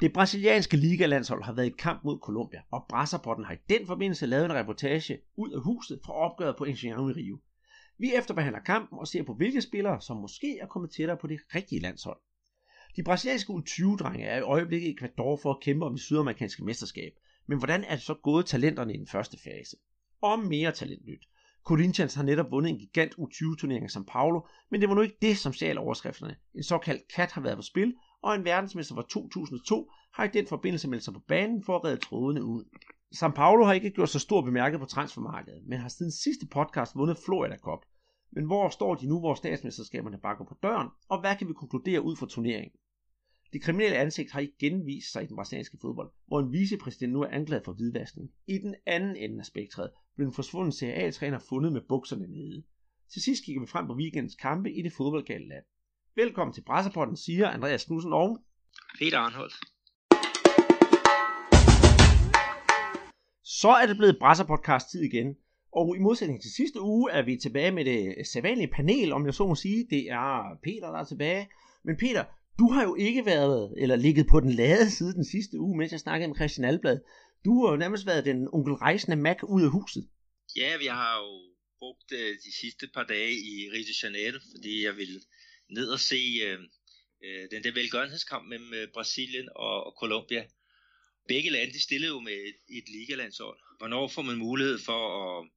Det 0.00 0.12
brasilianske 0.12 0.76
ligalandshold 0.76 1.42
har 1.42 1.52
været 1.52 1.66
i 1.66 1.74
kamp 1.78 2.04
mod 2.04 2.18
Colombia, 2.18 2.62
og 2.70 2.86
Brasserpotten 2.88 3.44
har 3.44 3.54
i 3.54 3.58
den 3.68 3.86
forbindelse 3.86 4.26
lavet 4.26 4.44
en 4.44 4.52
reportage 4.52 5.18
ud 5.36 5.50
af 5.50 5.62
huset 5.62 6.00
fra 6.04 6.12
opgøret 6.12 6.56
på 6.56 6.64
Engenhão 6.64 7.08
i 7.08 7.12
Rio. 7.12 7.38
Vi 7.98 8.14
efterbehandler 8.14 8.60
kampen 8.60 8.98
og 8.98 9.08
ser 9.08 9.22
på 9.22 9.34
hvilke 9.34 9.60
spillere, 9.60 10.00
som 10.00 10.16
måske 10.16 10.58
er 10.58 10.66
kommet 10.66 10.90
tættere 10.90 11.16
på 11.16 11.26
det 11.26 11.40
rigtige 11.54 11.80
landshold. 11.80 12.18
De 12.96 13.02
brasilianske 13.02 13.52
U20-drenge 13.52 14.24
er 14.24 14.38
i 14.38 14.42
øjeblikket 14.42 14.88
i 14.88 14.94
Ecuador 14.94 15.36
for 15.42 15.50
at 15.50 15.60
kæmpe 15.60 15.86
om 15.86 15.92
det 15.92 16.00
sydamerikanske 16.00 16.64
mesterskab, 16.64 17.12
men 17.46 17.58
hvordan 17.58 17.84
er 17.84 17.94
det 17.94 18.04
så 18.04 18.14
gået 18.14 18.46
talenterne 18.46 18.94
i 18.94 18.98
den 18.98 19.06
første 19.06 19.38
fase? 19.44 19.76
Og 20.20 20.38
mere 20.38 20.72
talentnyt. 20.72 21.28
Corinthians 21.64 22.14
har 22.14 22.22
netop 22.22 22.50
vundet 22.50 22.70
en 22.70 22.78
gigant 22.78 23.14
U20-turnering 23.14 23.84
i 23.84 23.98
São 23.98 24.04
Paulo, 24.04 24.40
men 24.70 24.80
det 24.80 24.88
var 24.88 24.94
nu 24.94 25.00
ikke 25.00 25.18
det, 25.22 25.38
som 25.38 25.52
stjal 25.52 25.78
overskrifterne. 25.78 26.36
En 26.54 26.62
såkaldt 26.62 27.02
kat 27.14 27.32
har 27.32 27.40
været 27.40 27.56
på 27.56 27.62
spil, 27.62 27.94
og 28.22 28.34
en 28.34 28.44
verdensmester 28.44 28.94
fra 28.94 29.02
2002 29.02 29.90
har 30.14 30.24
i 30.24 30.28
den 30.28 30.46
forbindelse 30.46 30.88
meldt 30.88 31.04
sig 31.04 31.14
på 31.14 31.20
banen 31.28 31.64
for 31.64 31.76
at 31.76 31.84
redde 31.84 32.00
trådene 32.00 32.44
ud. 32.44 32.64
San 33.12 33.32
Paulo 33.32 33.64
har 33.64 33.72
ikke 33.72 33.90
gjort 33.90 34.08
så 34.08 34.18
stor 34.18 34.40
bemærket 34.40 34.80
på 34.80 34.86
transfermarkedet, 34.86 35.62
men 35.66 35.78
har 35.78 35.88
siden 35.88 36.12
sidste 36.12 36.46
podcast 36.46 36.96
vundet 36.96 37.18
Florida 37.24 37.56
Cup. 37.56 37.84
Men 38.32 38.44
hvor 38.44 38.68
står 38.68 38.94
de 38.94 39.06
nu, 39.06 39.18
hvor 39.18 39.34
statsmesterskaberne 39.34 40.18
bakker 40.18 40.44
på 40.44 40.54
døren, 40.62 40.88
og 41.08 41.20
hvad 41.20 41.36
kan 41.36 41.48
vi 41.48 41.52
konkludere 41.52 42.02
ud 42.02 42.16
fra 42.16 42.26
turneringen? 42.26 42.78
Det 43.52 43.62
kriminelle 43.62 43.96
ansigt 43.96 44.32
har 44.32 44.40
igen 44.40 44.86
vist 44.86 45.12
sig 45.12 45.22
i 45.22 45.26
den 45.26 45.36
brasilianske 45.36 45.78
fodbold, 45.80 46.10
hvor 46.26 46.40
en 46.40 46.52
vicepræsident 46.52 47.12
nu 47.12 47.22
er 47.22 47.28
anklaget 47.28 47.64
for 47.64 47.72
hvidvaskning. 47.72 48.30
I 48.46 48.58
den 48.58 48.74
anden 48.86 49.16
ende 49.16 49.38
af 49.38 49.46
spektret 49.46 49.90
blev 50.16 50.26
en 50.26 50.32
forsvunden 50.32 50.72
CAA-træner 50.72 51.38
fundet 51.38 51.72
med 51.72 51.80
bukserne 51.88 52.26
nede. 52.26 52.62
Til 53.12 53.22
sidst 53.22 53.44
kigger 53.44 53.60
vi 53.60 53.66
frem 53.66 53.86
på 53.86 53.94
weekendens 53.94 54.34
kampe 54.34 54.72
i 54.72 54.82
det 54.82 54.92
fodboldgale 54.92 55.48
land. 55.48 55.64
Velkommen 56.24 56.54
til 56.54 56.64
Brasserpotten, 56.66 57.16
siger 57.16 57.48
Andreas 57.48 57.84
Knudsen 57.84 58.12
og 58.12 58.28
Peter 58.98 59.18
Arnholdt. 59.18 59.54
Så 63.44 63.68
er 63.68 63.86
det 63.86 63.96
blevet 63.96 64.16
Brasserpodcast 64.22 64.90
tid 64.90 65.02
igen. 65.10 65.36
Og 65.72 65.96
i 65.96 65.98
modsætning 65.98 66.42
til 66.42 66.50
sidste 66.50 66.80
uge 66.80 67.10
er 67.10 67.22
vi 67.22 67.36
tilbage 67.36 67.72
med 67.72 67.84
det 67.84 68.26
sædvanlige 68.32 68.72
panel, 68.78 69.12
om 69.12 69.26
jeg 69.26 69.34
så 69.34 69.46
må 69.46 69.54
sige. 69.54 69.86
Det 69.90 70.02
er 70.10 70.58
Peter, 70.62 70.88
der 70.94 70.98
er 70.98 71.04
tilbage. 71.04 71.48
Men 71.84 71.96
Peter, 71.96 72.24
du 72.58 72.66
har 72.72 72.82
jo 72.82 72.94
ikke 72.94 73.26
været, 73.26 73.74
eller 73.82 73.96
ligget 73.96 74.26
på 74.30 74.40
den 74.40 74.52
lade 74.52 74.90
side 74.90 75.12
den 75.14 75.24
sidste 75.24 75.58
uge, 75.60 75.78
mens 75.78 75.92
jeg 75.92 76.00
snakkede 76.00 76.28
med 76.28 76.36
Christian 76.36 76.68
Alblad. 76.68 76.98
Du 77.44 77.52
har 77.60 77.70
jo 77.70 77.76
nærmest 77.76 78.06
været 78.06 78.24
den 78.24 78.48
onkel 78.52 78.74
rejsende 78.74 79.16
Mac 79.16 79.38
ud 79.42 79.62
af 79.62 79.70
huset. 79.70 80.08
Ja, 80.56 80.70
vi 80.78 80.86
har 80.86 81.12
jo 81.22 81.30
brugt 81.78 82.12
uh, 82.12 82.32
de 82.44 82.52
sidste 82.60 82.86
par 82.94 83.06
dage 83.14 83.32
i 83.50 83.52
Rio 83.72 83.84
de 83.90 83.94
Janeiro, 84.02 84.38
fordi 84.52 84.84
jeg 84.84 84.96
ville 84.96 85.20
ned 85.70 85.88
og 85.88 86.00
se 86.00 86.40
øh, 86.42 86.60
øh, 87.24 87.50
den 87.50 87.64
der 87.64 87.72
velgørenhedskamp 87.72 88.48
mellem 88.48 88.74
øh, 88.74 88.88
Brasilien 88.88 89.48
og, 89.56 89.86
og 89.86 89.94
Colombia. 90.00 90.46
Begge 91.28 91.50
lande 91.50 91.72
de 91.72 91.82
stillede 91.82 92.12
jo 92.12 92.20
med 92.20 92.32
et, 92.32 92.78
et 92.78 92.88
ligalandshold. 92.88 93.58
Hvornår 93.78 94.08
får 94.08 94.22
man 94.22 94.36
mulighed 94.36 94.78
for 94.78 95.00
at, 95.38 95.48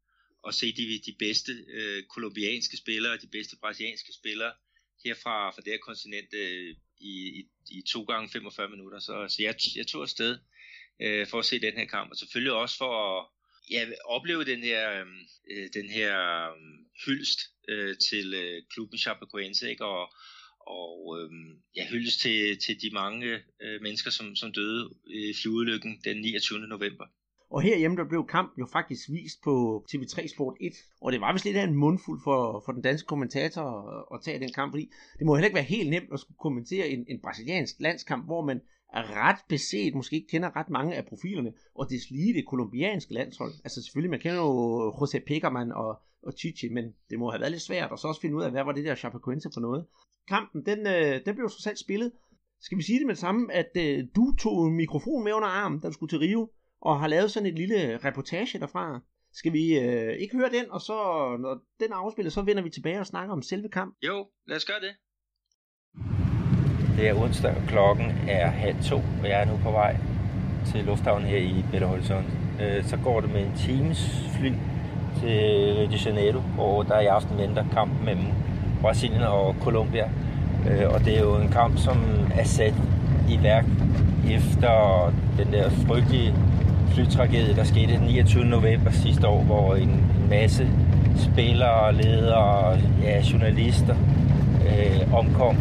at 0.48 0.56
se 0.56 0.74
de, 0.76 1.02
de 1.06 1.16
bedste 1.20 1.52
øh, 1.68 2.04
kolumbianske 2.04 2.78
spillere 2.78 3.14
og 3.14 3.22
de 3.22 3.28
bedste 3.28 3.56
brasilianske 3.62 4.14
spillere 4.14 4.54
herfra 5.06 5.50
fra 5.50 5.62
det 5.62 5.74
her 5.74 5.80
kontinent 5.80 6.34
øh, 6.34 6.76
i, 7.00 7.14
i, 7.40 7.50
i 7.70 7.82
to 7.82 8.04
gange 8.04 8.30
45 8.30 8.70
minutter. 8.70 9.00
Så, 9.00 9.26
så 9.30 9.44
jeg, 9.44 9.56
jeg 9.76 9.88
tog 9.88 10.02
afsted 10.02 10.40
øh, 11.02 11.28
for 11.28 11.40
at 11.40 11.46
se 11.46 11.60
den 11.60 11.74
her 11.74 11.86
kamp, 11.86 12.12
og 12.12 12.18
selvfølgelig 12.18 12.54
også 12.54 12.78
for 12.78 13.20
at 13.20 13.28
ja, 13.72 13.86
opleve 14.06 14.44
den 14.46 14.60
her, 14.60 15.00
øhm, 15.00 15.20
øh, 15.52 15.70
den 15.74 15.90
her 15.90 16.16
øh, 16.50 16.58
hyldest 17.06 17.40
øh, 17.70 17.98
til 17.98 18.34
øh, 18.34 18.62
klubben 18.74 18.98
Chapecoense, 18.98 19.70
ikke? 19.70 19.86
og, 19.86 20.14
og 20.60 21.18
øh, 21.20 21.30
ja, 21.76 21.88
hyldest 21.90 22.20
til, 22.22 22.58
til 22.66 22.82
de 22.82 22.90
mange 22.94 23.28
øh, 23.62 23.82
mennesker, 23.82 24.12
som, 24.12 24.36
som 24.36 24.54
døde 24.54 24.90
i 25.08 25.34
flyulykken 25.42 26.02
den 26.04 26.22
29. 26.22 26.60
november. 26.60 27.06
Og 27.50 27.62
herhjemme 27.62 27.98
der 27.98 28.08
blev 28.10 28.28
kampen 28.28 28.60
jo 28.60 28.68
faktisk 28.72 29.10
vist 29.10 29.42
på 29.44 29.86
TV3 29.92 30.28
Sport 30.28 30.58
1, 30.62 30.74
og 31.02 31.12
det 31.12 31.22
var 31.22 31.34
vist 31.34 31.46
lidt 31.46 31.58
af 31.58 31.64
en 31.64 31.76
mundfuld 31.76 32.20
for, 32.24 32.64
for 32.66 32.72
den 32.72 32.82
danske 32.82 33.08
kommentator 33.08 33.64
at, 33.64 34.06
at 34.14 34.24
tage 34.24 34.40
den 34.40 34.54
kamp, 34.54 34.72
fordi 34.74 34.90
det 35.20 35.26
må 35.26 35.36
heller 35.36 35.48
ikke 35.48 35.56
være 35.56 35.76
helt 35.76 35.90
nemt 35.90 36.14
at 36.14 36.20
skulle 36.20 36.38
kommentere 36.38 36.90
en, 36.90 37.06
en 37.08 37.22
brasiliansk 37.22 37.76
landskamp, 37.80 38.26
hvor 38.26 38.46
man 38.46 38.62
ret 38.94 39.40
beset, 39.50 39.96
måske 39.96 40.16
ikke 40.16 40.28
kender 40.28 40.56
ret 40.56 40.70
mange 40.70 40.96
af 40.96 41.06
profilerne, 41.06 41.54
og 41.76 41.90
det 41.90 42.10
lige 42.12 42.34
det 42.34 42.46
kolumbianske 42.48 43.14
landshold. 43.14 43.54
Altså 43.64 43.84
selvfølgelig, 43.84 44.10
man 44.10 44.20
kender 44.20 44.38
jo 44.38 44.90
José 44.90 45.20
Pekerman 45.28 45.72
og, 45.72 46.02
og 46.24 46.34
Chichi, 46.40 46.70
men 46.70 46.86
det 47.10 47.20
må 47.20 47.30
have 47.30 47.40
været 47.40 47.52
lidt 47.52 47.62
svært, 47.62 47.92
og 47.92 48.00
så 48.00 48.08
også 48.08 48.22
finde 48.22 48.36
ud 48.36 48.44
af, 48.44 48.52
hvad 48.52 48.64
var 48.64 48.72
det 48.72 48.86
der 48.86 48.96
Chapecoense 48.96 49.50
for 49.54 49.62
noget. 49.62 49.86
Kampen, 50.28 50.66
den, 50.66 50.80
øh, 50.88 51.26
den 51.26 51.36
blev 51.36 51.50
så 51.50 51.62
selv 51.62 51.78
spillet. 51.78 52.12
Skal 52.62 52.78
vi 52.78 52.84
sige 52.84 53.00
det 53.00 53.08
med 53.08 53.16
det 53.16 53.22
samme, 53.22 53.54
at 53.54 53.72
øh, 53.78 54.08
du 54.16 54.36
tog 54.36 54.68
en 54.68 54.76
mikrofon 54.76 55.24
med 55.24 55.34
under 55.34 55.48
armen, 55.48 55.80
da 55.80 55.88
du 55.88 55.94
skulle 55.94 56.10
til 56.10 56.20
Rio, 56.20 56.52
og 56.82 57.00
har 57.00 57.08
lavet 57.08 57.32
sådan 57.32 57.50
et 57.50 57.56
lille 57.56 57.98
reportage 57.98 58.60
derfra. 58.60 59.00
Skal 59.34 59.54
vi 59.54 59.80
øh, 59.80 60.14
ikke 60.14 60.38
høre 60.38 60.50
den, 60.52 60.72
og 60.72 60.82
så 60.82 60.94
når 61.40 61.62
den 61.80 61.92
er 61.92 61.96
afspillet, 61.96 62.34
så 62.34 62.42
vender 62.42 62.64
vi 62.64 62.70
tilbage 62.70 63.00
og 63.00 63.08
snakker 63.08 63.34
om 63.34 63.42
selve 63.42 63.70
kampen? 63.70 64.08
Jo, 64.08 64.28
lad 64.48 64.58
os 64.58 64.66
gøre 64.66 64.80
det. 64.80 64.96
Det 66.98 67.10
er 67.10 67.14
onsdag, 67.14 67.52
og 67.52 67.68
klokken 67.68 68.06
er 68.28 68.48
halv 68.48 68.76
to, 68.84 68.96
og 68.96 69.30
jeg 69.30 69.42
er 69.42 69.46
nu 69.46 69.52
på 69.64 69.72
vej 69.72 69.96
til 70.66 70.84
lufthavnen 70.86 71.28
her 71.28 71.38
i 71.38 71.66
Belo 71.72 71.88
Horizonte. 71.88 72.30
Øh, 72.62 72.84
så 72.84 72.98
går 72.98 73.22
det 73.22 73.34
med 73.34 73.42
en 73.42 73.52
times 73.58 74.30
fly 74.40 74.52
til 75.20 75.76
Rio 75.78 75.88
de 75.88 75.98
Janeiro, 76.06 76.40
hvor 76.40 76.84
der 76.84 77.00
i 77.00 77.06
aften 77.06 77.38
venter 77.38 77.64
kampen 77.74 78.06
mellem 78.06 78.26
Brasilien 78.82 79.22
og 79.22 79.56
Colombia. 79.62 80.10
Øh, 80.70 80.94
og 80.94 81.06
det 81.06 81.18
er 81.18 81.22
jo 81.22 81.36
en 81.36 81.50
kamp, 81.50 81.78
som 81.78 81.98
er 82.36 82.44
sat 82.44 82.74
i 83.30 83.40
værk 83.44 83.66
efter 84.32 85.14
den 85.38 85.54
der 85.54 85.70
frygtelige 85.70 86.34
flytragedie, 86.94 87.56
der 87.56 87.64
skete 87.64 87.94
den 87.94 88.02
29. 88.02 88.46
november 88.46 88.92
sidste 88.92 89.28
år, 89.28 89.42
hvor 89.44 89.76
en, 89.76 89.90
en 89.90 90.28
masse 90.30 90.68
spillere, 91.18 91.94
ledere, 91.94 92.78
ja, 93.04 93.22
journalister 93.32 93.96
øh, 94.68 95.14
omkom 95.14 95.56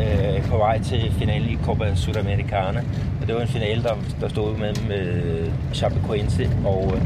øh, 0.00 0.44
på 0.50 0.56
vej 0.56 0.82
til 0.82 1.12
finalen 1.18 1.48
i 1.48 1.58
Copa 1.64 1.94
Sudamericana. 1.94 2.82
Og 3.20 3.26
det 3.26 3.34
var 3.34 3.40
en 3.40 3.48
finale, 3.48 3.82
der, 3.82 3.94
der 4.20 4.28
stod 4.28 4.56
mellem 4.56 4.90
øh, 4.90 5.48
Chapecoense 5.74 6.50
og 6.64 6.92
øh, 6.94 7.00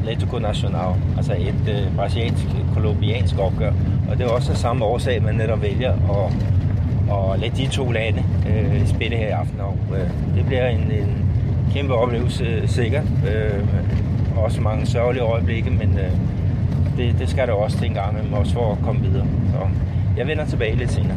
Atletico 0.00 0.38
Nacional, 0.38 0.94
altså 1.16 1.32
et 1.32 1.68
øh, 1.68 1.96
brasiliansk-kolumbiansk 1.96 3.38
opgør. 3.38 3.72
Og 4.08 4.18
det 4.18 4.26
er 4.26 4.30
også 4.30 4.52
af 4.52 4.58
samme 4.58 4.84
årsag, 4.84 5.22
man 5.22 5.34
netop 5.34 5.62
vælger 5.62 5.92
at, 5.92 6.32
at 7.16 7.40
lade 7.40 7.56
de 7.56 7.66
to 7.66 7.90
lande 7.90 8.22
øh, 8.48 8.86
spille 8.86 9.16
her 9.16 9.26
i 9.26 9.30
aften. 9.30 9.60
Og, 9.60 9.76
øh, 9.92 10.10
det 10.36 10.46
bliver 10.46 10.66
en, 10.66 10.78
en 10.80 11.24
kæmpe 11.72 11.94
oplevelse, 11.94 12.62
sikkert. 12.66 13.04
Øh, 13.28 13.64
også 14.36 14.60
mange 14.60 14.86
sørgelige 14.86 15.22
øjeblikke, 15.22 15.70
men 15.70 15.98
øh, 15.98 16.10
det, 16.96 17.18
det 17.18 17.28
skal 17.28 17.46
der 17.46 17.52
også 17.52 17.78
til 17.78 17.86
en 17.86 17.94
gang 17.94 18.34
også 18.34 18.52
for 18.52 18.72
at 18.72 18.78
komme 18.82 19.00
videre. 19.00 19.26
Så 19.52 19.58
jeg 20.16 20.26
vender 20.26 20.46
tilbage 20.46 20.76
lidt 20.76 20.92
senere. 20.92 21.16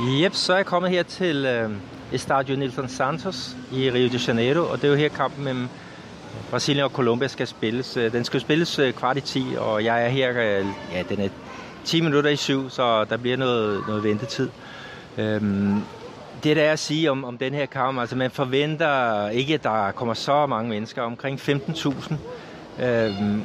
Yep, 0.00 0.34
så 0.34 0.52
er 0.52 0.56
jeg 0.56 0.66
kommet 0.66 0.90
her 0.90 1.02
til 1.02 1.46
øh, 1.46 1.70
Estadio 2.12 2.56
Nilton 2.56 2.88
Santos 2.88 3.56
i 3.72 3.90
Rio 3.90 4.08
de 4.08 4.20
Janeiro, 4.26 4.70
og 4.70 4.76
det 4.76 4.84
er 4.84 4.88
jo 4.88 4.94
her 4.94 5.08
kampen 5.08 5.44
mellem 5.44 5.68
Brasilien 6.50 6.84
og 6.84 6.90
Colombia 6.90 7.28
skal 7.28 7.46
spilles. 7.46 7.96
Øh, 7.96 8.12
den 8.12 8.24
skal 8.24 8.40
spilles 8.40 8.78
øh, 8.78 8.92
kvart 8.92 9.16
i 9.16 9.20
10, 9.20 9.46
og 9.58 9.84
jeg 9.84 10.04
er 10.04 10.08
her, 10.08 10.30
øh, 10.30 10.66
ja, 10.92 11.02
den 11.08 11.20
er 11.20 11.28
10 11.84 12.00
minutter 12.00 12.30
i 12.30 12.36
syv, 12.36 12.70
så 12.70 13.04
der 13.04 13.16
bliver 13.16 13.36
noget, 13.36 13.84
noget 13.88 14.04
ventetid. 14.04 14.48
Øhm, 15.18 15.82
det 16.44 16.56
der 16.56 16.62
er 16.62 16.72
at 16.72 16.78
sige 16.78 17.10
om, 17.10 17.24
om 17.24 17.38
den 17.38 17.54
her 17.54 17.66
kamp, 17.66 18.00
altså 18.00 18.16
man 18.16 18.30
forventer 18.30 19.28
ikke, 19.28 19.54
at 19.54 19.64
der 19.64 19.90
kommer 19.90 20.14
så 20.14 20.46
mange 20.46 20.70
mennesker, 20.70 21.02
omkring 21.02 21.40
15.000 21.40 22.14
øhm, 22.84 23.44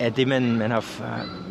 af 0.00 0.12
det, 0.12 0.28
man, 0.28 0.58
man, 0.58 0.70
har, 0.70 0.84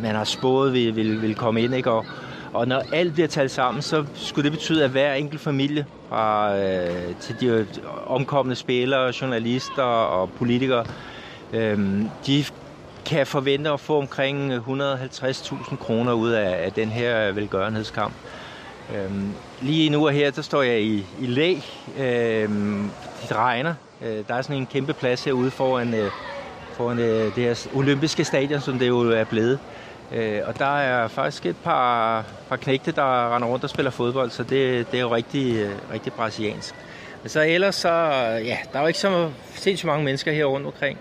man 0.01 0.15
har 0.15 0.23
spået 0.23 0.73
vil, 0.73 0.95
vil, 0.95 1.21
vil 1.21 1.35
komme 1.35 1.61
ind. 1.61 1.75
Ikke? 1.75 1.91
Og, 1.91 2.05
og 2.53 2.67
når 2.67 2.83
alt 2.91 3.13
bliver 3.13 3.27
talt 3.27 3.51
sammen, 3.51 3.81
så 3.81 4.05
skulle 4.13 4.43
det 4.43 4.51
betyde, 4.51 4.83
at 4.83 4.89
hver 4.89 5.13
enkelt 5.13 5.41
familie, 5.41 5.85
fra 6.09 6.57
øh, 6.57 7.15
til 7.19 7.39
de 7.39 7.67
omkommende 8.05 8.55
spillere, 8.55 9.13
journalister 9.21 9.83
og 9.83 10.31
politikere, 10.31 10.85
øh, 11.53 12.01
de 12.25 12.45
kan 13.05 13.27
forvente 13.27 13.69
at 13.69 13.79
få 13.79 13.97
omkring 13.97 14.53
150.000 14.55 15.75
kroner 15.75 16.13
ud 16.13 16.31
af, 16.31 16.65
af 16.65 16.73
den 16.73 16.89
her 16.89 17.31
velgørenhedskamp. 17.31 18.13
Øhm, 18.95 19.33
lige 19.61 19.89
nu 19.89 20.07
og 20.07 20.13
her, 20.13 20.31
der 20.31 20.41
står 20.41 20.61
jeg 20.61 20.81
i, 20.81 21.05
i 21.21 21.25
læ. 21.25 21.55
Øhm, 21.99 22.91
det 23.21 23.35
regner. 23.35 23.73
Øh, 24.01 24.23
der 24.27 24.33
er 24.33 24.41
sådan 24.41 24.55
en 24.55 24.65
kæmpe 24.65 24.93
plads 24.93 25.23
herude 25.23 25.51
foran, 25.51 25.93
øh, 25.93 26.11
foran 26.73 26.99
øh, 26.99 27.35
det 27.35 27.43
her 27.43 27.67
olympiske 27.73 28.23
stadion, 28.25 28.61
som 28.61 28.79
det 28.79 28.87
jo 28.87 28.99
er 29.11 29.23
blevet. 29.23 29.59
Øh, 30.13 30.41
og 30.45 30.59
der 30.59 30.77
er 30.77 31.07
faktisk 31.07 31.45
et 31.45 31.55
par, 31.63 32.25
par 32.49 32.55
knægte, 32.55 32.91
der 32.91 33.35
render 33.35 33.47
rundt 33.47 33.63
og 33.63 33.69
spiller 33.69 33.91
fodbold, 33.91 34.29
så 34.29 34.43
det, 34.43 34.91
det 34.91 34.97
er 34.97 35.01
jo 35.01 35.15
rigtig, 35.15 35.67
rigtig 35.93 36.13
brasiliansk. 36.13 36.75
Men 37.21 37.29
så 37.29 37.41
ellers 37.41 37.75
så, 37.75 37.89
ja, 38.45 38.57
der 38.73 38.77
er 38.77 38.81
jo 38.81 38.87
ikke 38.87 38.99
så 38.99 39.29
sindssygt 39.55 39.87
mange 39.87 40.05
mennesker 40.05 40.31
her 40.31 40.45
rundt 40.45 40.65
omkring. 40.65 40.97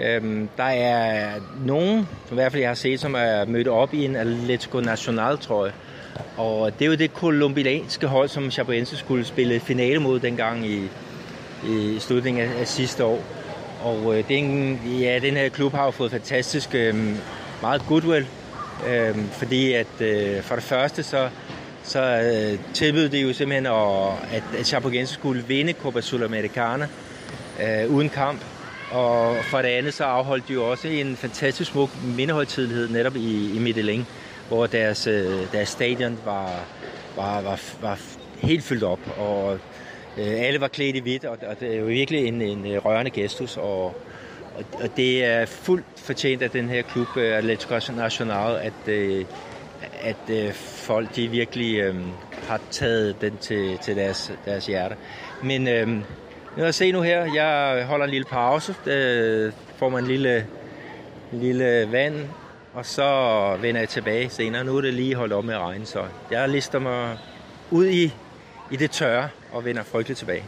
Øhm, 0.00 0.48
der 0.56 0.64
er 0.64 1.30
nogen, 1.64 2.08
som 2.28 2.34
i 2.34 2.40
hvert 2.40 2.52
fald 2.52 2.60
jeg 2.60 2.70
har 2.70 2.74
set, 2.74 3.00
som 3.00 3.14
er 3.14 3.44
mødt 3.44 3.68
op 3.68 3.94
i 3.94 4.04
en 4.04 4.16
Atletico 4.16 4.80
Nacional 4.80 5.38
trøje. 5.38 5.72
Og 6.36 6.78
det 6.78 6.84
er 6.84 6.86
jo 6.86 6.94
det 6.94 7.14
kolumbianske 7.14 8.06
hold, 8.06 8.28
som 8.28 8.50
Chapecoense 8.50 8.96
skulle 8.96 9.24
spille 9.24 9.60
finale 9.60 9.98
mod 9.98 10.20
dengang 10.20 10.66
i, 10.66 10.88
i 11.68 11.96
slutningen 11.98 12.42
af, 12.42 12.60
af 12.60 12.68
sidste 12.68 13.04
år. 13.04 13.22
Og 13.84 14.18
øh, 14.18 14.28
den, 14.28 14.74
ja, 15.00 15.18
den 15.18 15.34
her 15.34 15.48
klub 15.48 15.72
har 15.72 15.84
jo 15.84 15.90
fået 15.90 16.10
fantastisk 16.10 16.74
øh, 16.74 16.94
meget 17.62 17.82
goodwill, 17.88 18.26
øh, 18.88 19.16
fordi 19.32 19.72
at 19.72 20.00
øh, 20.00 20.42
for 20.42 20.54
det 20.54 20.64
første 20.64 21.02
så, 21.02 21.28
så 21.82 22.00
øh, 22.00 22.58
tilbød 22.74 23.08
det 23.08 23.22
jo 23.22 23.32
simpelthen, 23.32 23.66
at, 23.66 24.12
at, 24.32 24.42
at 24.58 24.66
Chapecoense 24.66 25.14
skulle 25.14 25.44
vinde 25.44 25.72
Copa 25.72 26.00
Sudamericana 26.00 26.88
øh, 27.62 27.90
uden 27.90 28.08
kamp. 28.08 28.40
Og 28.90 29.36
for 29.44 29.62
det 29.62 29.68
andet 29.68 29.94
så 29.94 30.04
afholdt 30.04 30.48
de 30.48 30.52
jo 30.52 30.70
også 30.70 30.88
en 30.88 31.16
fantastisk 31.16 31.70
smuk 31.70 31.90
mindehøjtidlighed 32.16 32.88
netop 32.88 33.16
i, 33.16 33.56
i 33.56 33.58
Medellin, 33.58 34.06
hvor 34.48 34.66
deres, 34.66 35.06
øh, 35.06 35.52
deres 35.52 35.68
stadion 35.68 36.18
var, 36.24 36.64
var, 37.16 37.40
var, 37.40 37.60
var 37.80 37.98
helt 38.38 38.64
fyldt 38.64 38.82
op, 38.82 39.00
og 39.18 39.58
øh, 40.18 40.26
alle 40.26 40.60
var 40.60 40.68
klædt 40.68 40.96
i 40.96 40.98
hvidt, 40.98 41.24
og, 41.24 41.38
og 41.46 41.60
det 41.60 41.74
er 41.74 41.78
jo 41.78 41.84
virkelig 41.86 42.26
en, 42.26 42.42
en 42.42 42.78
rørende 42.78 43.10
gestus, 43.10 43.56
og, 43.56 43.96
og, 44.56 44.64
og 44.82 44.96
det 44.96 45.24
er 45.24 45.46
fuldt 45.46 45.84
fortjent 45.96 46.42
af 46.42 46.50
den 46.50 46.68
her 46.68 46.82
klub, 46.82 47.16
øh, 47.16 47.38
Atletico 47.38 47.92
Nacional, 47.96 48.56
at, 48.56 48.88
øh, 48.88 49.24
at 50.00 50.30
øh, 50.30 50.52
folk 50.54 51.16
de 51.16 51.28
virkelig 51.28 51.78
øh, 51.78 51.94
har 52.48 52.60
taget 52.70 53.20
den 53.20 53.36
til, 53.36 53.78
til 53.78 53.96
deres, 53.96 54.32
deres 54.44 54.66
hjerte. 54.66 54.96
Men 55.42 55.68
øh, 55.68 55.88
nu 56.56 56.72
se 56.72 56.92
nu 56.92 57.02
her, 57.02 57.34
jeg 57.34 57.84
holder 57.86 58.04
en 58.04 58.10
lille 58.10 58.26
pause, 58.30 58.74
øh, 58.86 59.52
får 59.76 59.88
man 59.88 60.02
en 60.02 60.08
lille, 60.08 60.46
lille 61.32 61.92
vand, 61.92 62.14
og 62.74 62.86
så 62.86 63.56
vender 63.60 63.80
jeg 63.80 63.88
tilbage 63.88 64.28
senere. 64.30 64.64
Nu 64.64 64.76
er 64.76 64.80
det 64.80 64.94
lige 64.94 65.14
holdt 65.14 65.32
op 65.32 65.44
med 65.44 65.54
at 65.54 65.60
regne, 65.60 65.86
så 65.86 66.04
jeg 66.30 66.48
lister 66.48 66.78
mig 66.78 67.18
ud 67.70 67.86
i, 67.86 68.14
i 68.70 68.76
det 68.76 68.90
tørre 68.90 69.28
og 69.52 69.64
vender 69.64 69.82
frygteligt 69.82 70.18
tilbage. 70.18 70.44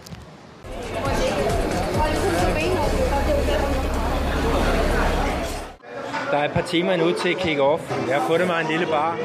Der 6.30 6.38
er 6.38 6.44
et 6.44 6.50
par 6.50 6.62
timer 6.62 6.92
endnu 6.92 7.12
til 7.12 7.34
kick-off. 7.34 8.08
Jeg 8.08 8.16
har 8.20 8.26
fundet 8.26 8.46
mig 8.46 8.60
en 8.60 8.66
lille 8.70 8.86
bar, 8.86 9.18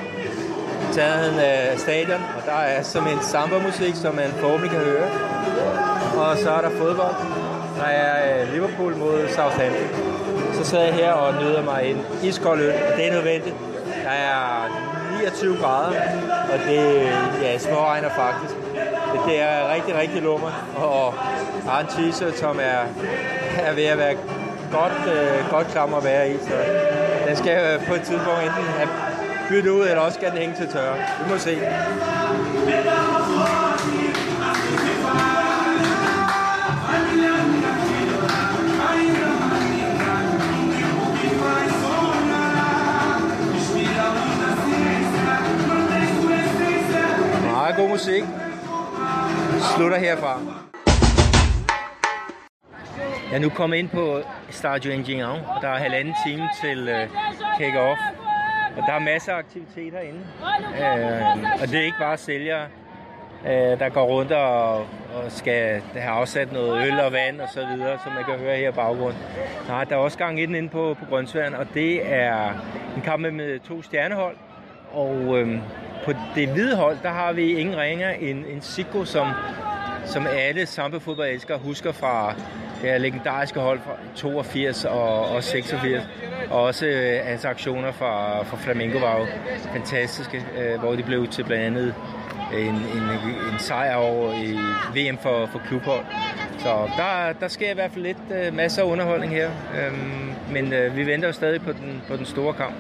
taget 0.94 1.40
af 1.40 1.80
stadion, 1.80 2.22
og 2.38 2.46
der 2.46 2.52
er 2.52 2.84
som 2.84 3.08
en 3.08 3.20
samba-musik, 3.22 3.96
som 3.96 4.16
man 4.16 4.30
forhåbentlig 4.40 4.72
kan 4.72 4.80
høre. 4.80 5.10
Og 6.18 6.38
så 6.38 6.52
er 6.52 6.62
der 6.62 6.70
fodbold. 6.70 7.16
Der 7.78 7.86
er 7.86 8.42
øh, 8.42 8.54
Liverpool 8.54 8.96
mod 8.96 9.28
Southampton. 9.28 9.88
Så 10.54 10.64
sidder 10.70 10.84
jeg 10.84 10.94
her 10.94 11.12
og 11.12 11.34
nyder 11.44 11.64
mig 11.64 11.86
en 11.86 12.06
iskold 12.24 12.62
øl, 12.62 12.74
og 12.74 12.98
det 12.98 13.08
er 13.08 13.12
nødvendigt. 13.14 13.56
Der 14.04 14.10
er 14.10 14.68
29 15.20 15.58
grader, 15.58 16.02
og 16.54 16.60
det 16.68 17.08
ja, 17.42 17.58
småregner 17.58 18.10
faktisk. 18.10 18.56
Det 19.28 19.42
er 19.42 19.74
rigtig, 19.76 19.96
rigtig 19.96 20.22
lummer, 20.22 20.52
og 20.76 21.14
har 21.70 21.80
en 21.80 21.88
t-shirt, 21.88 22.38
som 22.38 22.60
er, 22.60 22.82
er 23.58 23.74
ved 23.74 23.84
at 23.84 23.98
være 23.98 24.16
godt, 24.74 25.00
øh, 25.16 25.50
godt 25.50 25.68
klam 25.68 25.94
at 25.94 26.04
være 26.04 26.32
i. 26.32 26.38
Så 26.38 26.56
den 27.28 27.36
skal 27.36 27.58
øh, 27.74 27.88
på 27.88 27.94
et 27.94 28.02
tidspunkt 28.02 28.40
enten 28.44 28.64
have 28.64 28.90
byttet 29.50 29.72
ud, 29.72 29.82
eller 29.88 30.00
også 30.00 30.16
skal 30.16 30.30
den 30.32 30.38
hænge 30.38 30.56
til 30.56 30.68
tørre. 30.68 30.96
Vi 30.96 31.32
må 31.32 31.38
se. 31.38 31.58
Meget 47.52 47.76
god 47.76 47.90
musik. 47.90 48.24
Slutter 49.76 49.98
herfra. 49.98 50.40
Jeg 53.34 53.40
er 53.40 53.44
nu 53.44 53.50
kommet 53.50 53.78
ind 53.78 53.90
på 53.90 54.22
Stadio 54.50 54.92
Engineon, 54.92 55.40
og 55.56 55.62
der 55.62 55.68
er 55.68 55.78
halvanden 55.78 56.16
time 56.26 56.50
til 56.62 56.90
uh, 56.90 56.96
kick-off. 57.58 58.00
Og 58.78 58.84
der 58.88 58.94
er 58.94 59.00
masser 59.00 59.34
af 59.34 59.38
aktiviteter 59.38 60.00
inde. 60.00 60.20
Uh, 60.40 61.62
og 61.62 61.68
det 61.68 61.80
er 61.80 61.86
ikke 61.86 61.98
bare 62.00 62.18
sælgere, 62.18 62.66
uh, 63.42 63.50
der 63.50 63.90
går 63.90 64.04
rundt 64.06 64.32
og, 64.32 64.78
og 64.78 64.86
skal 65.28 65.82
have 65.96 66.12
afsat 66.12 66.52
noget 66.52 66.88
øl 66.88 67.00
og 67.00 67.12
vand 67.12 67.42
og 67.42 67.48
så 67.54 67.66
videre, 67.66 68.00
som 68.04 68.14
man 68.14 68.24
kan 68.24 68.34
høre 68.34 68.58
her 68.58 68.70
i 68.70 68.72
baggrunden. 68.72 69.22
Nej, 69.68 69.84
der 69.84 69.96
er 69.96 70.00
også 70.00 70.18
gang 70.18 70.40
i 70.40 70.46
den 70.46 70.56
inde 70.56 70.70
på, 70.70 70.96
på 71.00 71.06
Grønsværen, 71.06 71.54
og 71.54 71.68
det 71.74 72.14
er 72.14 72.50
en 72.96 73.02
kamp 73.02 73.22
med 73.22 73.60
to 73.60 73.82
stjernehold. 73.82 74.36
Og 74.92 75.16
uh, 75.16 75.48
på 76.06 76.12
det 76.36 76.50
hvide 76.50 76.76
hold, 76.76 76.98
der 77.04 77.10
har 77.10 77.34
vi 77.34 77.54
ingen 77.54 77.78
ringer 77.78 78.10
end, 78.10 78.46
end 78.46 78.62
Siggo, 78.62 79.06
som, 79.06 79.28
som 80.06 80.28
alle 80.28 80.66
samba-fodboldelskere 80.66 81.58
husker 81.58 81.92
fra 81.92 82.36
det 82.82 83.02
legendariske 83.02 83.60
hold 83.60 83.80
fra 83.80 83.92
82 84.16 84.86
og, 84.86 85.30
og 85.30 85.44
86. 85.44 86.04
Og 86.50 86.64
også 86.64 86.86
øh, 86.86 87.26
hans 87.26 87.46
aktioner 87.46 87.92
fra, 87.92 88.44
fra 88.44 88.58
Flamengo 88.58 88.98
var 88.98 89.20
jo 89.20 89.26
fantastiske, 89.74 90.46
øh, 90.58 90.80
hvor 90.80 90.96
de 90.96 91.04
blev 91.04 91.28
til 91.28 91.44
blandt 91.44 91.66
andet 91.66 91.96
en, 92.54 92.76
en, 92.76 93.04
en 93.54 93.60
sejr 93.60 93.96
over 93.96 94.34
i 94.34 94.54
VM 94.96 95.18
for, 95.18 95.46
for 95.46 95.62
klubhold. 95.68 96.06
Så 96.60 96.90
der, 96.98 97.34
der 97.40 97.48
sker 97.48 97.72
i 97.72 97.74
hvert 97.74 97.92
fald 97.92 98.04
lidt 98.04 98.18
øh, 98.32 98.56
masser 98.56 98.82
af 98.82 98.88
underholdning 98.88 99.34
her, 99.34 99.52
øhm, 99.78 100.32
men 100.52 100.74
øh, 100.74 100.98
vi 100.98 101.06
venter 101.06 101.28
jo 101.28 101.34
stadig 101.34 101.62
på 101.62 101.72
den, 101.72 102.02
på 102.08 102.16
den 102.16 102.26
store 102.26 102.54
kamp. 102.54 102.76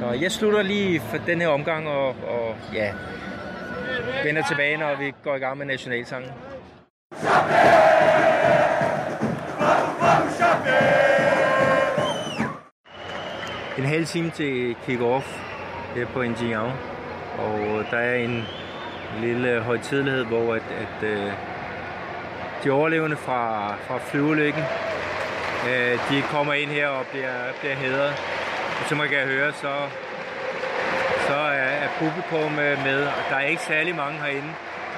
Så 0.00 0.12
jeg 0.22 0.32
slutter 0.32 0.62
lige 0.62 1.00
for 1.00 1.18
den 1.26 1.40
her 1.40 1.48
omgang 1.48 1.88
og, 1.88 2.08
og 2.08 2.56
ja, 2.74 2.92
vender 4.24 4.42
tilbage, 4.48 4.76
når 4.76 4.96
vi 4.96 5.14
går 5.24 5.36
i 5.36 5.38
gang 5.38 5.58
med 5.58 5.66
nationalsangen. 5.66 6.30
En 13.78 13.84
halv 13.84 14.06
time 14.06 14.30
til 14.30 14.76
kick-off 14.86 15.26
her 15.94 16.06
på 16.06 16.22
Injiao. 16.22 16.70
Og 17.38 17.84
der 17.90 17.98
er 17.98 18.16
en 18.16 18.44
lille 19.20 19.60
højtidlighed, 19.60 20.24
hvor 20.24 20.54
at, 20.54 20.62
at, 20.80 21.08
øh, 21.08 21.32
de 22.64 22.70
overlevende 22.70 23.16
fra, 23.16 23.74
fra 23.76 23.98
flyvelykken, 23.98 24.62
øh, 25.68 25.92
de 26.10 26.22
kommer 26.22 26.52
ind 26.52 26.70
her 26.70 26.88
og 26.88 27.06
bliver, 27.06 27.52
bliver 27.60 27.74
hedret. 27.74 28.10
Og 28.80 28.88
som 28.88 28.98
man 28.98 29.08
kan 29.08 29.26
høre, 29.26 29.52
så, 29.52 29.72
publikum 31.98 32.52
med. 32.52 33.00
Der 33.30 33.36
er 33.36 33.46
ikke 33.46 33.62
særlig 33.62 33.94
mange 33.96 34.20
herinde. 34.20 34.52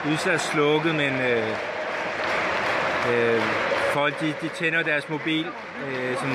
Lyset 0.04 0.32
er 0.32 0.38
slukket, 0.38 0.94
men 0.94 1.12
øh, 1.20 1.48
øh, 3.10 3.42
folk 3.92 4.20
de, 4.20 4.34
de 4.42 4.48
tænder 4.48 4.82
deres 4.82 5.08
mobil, 5.08 5.46
øh, 5.86 6.16
som 6.16 6.28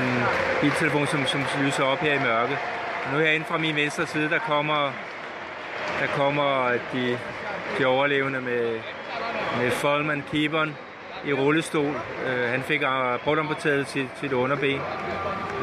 biltelefon, 0.62 1.07
som, 1.07 1.25
som 1.25 1.41
lyser 1.62 1.84
op 1.84 2.00
her 2.00 2.13
i 2.13 2.19
mørket. 2.19 2.57
Nu 3.12 3.17
herinde 3.17 3.45
fra 3.45 3.57
min 3.57 3.75
venstre 3.75 4.07
side, 4.07 4.29
der 4.29 4.39
kommer, 4.39 4.91
der 6.00 6.07
kommer 6.07 6.72
de, 6.93 7.19
de 7.77 7.86
overlevende 7.86 8.41
med, 8.41 8.79
med 9.60 9.72
Folman 9.72 10.24
Keeperen 10.31 10.77
i 11.25 11.34
rullestol. 11.34 11.95
Øh, 12.27 12.50
han 12.50 12.62
fik 12.62 12.81
øh, 12.81 13.19
brutamputeret 13.24 13.88
sit, 13.88 14.07
sit 14.22 14.31
underben, 14.31 14.81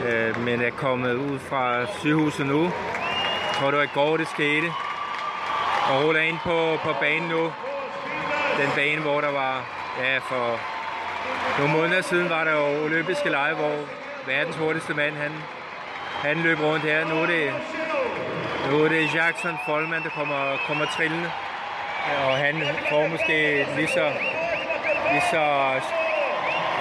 øh, 0.08 0.44
men 0.44 0.62
er 0.62 0.70
kommet 0.70 1.14
ud 1.14 1.38
fra 1.38 1.86
sygehuset 1.86 2.46
nu. 2.46 2.62
Jeg 2.62 3.54
tror, 3.54 3.70
det 3.70 3.78
var 3.78 3.84
i 3.84 3.94
går, 3.94 4.16
det 4.16 4.28
skete. 4.28 4.66
Og 5.90 6.04
ruller 6.04 6.20
ind 6.20 6.38
på, 6.44 6.78
på 6.84 6.92
banen 7.00 7.28
nu. 7.28 7.52
Den 8.60 8.70
bane, 8.76 9.00
hvor 9.00 9.20
der 9.20 9.32
var 9.32 9.64
ja, 10.02 10.18
for 10.18 10.58
nogle 11.58 11.72
måneder 11.72 12.02
siden 12.02 12.30
var 12.30 12.44
der 12.44 12.52
jo 12.52 12.84
olympiske 12.84 13.28
lege, 13.28 13.54
hvor 13.54 13.74
verdens 14.26 14.56
hurtigste 14.56 14.94
mand, 14.94 15.14
han, 15.16 15.32
han 16.22 16.36
løb 16.36 16.60
rundt 16.60 16.82
her. 16.84 17.08
Nu 17.08 17.22
er 17.22 17.26
det, 17.26 17.54
nu 18.70 18.84
er 18.84 18.88
det 18.88 19.14
Jackson 19.14 19.58
Folman, 19.66 20.02
der 20.02 20.08
kommer, 20.08 20.56
kommer 20.66 20.86
trillende. 20.96 21.30
Og 22.26 22.36
han 22.36 22.62
får 22.90 23.06
måske 23.06 23.66
lige 23.76 23.88
så, 23.88 24.12
lige 25.12 25.22
så 25.30 25.42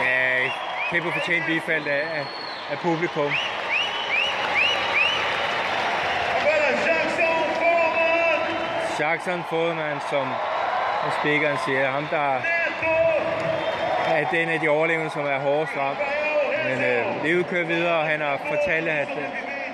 ja, 0.04 0.52
kæmpe 0.92 1.12
fortjent 1.12 1.46
bifald 1.46 1.88
af, 1.88 2.04
af, 2.20 2.26
af 2.72 2.78
publikum. 2.80 3.32
Jackson 9.02 9.44
Foreman, 9.50 9.98
som 10.10 10.28
speakeren 11.20 11.58
siger, 11.66 11.92
ham 11.92 12.08
der 12.12 12.42
er 14.08 14.26
den 14.32 14.50
af 14.50 14.60
de 14.60 14.70
overlevende, 14.70 15.12
som 15.12 15.26
er 15.26 15.40
hårdest 15.40 15.78
ramt. 15.78 16.00
Men 16.66 16.84
øh, 16.84 17.24
livet 17.24 17.48
kører 17.48 17.66
videre, 17.66 17.98
og 18.00 18.06
han 18.06 18.22
har 18.22 18.38
fortalt, 18.38 18.88
at 18.88 19.10
øh, 19.18 19.24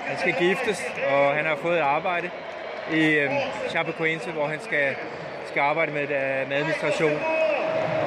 han 0.06 0.18
skal 0.18 0.34
giftes, 0.38 0.84
og 1.10 1.34
han 1.34 1.46
har 1.46 1.56
fået 1.56 1.76
et 1.76 1.82
arbejde 1.82 2.30
i 2.92 3.04
øh, 3.04 3.30
Chapecoense, 3.68 4.30
hvor 4.30 4.46
han 4.46 4.60
skal, 4.60 4.96
skal 5.46 5.60
arbejde 5.60 5.92
med, 5.92 6.02
øh, 6.02 6.48
med 6.48 6.56
administration. 6.56 7.18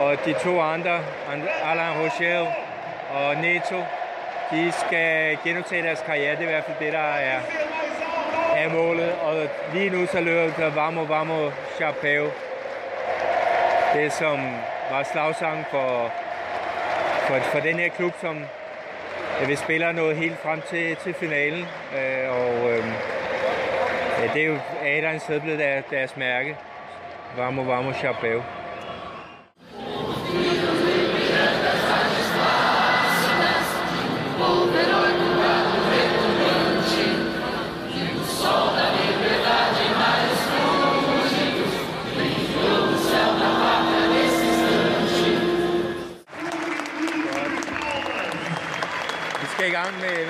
Og 0.01 0.25
de 0.25 0.33
to 0.33 0.61
andre, 0.61 0.99
Alain 1.63 2.01
Rochelle 2.03 2.47
og 3.13 3.35
Neto, 3.35 3.83
de 4.51 4.71
skal 4.71 5.37
genoptage 5.43 5.83
deres 5.83 6.03
karriere. 6.05 6.31
Det 6.31 6.43
er 6.43 6.47
i 6.47 6.51
hvert 6.51 6.65
fald 6.65 6.77
det, 6.79 6.93
der 6.93 7.13
er, 7.13 7.39
er 8.55 8.69
målet. 8.69 9.11
Og 9.11 9.47
lige 9.73 9.89
nu 9.89 10.05
så 10.05 10.21
løber 10.21 10.53
der 10.57 10.69
Vamo 10.69 11.03
Vamo 11.03 11.51
Chapeo. 11.75 12.29
Det 13.93 14.13
som 14.13 14.39
var 14.91 15.03
slagsang 15.03 15.65
for, 15.71 16.11
for, 17.27 17.39
for 17.39 17.59
den 17.59 17.75
her 17.75 17.89
klub, 17.89 18.13
som 18.21 18.45
vi 19.47 19.55
spiller 19.55 19.91
noget 19.91 20.17
helt 20.17 20.39
frem 20.39 20.61
til, 20.69 20.95
til 20.95 21.13
finalen. 21.13 21.65
Øh, 21.97 22.29
og 22.29 22.71
øh, 22.71 22.85
ja, 24.19 24.27
det 24.33 24.41
er 24.41 24.47
jo 24.47 24.57
Adrian 24.81 25.41
blevet 25.41 25.59
der, 25.59 25.81
deres 25.91 26.17
mærke. 26.17 26.57
Vamo 27.37 27.61
Vamo 27.61 27.93
Chapeau. 27.93 28.41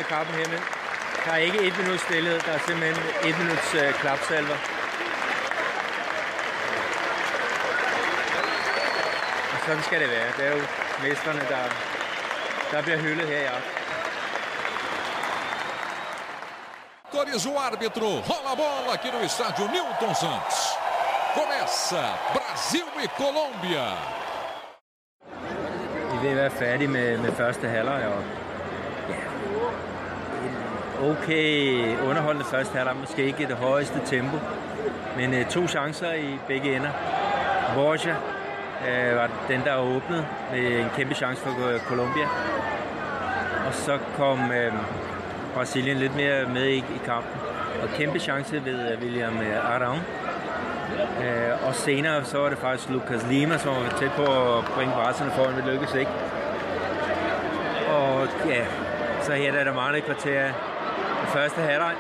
Med, 0.01 0.09
kampen 0.17 0.35
her, 0.35 0.47
men 0.53 0.61
der 1.25 1.31
er 1.31 1.41
ikke 1.47 1.59
et 1.67 1.77
minut 1.81 1.99
stillhed, 1.99 2.39
der 2.47 2.51
er 2.57 2.61
simpelthen 2.67 2.97
et 3.29 3.35
minuts 3.41 3.69
øh, 3.81 3.93
klapsalver. 4.01 4.57
Og 9.53 9.57
sådan 9.65 9.83
skal 9.83 10.01
det 10.03 10.09
være. 10.09 10.29
Det 10.37 10.43
er 10.47 10.51
jo 10.57 10.61
mesterne, 11.03 11.43
der, 11.53 11.63
der 12.71 12.81
bliver 12.81 12.97
hyldet 12.97 13.27
her 13.27 13.41
i 13.45 13.49
aften. 13.55 13.71
O 17.51 17.59
árbitro. 17.59 18.11
Rola 18.29 18.51
a 18.51 18.55
bola 18.55 18.93
aqui 18.93 19.11
no 19.11 19.19
estádio 19.29 19.65
Newton 19.75 20.13
Santos. 20.15 20.59
Começa 21.37 22.03
Brasil 22.35 22.87
e 23.03 23.07
Colômbia. 23.21 23.87
Vi 26.11 26.27
vil 26.27 26.35
være 26.35 26.51
færdige 26.51 26.87
med, 26.87 27.17
med 27.17 27.31
første 27.31 27.67
halvleg, 27.67 28.07
og 28.07 28.23
okay 31.01 31.97
underholdende 32.09 32.45
første 32.45 32.77
halvleg, 32.77 32.95
måske 32.99 33.23
ikke 33.23 33.47
det 33.47 33.55
højeste 33.55 34.01
tempo, 34.05 34.37
men 35.17 35.33
øh, 35.33 35.45
to 35.45 35.67
chancer 35.67 36.13
i 36.13 36.37
begge 36.47 36.75
ender. 36.75 36.89
Borja 37.75 38.15
øh, 38.89 39.15
var 39.15 39.29
den, 39.47 39.61
der 39.65 39.77
åbnede 39.77 40.25
med 40.51 40.79
en 40.79 40.87
kæmpe 40.95 41.15
chance 41.15 41.41
for 41.41 41.67
øh, 41.67 41.79
Colombia. 41.79 42.27
Og 43.67 43.73
så 43.73 43.97
kom 44.17 44.51
øh, 44.51 44.73
Brasilien 45.53 45.97
lidt 45.97 46.15
mere 46.15 46.45
med 46.45 46.67
i, 46.67 46.77
i 46.77 47.01
kampen. 47.05 47.41
Og 47.83 47.89
kæmpe 47.89 48.19
chance 48.19 48.65
ved 48.65 48.91
øh, 48.91 49.01
William 49.01 49.37
øh, 49.37 49.75
Arão. 49.75 49.97
Øh, 51.23 51.67
og 51.67 51.75
senere 51.75 52.25
så 52.25 52.37
var 52.37 52.49
det 52.49 52.57
faktisk 52.57 52.89
Lucas 52.89 53.25
Lima, 53.29 53.57
som 53.57 53.75
var 53.75 53.97
tæt 53.99 54.11
på 54.11 54.57
at 54.57 54.65
bringe 54.75 54.93
Brasilien 54.93 55.33
foran, 55.35 55.55
men 55.55 55.65
lykkedes 55.65 55.95
ikke. 55.95 56.11
Og 57.89 58.27
ja, 58.47 58.65
så 59.21 59.33
her 59.33 59.53
er 59.53 59.63
der 59.63 59.73
mange 59.73 60.01
kvarter 60.01 60.53
første 61.33 61.61
halvleg, 61.61 61.95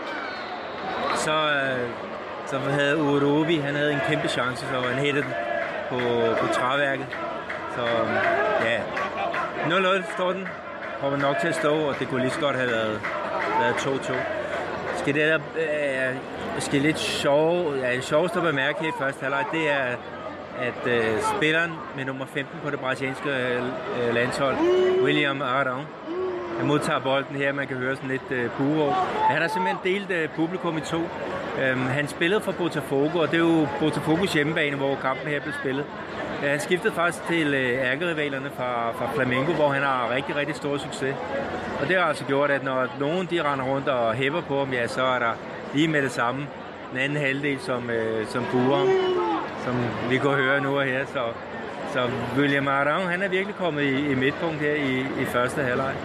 så, 1.15 1.31
øh, 1.31 1.89
så 2.45 2.57
havde 2.59 2.97
Urobi, 2.97 3.57
han 3.57 3.75
havde 3.75 3.93
en 3.93 3.99
kæmpe 4.09 4.27
chance, 4.27 4.65
så 4.65 4.81
han 4.81 4.99
hættede 5.05 5.25
den 5.25 5.33
på, 5.89 5.99
på 6.41 6.53
træværket. 6.53 7.05
Så 7.75 7.81
øh, 7.81 8.15
ja, 8.65 8.79
0-0 9.69 10.13
står 10.13 10.31
den. 10.31 10.47
Kommer 11.01 11.17
nok 11.17 11.35
til 11.41 11.47
at 11.47 11.55
stå, 11.55 11.73
og 11.73 11.95
det 11.99 12.07
kunne 12.07 12.21
lige 12.21 12.31
så 12.31 12.39
godt 12.39 12.55
have 12.55 12.69
været, 12.69 13.01
været 13.59 13.73
2-2. 13.73 14.13
Skal 14.95 15.13
det 15.13 15.21
der, 15.21 15.39
øh, 15.55 16.15
skal 16.59 16.81
lidt 16.81 16.99
sjov, 16.99 17.75
ja, 17.75 17.95
det 17.95 18.03
sjoveste 18.03 18.37
at 18.39 18.43
bemærke 18.43 18.87
i 18.87 18.91
første 18.99 19.21
halvleg, 19.21 19.45
det 19.51 19.71
er, 19.71 19.95
at 20.59 20.87
øh, 20.87 21.21
spilleren 21.37 21.71
med 21.95 22.05
nummer 22.05 22.25
15 22.25 22.59
på 22.63 22.69
det 22.69 22.79
brasilianske 22.79 23.29
øh, 23.29 24.13
landshold, 24.13 24.55
William 25.03 25.41
Arão, 25.41 25.81
han 26.61 26.67
modtager 26.67 26.99
bolden 26.99 27.35
her, 27.35 27.53
man 27.53 27.67
kan 27.67 27.77
høre 27.77 27.95
sådan 27.95 28.09
lidt 28.09 28.31
øh, 28.31 28.49
bureau. 28.57 28.91
Han 29.29 29.41
har 29.41 29.47
simpelthen 29.47 29.77
delt 29.83 30.11
øh, 30.11 30.29
publikum 30.29 30.77
i 30.77 30.81
to. 30.81 31.01
Øhm, 31.61 31.81
han 31.81 32.07
spillede 32.07 32.41
for 32.41 32.51
Botafogo, 32.51 33.19
og 33.19 33.27
det 33.31 33.35
er 33.35 33.39
jo 33.39 33.67
Botafogos 33.79 34.33
hjemmebane, 34.33 34.77
hvor 34.77 34.95
kampen 34.95 35.27
her 35.27 35.41
blev 35.41 35.53
spillet. 35.61 35.85
Uh, 36.41 36.47
han 36.47 36.59
skiftede 36.59 36.93
faktisk 36.93 37.23
til 37.27 37.53
øh, 37.53 37.91
ærkerivalerne 37.91 38.49
fra, 38.57 38.91
fra 38.91 39.09
Flamengo, 39.15 39.53
hvor 39.53 39.69
han 39.69 39.83
har 39.83 40.13
rigtig, 40.15 40.35
rigtig 40.35 40.55
stor 40.55 40.77
succes. 40.77 41.15
Og 41.81 41.87
det 41.87 41.95
har 41.95 42.03
altså 42.03 42.25
gjort, 42.25 42.51
at 42.51 42.63
når 42.63 42.87
nogen 42.99 43.27
de 43.31 43.43
render 43.43 43.65
rundt 43.65 43.87
og 43.87 44.13
hæpper 44.13 44.41
på 44.41 44.59
ham, 44.59 44.73
ja, 44.73 44.87
så 44.87 45.03
er 45.03 45.19
der 45.19 45.33
lige 45.73 45.87
med 45.87 46.01
det 46.01 46.11
samme 46.11 46.47
den 46.91 46.99
anden 46.99 47.17
halvdel, 47.17 47.59
som, 47.59 47.89
øh, 47.89 48.27
som 48.27 48.43
burer 48.51 48.85
som 49.65 49.75
vi 50.09 50.17
kan 50.17 50.29
høre 50.29 50.61
nu 50.61 50.77
og 50.77 50.83
her. 50.83 51.05
Så, 51.05 51.23
så 51.93 52.09
William 52.37 52.67
Arang, 52.67 53.09
han 53.09 53.21
er 53.21 53.29
virkelig 53.29 53.55
kommet 53.55 53.83
i, 53.83 54.11
i 54.11 54.15
midtpunkt 54.15 54.59
her 54.59 54.73
i, 54.73 54.99
i 55.21 55.25
første 55.25 55.61
halvleg 55.61 55.95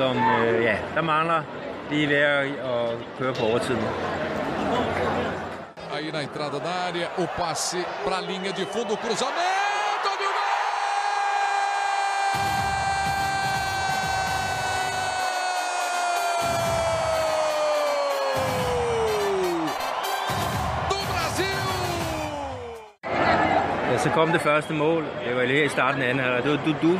som 0.00 0.16
øh, 0.16 0.64
ja, 0.64 0.76
der 0.94 1.02
mangler 1.02 1.42
lige 1.90 2.08
ved 2.08 2.16
at 2.16 2.90
køre 3.18 3.34
på 3.34 3.44
overtiden. 3.46 3.84
Aí 5.94 6.12
na 6.12 6.20
entrada 6.22 6.58
da 6.66 6.72
área, 6.88 7.06
o 7.22 7.24
passe 7.38 7.78
para 8.04 8.16
a 8.16 8.20
linha 8.30 8.50
de 8.58 8.64
fundo, 8.74 8.94
cruzamento 9.04 10.10
de 10.20 10.28
gol! 10.36 10.52
Do 20.90 20.98
Brasil! 21.12 21.62
Ja, 23.92 23.98
så 23.98 24.10
kom 24.10 24.28
det 24.32 24.40
første 24.40 24.72
mål. 24.74 25.04
Det 25.26 25.36
var 25.36 25.44
lige 25.44 25.64
i 25.64 25.68
starten 25.68 26.02
af 26.02 26.08
anden 26.10 26.24
halvleg. 26.24 26.42
Det 26.44 26.50
var 26.50 26.60
Dudu, 26.66 26.94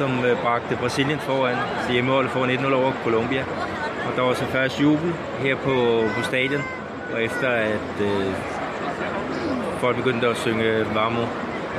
som 0.00 0.24
øh, 0.24 0.36
bragte 0.42 0.76
Brasilien 0.76 1.18
foran 1.18 1.56
til 1.84 1.92
hjemmeholdet 1.92 2.30
foran 2.30 2.50
1-0 2.50 2.74
over 2.74 2.92
Colombia. 3.04 3.44
Og 4.06 4.16
der 4.16 4.22
var 4.22 4.34
så 4.34 4.44
først 4.44 4.80
jubel 4.80 5.12
her 5.38 5.56
på, 5.56 6.04
på 6.16 6.22
stadion, 6.22 6.62
og 7.12 7.24
efter 7.24 7.48
at 7.48 7.94
øh, 8.00 8.34
folk 9.78 9.96
begyndte 9.96 10.26
at 10.26 10.36
synge 10.36 10.94
Vamo, 10.94 11.24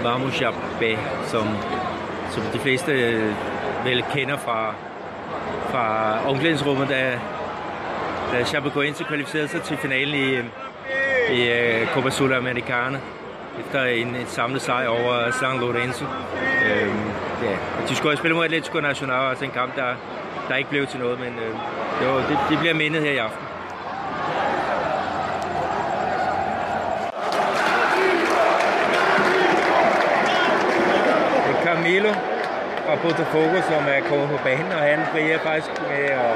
Vamo 0.04 0.30
Chape, 0.32 0.98
som, 1.28 1.48
som 2.32 2.44
de 2.54 2.60
fleste 2.60 2.92
øh, 2.92 3.34
vel 3.86 4.04
kender 4.13 4.38
fra, 4.38 4.75
fra 5.72 5.86
omklædningsrummet, 6.30 6.90
da, 6.90 7.20
da 8.32 8.44
Chapecoense 8.44 9.04
kvalificerede 9.04 9.48
sig 9.48 9.62
til 9.62 9.78
finalen 9.78 10.16
i, 10.16 10.36
øh, 10.36 10.44
i 11.32 11.42
uh, 11.82 11.88
Copa 11.94 12.10
Sudamericana 12.10 13.00
efter 13.60 13.84
en, 13.84 14.08
en 14.08 14.25
samlet 14.28 14.62
sejr 14.62 14.88
over 14.88 15.32
San 15.32 15.60
Lorenzo. 15.60 16.06
Øhm, 16.72 17.11
ja. 17.44 17.56
De 17.90 17.96
skulle 17.96 18.12
have 18.12 18.18
spillet 18.18 18.36
mod 18.36 18.46
Atletico 18.46 18.80
Nacional, 18.80 19.30
altså 19.30 19.46
en 19.46 19.52
kamp, 19.52 19.76
der, 19.76 19.96
der 20.50 20.56
ikke 20.56 20.70
blev 20.70 20.88
til 20.88 21.00
noget, 21.00 21.20
men 21.20 21.34
øh, 21.44 21.52
det, 22.00 22.08
var, 22.08 22.16
det, 22.16 22.38
det 22.50 22.60
bliver 22.60 22.74
mindet 22.74 23.02
her 23.02 23.12
i 23.12 23.18
aften. 23.18 23.46
Det 31.46 31.52
er 31.58 31.64
Camilo 31.66 32.14
fra 32.86 32.96
Botafogo, 32.96 33.62
som 33.62 33.84
er 33.96 34.02
kommet 34.10 34.30
på 34.30 34.38
banen, 34.44 34.72
og 34.72 34.80
han 34.80 35.00
frier 35.12 35.40
faktisk 35.40 35.72
med 35.90 36.06
at, 36.06 36.36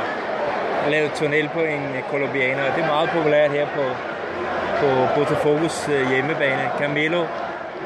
lave 0.90 1.10
tunnel 1.16 1.50
på 1.50 1.60
en 1.60 1.84
øh, 1.96 2.02
kolumbianer. 2.12 2.64
Det 2.76 2.84
er 2.84 2.88
meget 2.88 3.10
populært 3.10 3.52
her 3.52 3.68
på, 3.78 3.84
på 4.80 4.88
Botafogos 5.16 5.90
øh, 5.90 6.10
hjemmebane. 6.12 6.70
Camilo 6.80 7.26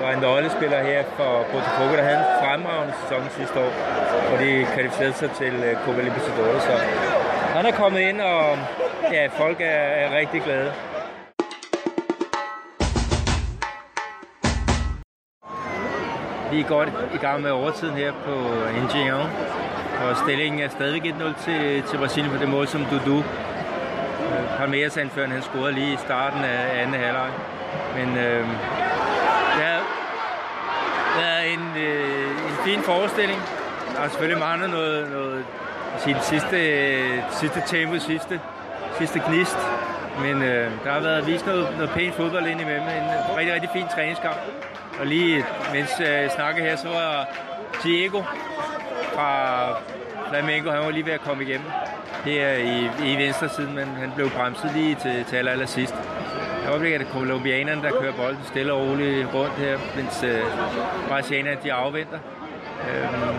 var 0.01 0.11
en 0.11 0.19
nøglespiller 0.19 0.83
her 0.83 1.03
for 1.17 1.45
Botafogo, 1.51 1.93
der 1.97 2.03
havde 2.03 2.17
en 2.17 2.31
fremragende 2.43 2.93
sæson 3.01 3.21
sidste 3.37 3.59
år, 3.59 3.71
hvor 4.27 4.37
de 4.37 4.67
kvalificerede 4.73 5.13
sig 5.13 5.31
til 5.31 5.53
øh, 5.67 5.75
Copa 5.85 6.01
Libertadores. 6.01 6.63
Så 6.63 6.73
han 7.57 7.65
er 7.65 7.71
kommet 7.71 7.99
ind, 7.99 8.21
og 8.21 8.57
ja, 9.11 9.27
folk 9.27 9.61
er, 9.61 9.81
er 10.03 10.17
rigtig 10.19 10.41
glade. 10.41 10.71
Vi 16.51 16.59
er 16.59 16.67
godt 16.67 16.89
i 17.13 17.17
gang 17.17 17.41
med 17.41 17.51
overtiden 17.51 17.95
her 17.95 18.11
på 18.25 18.35
Ingenieur. 18.81 19.29
Og 20.03 20.17
stillingen 20.17 20.61
er 20.61 20.69
stadig 20.69 21.01
1-0 21.01 21.43
til, 21.45 21.83
til 21.83 21.97
Brasilien 21.97 22.31
på 22.31 22.37
det 22.37 22.49
mål, 22.49 22.67
som 22.67 22.85
Dudu 22.85 23.17
øh, 23.17 24.57
Palmeiras 24.57 24.97
anføreren, 24.97 25.31
han 25.31 25.41
scorede 25.41 25.73
lige 25.73 25.93
i 25.93 25.97
starten 25.97 26.43
af 26.43 26.81
anden 26.81 26.95
halvleg. 26.95 27.31
Men 27.95 28.17
øh, 28.17 28.47
en, 31.79 31.85
øh, 31.85 32.51
en 32.51 32.57
fin 32.65 32.81
forestilling. 32.81 33.41
Der 33.93 33.99
har 34.01 34.07
selvfølgelig 34.07 34.39
manglet 34.39 34.69
noget, 34.69 35.09
noget 35.11 35.45
sin 35.97 36.15
sidste, 36.21 36.57
øh, 36.69 37.19
sidste 37.31 37.63
tempo, 37.67 37.99
sidste, 37.99 38.41
sidste 38.97 39.21
gnist. 39.27 39.57
Men 40.21 40.43
øh, 40.43 40.71
der 40.83 40.91
har 40.91 40.99
været 40.99 41.27
vist 41.27 41.45
noget, 41.45 41.67
noget 41.77 41.89
pænt 41.89 42.15
fodbold 42.15 42.47
ind 42.47 42.61
imellem. 42.61 42.87
En 42.87 43.37
rigtig, 43.37 43.53
rigtig 43.53 43.69
fin 43.73 43.85
træningskamp. 43.95 44.37
Og 44.99 45.05
lige 45.05 45.45
mens 45.73 45.89
jeg 45.99 46.23
øh, 46.23 46.31
snakker 46.31 46.63
her, 46.63 46.75
så 46.75 46.87
var 46.87 47.27
Diego 47.83 48.21
fra 49.13 49.31
Flamengo 50.29 50.71
han 50.71 50.79
var 50.79 50.89
lige 50.89 51.05
ved 51.05 51.13
at 51.13 51.21
komme 51.21 51.43
igennem 51.43 51.67
her 52.25 52.53
i, 52.53 52.89
i 53.11 53.15
venstre 53.15 53.49
side, 53.49 53.67
men 53.67 53.87
han 53.87 54.11
blev 54.15 54.29
bremset 54.29 54.71
lige 54.75 54.95
til, 54.95 55.25
til 55.25 55.35
aller, 55.35 55.51
aller 55.51 55.65
sidst 55.65 55.95
øjeblik 56.69 56.93
er 56.93 56.97
det 56.97 57.07
kolumbianerne, 57.07 57.81
der 57.81 57.91
kører 57.91 58.13
bolden 58.13 58.43
stille 58.47 58.73
og 58.73 58.87
roligt 58.87 59.27
rundt 59.33 59.53
her, 59.53 59.77
mens 59.95 60.23
øh, 60.23 60.43
brasilianerne 61.07 61.57
de 61.63 61.73
afventer. 61.73 62.19
Øhm, 62.89 63.37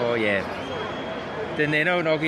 og 0.00 0.20
ja, 0.20 0.40
den 1.56 1.74
ender 1.74 1.94
jo 1.96 2.02
nok 2.02 2.20
1-0 2.20 2.24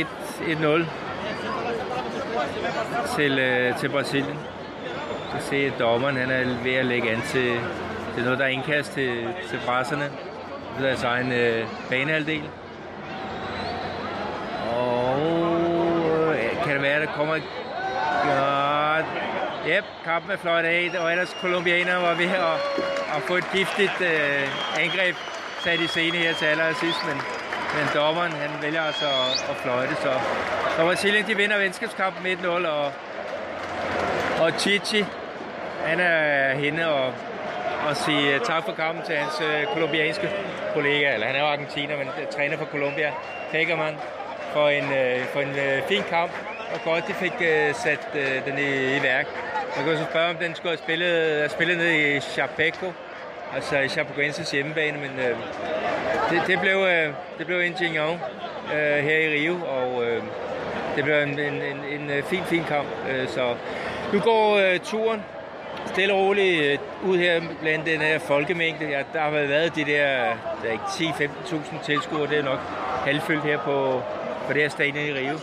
til, 3.16 3.38
øh, 3.38 3.76
til 3.78 3.88
Brasilien. 3.88 4.38
Så 5.26 5.32
kan 5.32 5.40
se, 5.40 5.56
at 5.56 5.72
dommeren 5.78 6.16
han 6.16 6.30
er 6.30 6.62
ved 6.62 6.74
at 6.74 6.86
lægge 6.86 7.10
an 7.10 7.22
til, 7.22 7.60
til 8.14 8.24
noget, 8.24 8.38
der 8.38 8.44
er 8.44 8.48
indkast 8.48 8.92
til, 8.92 9.28
til 9.50 9.60
brasserne. 9.66 10.04
Det 10.78 10.86
er 10.86 10.90
altså 10.90 11.06
deres 11.06 11.16
egen 11.20 11.32
øh, 11.32 11.66
banehalvdel. 11.90 12.42
Og 14.76 16.34
øh, 16.34 16.64
kan 16.64 16.74
det 16.74 16.82
være, 16.82 16.94
at 16.94 17.08
der 17.08 17.14
kommer... 17.14 17.34
Ja, 18.26 18.65
yep, 19.68 19.84
kampen 20.04 20.30
er 20.30 20.36
fløjt 20.36 20.64
af, 20.64 20.90
og 20.98 21.10
ellers 21.10 21.36
kolumbianerne 21.40 22.02
var 22.02 22.14
ved 22.14 22.26
at, 22.26 22.56
at 23.16 23.22
få 23.22 23.34
et 23.34 23.46
giftigt 23.52 24.00
øh, 24.00 24.82
angreb 24.84 25.16
sat 25.64 25.80
i 25.80 25.86
scene 25.86 26.16
her 26.16 26.34
til 26.34 26.46
allersidst, 26.46 27.00
men, 27.08 27.16
men 27.76 27.86
dommeren 27.94 28.32
han 28.32 28.50
vælger 28.62 28.82
altså 28.82 29.04
at, 29.04 29.50
at 29.50 29.56
fløjte, 29.56 29.94
så, 29.94 30.12
så 30.76 30.82
Brasilien 30.82 31.26
de 31.26 31.36
vinder 31.36 31.58
venskabskampen 31.58 32.26
1-0, 32.26 32.46
og, 32.46 32.92
og 34.40 34.52
Chichi, 34.58 35.04
han 35.84 36.00
er 36.00 36.54
henne 36.54 36.88
og, 36.88 37.12
og 37.88 37.96
sige 37.96 38.34
øh, 38.34 38.40
tak 38.40 38.64
for 38.64 38.72
kampen 38.72 39.04
til 39.04 39.16
hans 39.16 39.40
øh, 39.40 39.66
kolumbianske 39.74 40.30
kollega, 40.74 41.14
eller 41.14 41.26
han 41.26 41.36
er 41.36 41.40
jo 41.40 41.46
argentiner, 41.46 41.96
men 41.96 42.08
øh, 42.08 42.26
træner 42.36 42.56
for 42.56 42.64
Colombia, 42.64 43.12
Pekerman, 43.52 43.94
for 44.52 44.68
en, 44.68 44.92
øh, 44.92 45.24
for 45.24 45.40
en 45.40 45.58
øh, 45.58 45.82
fin 45.88 46.02
kamp, 46.08 46.32
og 46.74 46.80
godt 46.84 47.08
de 47.08 47.14
fik 47.14 47.32
øh, 47.40 47.74
sat 47.74 48.08
øh, 48.14 48.44
den 48.46 48.58
i, 48.58 48.96
i 48.96 49.02
værk. 49.02 49.26
Man 49.76 49.84
kan 49.84 49.96
så 49.96 50.04
spørge, 50.10 50.30
om 50.30 50.36
den 50.36 50.54
skulle 50.54 50.70
have 50.70 50.78
spillet, 50.78 51.50
spillet 51.50 51.76
ned 51.78 51.92
i 51.92 52.20
Chapeco, 52.20 52.92
altså 53.54 53.78
i 53.78 53.88
Chapecoenses 53.88 54.50
hjemmebane, 54.50 54.98
men 54.98 55.10
øh, 55.18 55.36
det, 56.30 56.42
det, 56.46 56.60
blev, 56.60 56.76
øh, 56.76 57.12
det 57.38 57.46
blev 57.46 57.62
Ingenhon 57.62 58.20
øh, 58.74 59.04
her 59.04 59.18
i 59.18 59.28
Rio, 59.28 59.54
og 59.54 60.04
øh, 60.04 60.22
det 60.96 61.04
blev 61.04 61.16
en, 61.16 61.38
en, 61.38 61.54
en, 61.54 62.00
en 62.00 62.10
øh, 62.10 62.22
fin, 62.22 62.44
fin 62.44 62.64
kamp. 62.64 62.88
Øh, 63.10 63.28
så 63.28 63.54
nu 64.12 64.20
går 64.20 64.56
øh, 64.56 64.78
turen 64.80 65.22
stille 65.86 66.14
og 66.14 66.20
roligt 66.20 66.64
øh, 66.64 66.78
ud 67.10 67.18
her 67.18 67.42
blandt 67.60 67.86
den 67.86 68.00
her 68.00 68.18
folkemængde. 68.18 68.84
Ja, 68.88 69.02
der 69.12 69.20
har 69.20 69.30
været 69.30 69.76
de 69.76 69.84
der, 69.84 70.36
der 70.62 70.72
er 70.72 70.76
10-15.000 70.76 71.84
tilskuere, 71.84 72.26
det 72.26 72.38
er 72.38 72.42
nok 72.42 72.58
halvfyldt 73.04 73.42
her 73.42 73.58
på, 73.58 74.02
på 74.46 74.52
det 74.52 74.62
her 74.62 74.68
stadion 74.68 75.06
i 75.06 75.12
Rio. 75.12 75.38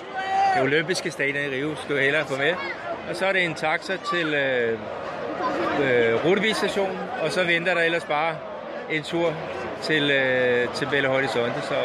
Det 0.55 0.63
olympiske 0.63 1.11
stadion 1.11 1.43
i 1.43 1.55
Rio 1.55 1.75
skulle 1.75 1.97
du 1.97 2.03
hellere 2.03 2.25
få 2.25 2.37
med. 2.37 2.53
Og 3.09 3.15
så 3.15 3.25
er 3.25 3.33
det 3.33 3.45
en 3.45 3.53
taxa 3.53 3.97
til 3.97 4.33
øh, 4.33 4.79
øh, 5.81 6.25
Rutebilstationen, 6.25 6.97
og 7.21 7.31
så 7.31 7.43
venter 7.43 7.73
der 7.73 7.81
ellers 7.81 8.05
bare 8.05 8.35
en 8.91 9.03
tur 9.03 9.33
til, 9.81 10.11
øh, 10.11 10.73
til 10.73 10.87
Belo 10.91 11.09
Horizonte. 11.09 11.61
Så, 11.61 11.75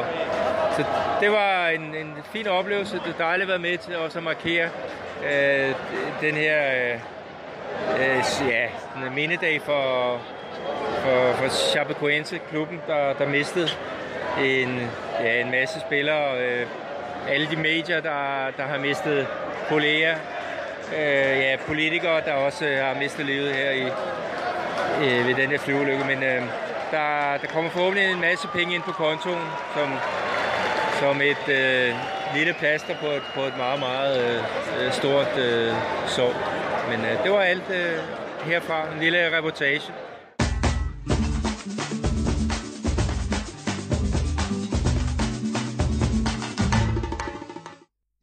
så 0.77 0.85
det 1.21 1.31
var 1.31 1.69
en, 1.69 1.95
en 1.95 2.15
fin 2.33 2.47
oplevelse. 2.47 2.97
Det 2.97 3.15
er 3.15 3.25
dejligt 3.25 3.43
at 3.43 3.49
være 3.49 3.71
med 3.71 3.79
til 3.79 3.97
også 3.97 4.19
at 4.19 4.25
markere 4.25 4.69
øh, 5.25 5.75
den 6.21 6.35
her 6.35 6.59
øh, 6.77 6.95
øh 8.01 8.49
ja, 8.49 8.65
en 8.97 9.15
mindedag 9.15 9.63
for, 9.63 10.21
for, 11.03 11.33
for 11.33 11.49
Chapecoense, 11.49 12.41
klubben, 12.51 12.81
der, 12.87 13.13
der 13.13 13.29
mistede 13.29 13.69
en, 14.45 14.91
ja, 15.21 15.41
en 15.41 15.51
masse 15.51 15.81
spillere. 15.81 16.41
Øh, 16.41 16.67
alle 17.29 17.47
de 17.51 17.57
medier, 17.57 18.01
der, 18.01 18.51
der 18.57 18.63
har 18.63 18.79
mistet 18.79 19.27
kolleger, 19.69 20.17
øh, 20.97 21.39
ja, 21.39 21.57
politikere, 21.67 22.21
der 22.21 22.33
også 22.33 22.67
øh, 22.67 22.79
har 22.79 22.95
mistet 22.95 23.27
livet 23.27 23.55
her 23.55 23.71
i, 23.71 23.85
øh, 25.05 25.27
ved 25.27 25.35
den 25.35 25.51
her 25.51 25.59
flyvelykke. 25.59 26.05
Men 26.05 26.23
øh, 26.23 26.43
der, 26.91 27.37
der 27.43 27.47
kommer 27.53 27.71
forhåbentlig 27.71 28.11
en 28.11 28.21
masse 28.21 28.49
penge 28.49 28.75
ind 28.75 28.83
på 28.83 28.93
kontoen, 28.93 29.45
som, 29.75 29.89
som 31.01 31.21
et 31.21 31.49
øh, 31.49 31.95
lille 32.35 32.53
plaster 32.53 32.95
på 33.01 33.07
et, 33.07 33.23
på 33.35 33.41
et 33.41 33.57
meget, 33.57 33.81
meget 33.81 34.15
øh, 34.25 34.87
øh 34.87 34.93
stort 34.93 35.39
øh, 35.39 35.73
sår. 36.07 36.33
Men 36.91 37.01
øh, 37.05 37.23
det 37.25 37.33
var 37.33 37.41
alt 37.41 37.71
øh, 37.71 37.99
herfra. 38.45 38.93
En 38.95 39.01
lille 39.01 39.37
reportage. 39.37 39.93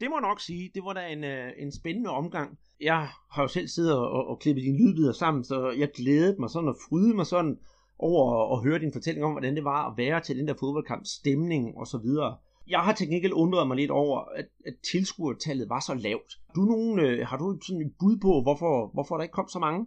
Det 0.06 0.12
må 0.12 0.18
jeg 0.18 0.30
nok 0.30 0.42
sige, 0.42 0.72
det 0.76 0.84
var 0.84 0.94
da 0.94 1.08
en, 1.08 1.24
øh, 1.24 1.52
en 1.58 1.72
spændende 1.72 2.10
omgang. 2.10 2.60
Jeg 2.82 3.10
har 3.32 3.42
jo 3.42 3.48
selv 3.48 3.68
siddet 3.68 3.94
og, 3.94 4.28
og 4.28 4.40
klippet 4.40 4.64
dine 4.64 4.78
lydbider 4.78 5.14
sammen, 5.14 5.44
så 5.44 5.72
jeg 5.72 5.90
glædede 5.96 6.36
mig 6.40 6.50
sådan 6.50 6.70
og 6.70 6.78
frydede 6.90 7.16
mig 7.16 7.26
sådan 7.26 7.58
over 8.00 8.24
at 8.54 8.64
høre 8.64 8.80
din 8.80 8.94
fortælling 8.94 9.26
om, 9.26 9.32
hvordan 9.32 9.56
det 9.56 9.64
var 9.64 9.90
at 9.90 9.98
være 9.98 10.22
til 10.22 10.38
den 10.38 10.48
der 10.48 10.54
fodboldkamp, 10.60 11.04
stemning 11.06 11.78
og 11.78 11.88
så 11.88 11.98
videre. 11.98 12.38
Jeg 12.68 12.80
har 12.80 12.94
til 12.94 13.08
gengæld 13.08 13.34
undret 13.34 13.68
mig 13.68 13.78
lidt 13.78 13.92
over, 13.92 14.20
at, 14.40 14.48
at 14.66 14.76
tilskuertallet 14.92 15.70
var 15.70 15.80
så 15.80 15.94
lavt. 15.94 16.32
Du 16.56 16.62
nogen, 16.62 17.00
øh, 17.00 17.28
har 17.28 17.38
du 17.38 17.60
sådan 17.68 17.82
et 17.82 17.94
bud 18.00 18.18
på, 18.18 18.42
hvorfor, 18.42 18.94
hvorfor 18.94 19.16
der 19.16 19.24
ikke 19.24 19.40
kom 19.40 19.50
så 19.50 19.60
mange? 19.60 19.86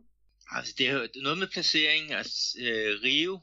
Altså, 0.57 0.75
det 0.79 0.89
er 0.89 1.23
noget 1.23 1.39
med 1.39 1.49
placering. 1.53 2.13
Altså, 2.13 2.59
øh, 2.67 2.91
Rio 3.05 3.35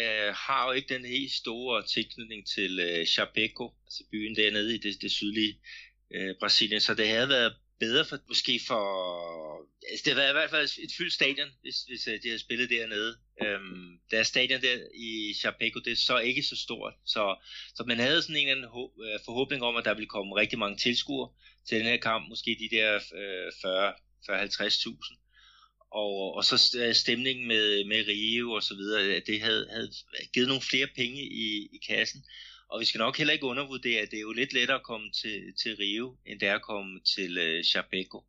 øh, 0.00 0.34
har 0.44 0.66
jo 0.66 0.72
ikke 0.72 0.94
den 0.94 1.04
helt 1.04 1.32
store 1.32 1.82
tilknytning 1.94 2.46
til 2.54 2.72
øh, 2.88 3.06
Chapeco, 3.06 3.64
altså 3.86 4.02
byen 4.12 4.36
dernede 4.36 4.74
i 4.74 4.78
det, 4.78 4.94
det 5.02 5.10
sydlige 5.10 5.54
øh, 6.14 6.34
Brasilien, 6.40 6.80
så 6.80 6.94
det 6.94 7.08
havde 7.08 7.28
været 7.28 7.54
bedre 7.80 8.04
for, 8.04 8.18
måske 8.28 8.60
for, 8.66 8.82
altså 9.90 10.02
det 10.04 10.12
havde 10.12 10.16
været 10.16 10.32
i 10.32 10.38
hvert 10.40 10.50
fald 10.50 10.68
et 10.84 10.92
fyldt 10.98 11.12
stadion, 11.12 11.48
hvis, 11.62 11.76
hvis 11.88 12.06
øh, 12.06 12.22
de 12.22 12.28
havde 12.28 12.38
spillet 12.38 12.70
dernede. 12.70 13.16
Øhm, 13.42 13.98
deres 14.10 14.26
stadion 14.26 14.62
der 14.62 14.76
i 14.94 15.34
Chapeco, 15.40 15.78
det 15.78 15.92
er 15.92 15.96
så 15.96 16.18
ikke 16.18 16.42
så 16.42 16.56
stort, 16.56 16.94
så, 17.06 17.36
så 17.74 17.84
man 17.86 17.98
havde 17.98 18.22
sådan 18.22 18.36
en 18.36 18.48
eller 18.48 18.68
anden 18.68 18.90
øh, 19.04 19.20
forhåbning 19.24 19.62
om, 19.62 19.76
at 19.76 19.84
der 19.84 19.94
ville 19.94 20.08
komme 20.08 20.36
rigtig 20.36 20.58
mange 20.58 20.78
tilskuere 20.78 21.28
til 21.68 21.78
den 21.78 21.86
her 21.86 21.96
kamp, 21.96 22.28
måske 22.28 22.56
de 22.60 22.76
der 22.76 22.94
øh, 22.94 23.48
40-50.000. 24.28 25.16
Og, 25.92 26.34
og 26.34 26.44
så 26.44 26.78
øh, 26.78 26.94
stemningen 26.94 27.48
med, 27.48 27.84
med 27.84 28.04
Rio 28.08 28.52
og 28.52 28.62
så 28.62 28.74
videre, 28.74 29.20
det 29.20 29.40
havde, 29.40 29.68
havde 29.70 29.90
givet 30.34 30.48
nogle 30.48 30.62
flere 30.62 30.88
penge 30.96 31.22
i, 31.22 31.68
i 31.72 31.78
kassen. 31.88 32.24
Og 32.70 32.80
vi 32.80 32.84
skal 32.84 32.98
nok 32.98 33.18
heller 33.18 33.32
ikke 33.32 33.46
undervurdere, 33.46 34.00
at 34.00 34.10
det 34.10 34.16
er 34.16 34.20
jo 34.20 34.32
lidt 34.32 34.52
lettere 34.52 34.76
at 34.78 34.82
komme 34.82 35.10
til, 35.10 35.54
til 35.62 35.76
Rio, 35.76 36.16
end 36.26 36.40
det 36.40 36.48
er 36.48 36.54
at 36.54 36.62
komme 36.62 37.00
til 37.00 37.38
uh, 37.38 37.64
Chapeco. 37.64 38.24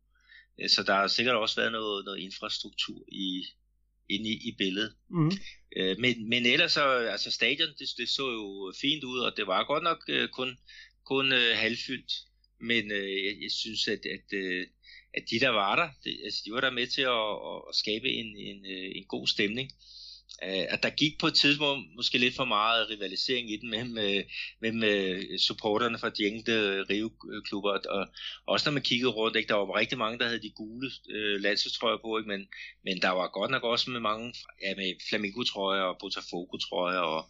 Øh, 0.60 0.68
så 0.68 0.82
der 0.82 0.94
har 0.94 1.06
sikkert 1.06 1.36
også 1.36 1.56
været 1.56 1.72
noget, 1.72 2.04
noget 2.04 2.18
infrastruktur 2.18 3.04
i, 3.08 3.44
inde 4.08 4.28
i, 4.30 4.48
i 4.48 4.54
billedet. 4.58 4.94
Mm. 5.10 5.32
Uh, 5.80 5.94
men, 5.98 6.28
men 6.28 6.46
ellers 6.46 6.72
så, 6.72 6.84
altså 7.14 7.30
stadion, 7.30 7.68
det, 7.78 7.88
det 7.98 8.08
så 8.08 8.30
jo 8.30 8.72
fint 8.80 9.04
ud, 9.04 9.18
og 9.18 9.36
det 9.36 9.46
var 9.46 9.64
godt 9.64 9.82
nok 9.82 10.04
uh, 10.08 10.28
kun, 10.28 10.58
kun 11.04 11.32
uh, 11.32 11.52
halvfyldt. 11.54 12.12
Men 12.60 12.92
uh, 12.92 13.24
jeg, 13.26 13.34
jeg 13.42 13.50
synes, 13.50 13.88
at, 13.88 14.06
at, 14.06 14.26
uh, 14.32 14.66
at 15.14 15.24
de 15.30 15.40
der 15.40 15.48
var 15.48 15.76
der, 15.76 15.88
det, 16.04 16.20
altså, 16.24 16.42
de 16.44 16.52
var 16.52 16.60
der 16.60 16.70
med 16.70 16.86
til 16.86 17.02
at, 17.02 17.68
at 17.68 17.74
skabe 17.82 18.08
en, 18.08 18.36
en, 18.36 18.66
en 18.96 19.04
god 19.04 19.26
stemning 19.26 19.70
øh, 20.46 20.64
at 20.74 20.82
der 20.82 20.90
gik 20.90 21.18
på 21.20 21.26
et 21.26 21.34
tidspunkt 21.34 21.96
måske 21.96 22.18
lidt 22.18 22.36
for 22.36 22.44
meget 22.44 22.90
rivalisering 22.90 23.50
i 23.50 23.56
den 23.56 23.70
mellem, 23.70 23.98
øh, 23.98 24.24
mellem 24.60 24.82
øh, 24.82 25.38
supporterne 25.38 25.98
fra 25.98 26.10
de 26.10 26.26
enkelte 26.26 26.82
Rio-klubber, 26.82 27.70
og 27.70 28.08
også 28.46 28.68
når 28.68 28.72
man 28.72 28.82
kiggede 28.82 29.10
rundt, 29.10 29.36
ikke, 29.36 29.48
der 29.48 29.54
var 29.54 29.78
rigtig 29.78 29.98
mange, 29.98 30.18
der 30.18 30.26
havde 30.26 30.42
de 30.42 30.50
gule 30.50 30.90
øh, 31.10 31.40
landsholdstrøjer 31.40 31.98
på, 32.04 32.18
ikke, 32.18 32.28
men, 32.28 32.46
men 32.84 33.02
der 33.02 33.10
var 33.10 33.28
godt 33.28 33.50
nok 33.50 33.64
også 33.64 33.90
med 33.90 34.00
mange, 34.00 34.34
ja, 34.62 34.74
med 34.76 34.94
Flamingo-trøjer 35.08 35.82
og 35.82 35.96
Botafogo-trøjer, 36.00 36.98
og, 36.98 37.22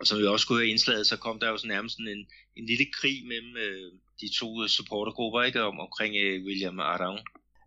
og 0.00 0.06
som 0.06 0.18
vi 0.18 0.26
også 0.26 0.46
kunne 0.46 0.58
høre 0.58 0.68
indslaget, 0.68 1.06
så 1.06 1.16
kom 1.16 1.40
der 1.40 1.48
jo 1.48 1.56
sådan 1.56 1.68
nærmest 1.68 1.98
en, 1.98 2.26
en 2.56 2.66
lille 2.66 2.86
krig 2.92 3.26
mellem 3.26 3.56
øh, 3.56 3.92
de 4.20 4.28
to 4.38 4.68
supportergrupper, 4.68 5.42
ikke, 5.42 5.62
om, 5.62 5.80
omkring 5.80 6.16
øh, 6.16 6.44
William 6.44 6.80
Arang. 6.80 7.18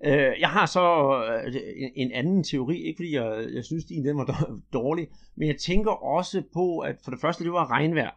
Øh, 0.05 0.39
jeg 0.39 0.49
har 0.49 0.65
så 0.65 1.15
øh, 1.45 1.53
en 1.95 2.11
anden 2.11 2.43
teori, 2.43 2.81
ikke 2.81 2.97
fordi 2.97 3.15
jeg, 3.15 3.47
jeg 3.53 3.65
synes, 3.65 3.85
din 3.85 4.05
den 4.05 4.17
var 4.17 4.59
dårlig, 4.73 5.07
men 5.35 5.47
jeg 5.47 5.57
tænker 5.57 5.91
også 5.91 6.43
på, 6.53 6.79
at 6.79 6.95
for 7.03 7.11
det 7.11 7.21
første, 7.21 7.43
det 7.43 7.51
var 7.51 7.71
regnvejr. 7.71 8.11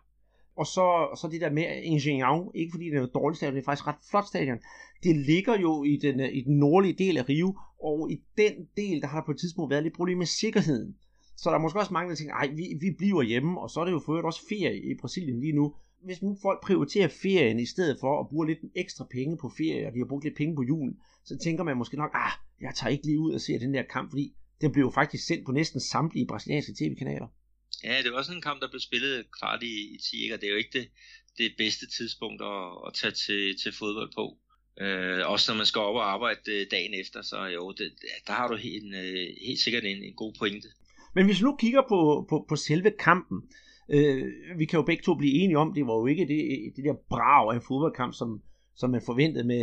Og 0.57 0.66
så, 0.66 1.16
så 1.20 1.29
det 1.33 1.40
der 1.40 1.51
med 1.51 1.83
Ingenieur, 1.83 2.53
ikke 2.55 2.73
fordi 2.75 2.85
det 2.85 2.99
er 2.99 3.03
et 3.03 3.14
dårligt 3.14 3.37
stadion, 3.37 3.55
det 3.55 3.61
er 3.61 3.64
faktisk 3.64 3.87
ret 3.87 4.05
flot 4.11 4.27
stadion. 4.27 4.59
Det 5.03 5.16
ligger 5.16 5.59
jo 5.61 5.85
i 5.85 5.97
den, 5.97 6.20
øh, 6.20 6.29
i 6.33 6.40
den 6.40 6.59
nordlige 6.59 6.99
del 7.05 7.18
af 7.18 7.29
Rio, 7.29 7.59
og 7.83 8.11
i 8.11 8.16
den 8.37 8.55
del, 8.77 9.01
der 9.01 9.07
har 9.07 9.18
der 9.20 9.27
på 9.27 9.31
et 9.33 9.38
tidspunkt 9.38 9.70
været 9.70 9.83
lidt 9.83 9.97
problemer 9.97 10.18
med 10.18 10.27
sikkerheden. 10.27 10.94
Så 11.37 11.51
der 11.51 11.57
er 11.57 11.61
måske 11.61 11.79
også 11.79 11.92
mange, 11.92 12.11
der 12.11 12.16
tænker, 12.16 12.35
ej, 12.35 12.49
vi, 12.57 12.64
vi 12.81 12.90
bliver 12.99 13.23
hjemme, 13.23 13.61
og 13.61 13.70
så 13.70 13.81
er 13.81 13.85
det 13.85 13.92
jo 13.92 14.03
for 14.07 14.23
også 14.23 14.40
ferie 14.49 14.90
i 14.90 14.94
Brasilien 15.01 15.40
lige 15.40 15.53
nu. 15.53 15.75
Hvis 16.05 16.23
nu 16.23 16.38
folk 16.43 16.62
prioriterer 16.62 17.09
ferien 17.09 17.61
i 17.61 17.67
stedet 17.67 17.97
for 18.01 18.21
at 18.21 18.29
bruge 18.29 18.47
lidt 18.47 18.59
ekstra 18.77 19.07
penge 19.11 19.38
på 19.38 19.53
ferie, 19.59 19.87
og 19.87 19.93
de 19.93 19.99
har 19.99 20.07
brugt 20.07 20.25
lidt 20.25 20.37
penge 20.37 20.57
på 20.57 20.62
julen, 20.62 20.95
så 21.25 21.38
tænker 21.45 21.64
man 21.64 21.77
måske 21.77 21.97
nok, 21.97 22.11
ah, 22.14 22.33
jeg 22.61 22.73
tager 22.75 22.90
ikke 22.90 23.07
lige 23.07 23.21
ud 23.21 23.33
og 23.35 23.40
ser 23.40 23.59
den 23.59 23.75
der 23.75 23.83
kamp, 23.83 24.11
fordi 24.11 24.35
den 24.61 24.73
blev 24.73 24.85
jo 24.85 24.90
faktisk 24.90 25.27
sendt 25.27 25.47
på 25.47 25.53
næsten 25.53 25.81
samtlige 25.81 26.27
brasilianske 26.27 26.73
tv-kanaler. 26.79 27.29
Ja, 27.85 28.03
det 28.03 28.12
var 28.12 28.23
sådan 28.23 28.38
en 28.38 28.43
kamp, 28.43 28.61
der 28.61 28.69
blev 28.69 28.81
spillet 28.81 29.25
kvart 29.38 29.62
i, 29.62 29.95
i 29.95 29.99
10, 30.11 30.31
og 30.33 30.40
det 30.40 30.47
er 30.47 30.51
jo 30.51 30.57
ikke 30.57 30.79
det, 30.79 30.88
det 31.38 31.55
bedste 31.59 31.87
tidspunkt 31.97 32.43
at, 32.43 32.64
at 32.87 32.95
tage 32.95 33.14
til, 33.25 33.57
til 33.62 33.73
fodbold 33.79 34.11
på. 34.14 34.38
Øh, 34.81 35.31
også 35.33 35.53
når 35.53 35.57
man 35.57 35.67
skal 35.67 35.81
op 35.81 35.95
og 35.95 36.12
arbejde 36.12 36.40
øh, 36.53 36.67
dagen 36.71 36.95
efter, 36.95 37.23
så 37.23 37.45
jo, 37.45 37.73
det, 37.79 37.93
der 38.27 38.33
har 38.33 38.49
du 38.49 38.55
en, 38.55 38.95
øh, 38.95 39.27
helt 39.47 39.61
sikkert 39.61 39.85
en, 39.85 40.03
en 40.03 40.14
god 40.14 40.33
pointe. 40.38 40.69
Men 41.14 41.27
hvis 41.27 41.40
vi 41.40 41.45
nu 41.45 41.57
kigger 41.57 41.83
på, 41.88 42.27
på, 42.29 42.47
på 42.49 42.57
selve 42.57 42.90
kampen, 42.99 43.38
øh, 43.88 44.33
vi 44.59 44.64
kan 44.64 44.77
jo 44.77 44.83
begge 44.83 45.03
to 45.03 45.14
blive 45.14 45.35
enige 45.35 45.59
om, 45.59 45.75
det 45.75 45.87
var 45.87 45.94
jo 45.94 46.07
ikke 46.07 46.27
det, 46.27 46.73
det 46.77 46.85
der 46.85 46.94
brag 47.09 47.51
af 47.51 47.55
en 47.55 47.62
fodboldkamp, 47.68 48.14
som, 48.14 48.42
som 48.77 48.90
man 48.90 49.03
forventede 49.07 49.44
med 49.44 49.62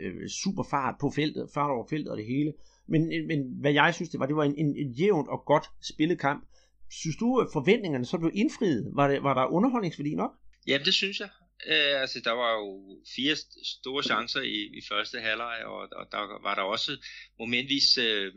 øh, 0.00 0.28
super 0.28 0.62
fart 0.70 0.94
på 1.00 1.10
feltet, 1.10 1.48
fart 1.54 1.70
over 1.70 1.86
feltet 1.90 2.10
og 2.10 2.16
det 2.16 2.26
hele. 2.26 2.52
Men, 2.88 3.26
men 3.26 3.38
hvad 3.60 3.72
jeg 3.72 3.94
synes, 3.94 4.10
det 4.10 4.20
var, 4.20 4.26
det 4.26 4.36
var 4.36 4.44
en, 4.44 4.54
en, 4.58 4.76
en 4.76 4.92
jævnt 4.92 5.28
og 5.28 5.42
godt 5.46 5.64
spillet 5.82 6.18
kamp. 6.18 6.48
Synes 6.90 7.16
du, 7.16 7.38
at 7.38 7.48
forventningerne 7.52 8.04
så 8.04 8.18
blev 8.18 8.30
indfriet? 8.34 8.90
Var, 8.92 9.08
det, 9.08 9.22
var 9.22 9.34
der 9.34 9.52
underholdningsværdi 9.52 10.14
nok? 10.14 10.30
Jamen, 10.66 10.84
det 10.84 10.94
synes 10.94 11.20
jeg. 11.20 11.28
Øh, 11.66 12.00
altså, 12.00 12.20
der 12.24 12.32
var 12.32 12.52
jo 12.52 12.98
fire 13.16 13.36
store 13.64 14.02
chancer 14.02 14.40
i, 14.40 14.58
i 14.78 14.80
første 14.88 15.18
halvleg, 15.18 15.58
og, 15.64 15.78
og 16.00 16.06
der 16.12 16.42
var 16.42 16.54
der 16.54 16.62
også 16.62 16.92
momentvis 17.38 17.98
øh, 17.98 18.32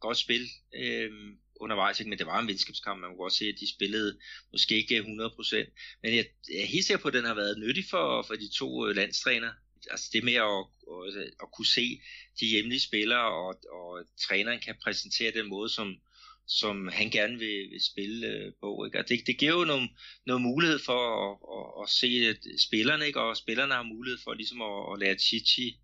godt 0.00 0.16
spil 0.16 0.44
øh, 0.76 1.10
undervejs, 1.64 2.00
ikke? 2.00 2.10
men 2.10 2.18
det 2.18 2.26
var 2.26 2.40
en 2.40 2.48
venskabskamp, 2.48 3.00
man 3.00 3.10
kunne 3.10 3.24
godt 3.24 3.32
se, 3.32 3.44
at 3.44 3.60
de 3.60 3.74
spillede 3.76 4.18
måske 4.52 4.76
ikke 4.76 4.98
100%, 4.98 5.06
men 6.02 6.14
jeg, 6.16 6.26
jeg 6.52 6.62
er 6.62 6.66
helt 6.66 6.86
sikker 6.86 7.02
på, 7.02 7.08
at 7.08 7.14
den 7.14 7.24
har 7.24 7.34
været 7.34 7.58
nyttig 7.58 7.84
for, 7.90 8.22
for 8.22 8.34
de 8.34 8.48
to 8.58 8.86
øh, 8.86 8.96
landstræner. 8.96 9.50
Altså 9.90 10.10
det 10.12 10.24
med 10.24 10.34
at, 10.34 10.62
at, 10.94 11.24
at 11.42 11.48
kunne 11.56 11.66
se 11.66 12.00
de 12.40 12.46
hjemlige 12.46 12.80
spillere, 12.80 13.26
og, 13.32 13.48
og 13.70 14.04
træneren 14.20 14.60
kan 14.60 14.74
præsentere 14.84 15.32
den 15.38 15.48
måde, 15.48 15.68
som, 15.68 15.96
som 16.46 16.88
han 16.88 17.10
gerne 17.10 17.38
vil, 17.38 17.70
vil 17.70 17.84
spille 17.92 18.26
øh, 18.26 18.52
på. 18.60 18.84
Ikke? 18.84 18.98
Og 18.98 19.08
det, 19.08 19.26
det 19.26 19.38
giver 19.38 19.52
jo 19.52 19.64
nogle, 19.64 19.88
noget 20.26 20.42
mulighed 20.42 20.78
for 20.78 21.00
at, 21.24 21.32
at, 21.56 21.82
at 21.82 21.88
se 22.00 22.06
øh, 22.06 22.58
spillerne, 22.58 23.06
ikke? 23.06 23.20
og 23.20 23.36
spillerne 23.36 23.74
har 23.74 23.82
mulighed 23.82 24.18
for 24.24 24.34
ligesom 24.34 24.62
at, 24.62 24.92
at 24.92 24.98
lære 25.00 25.18
Chichi, 25.18 25.78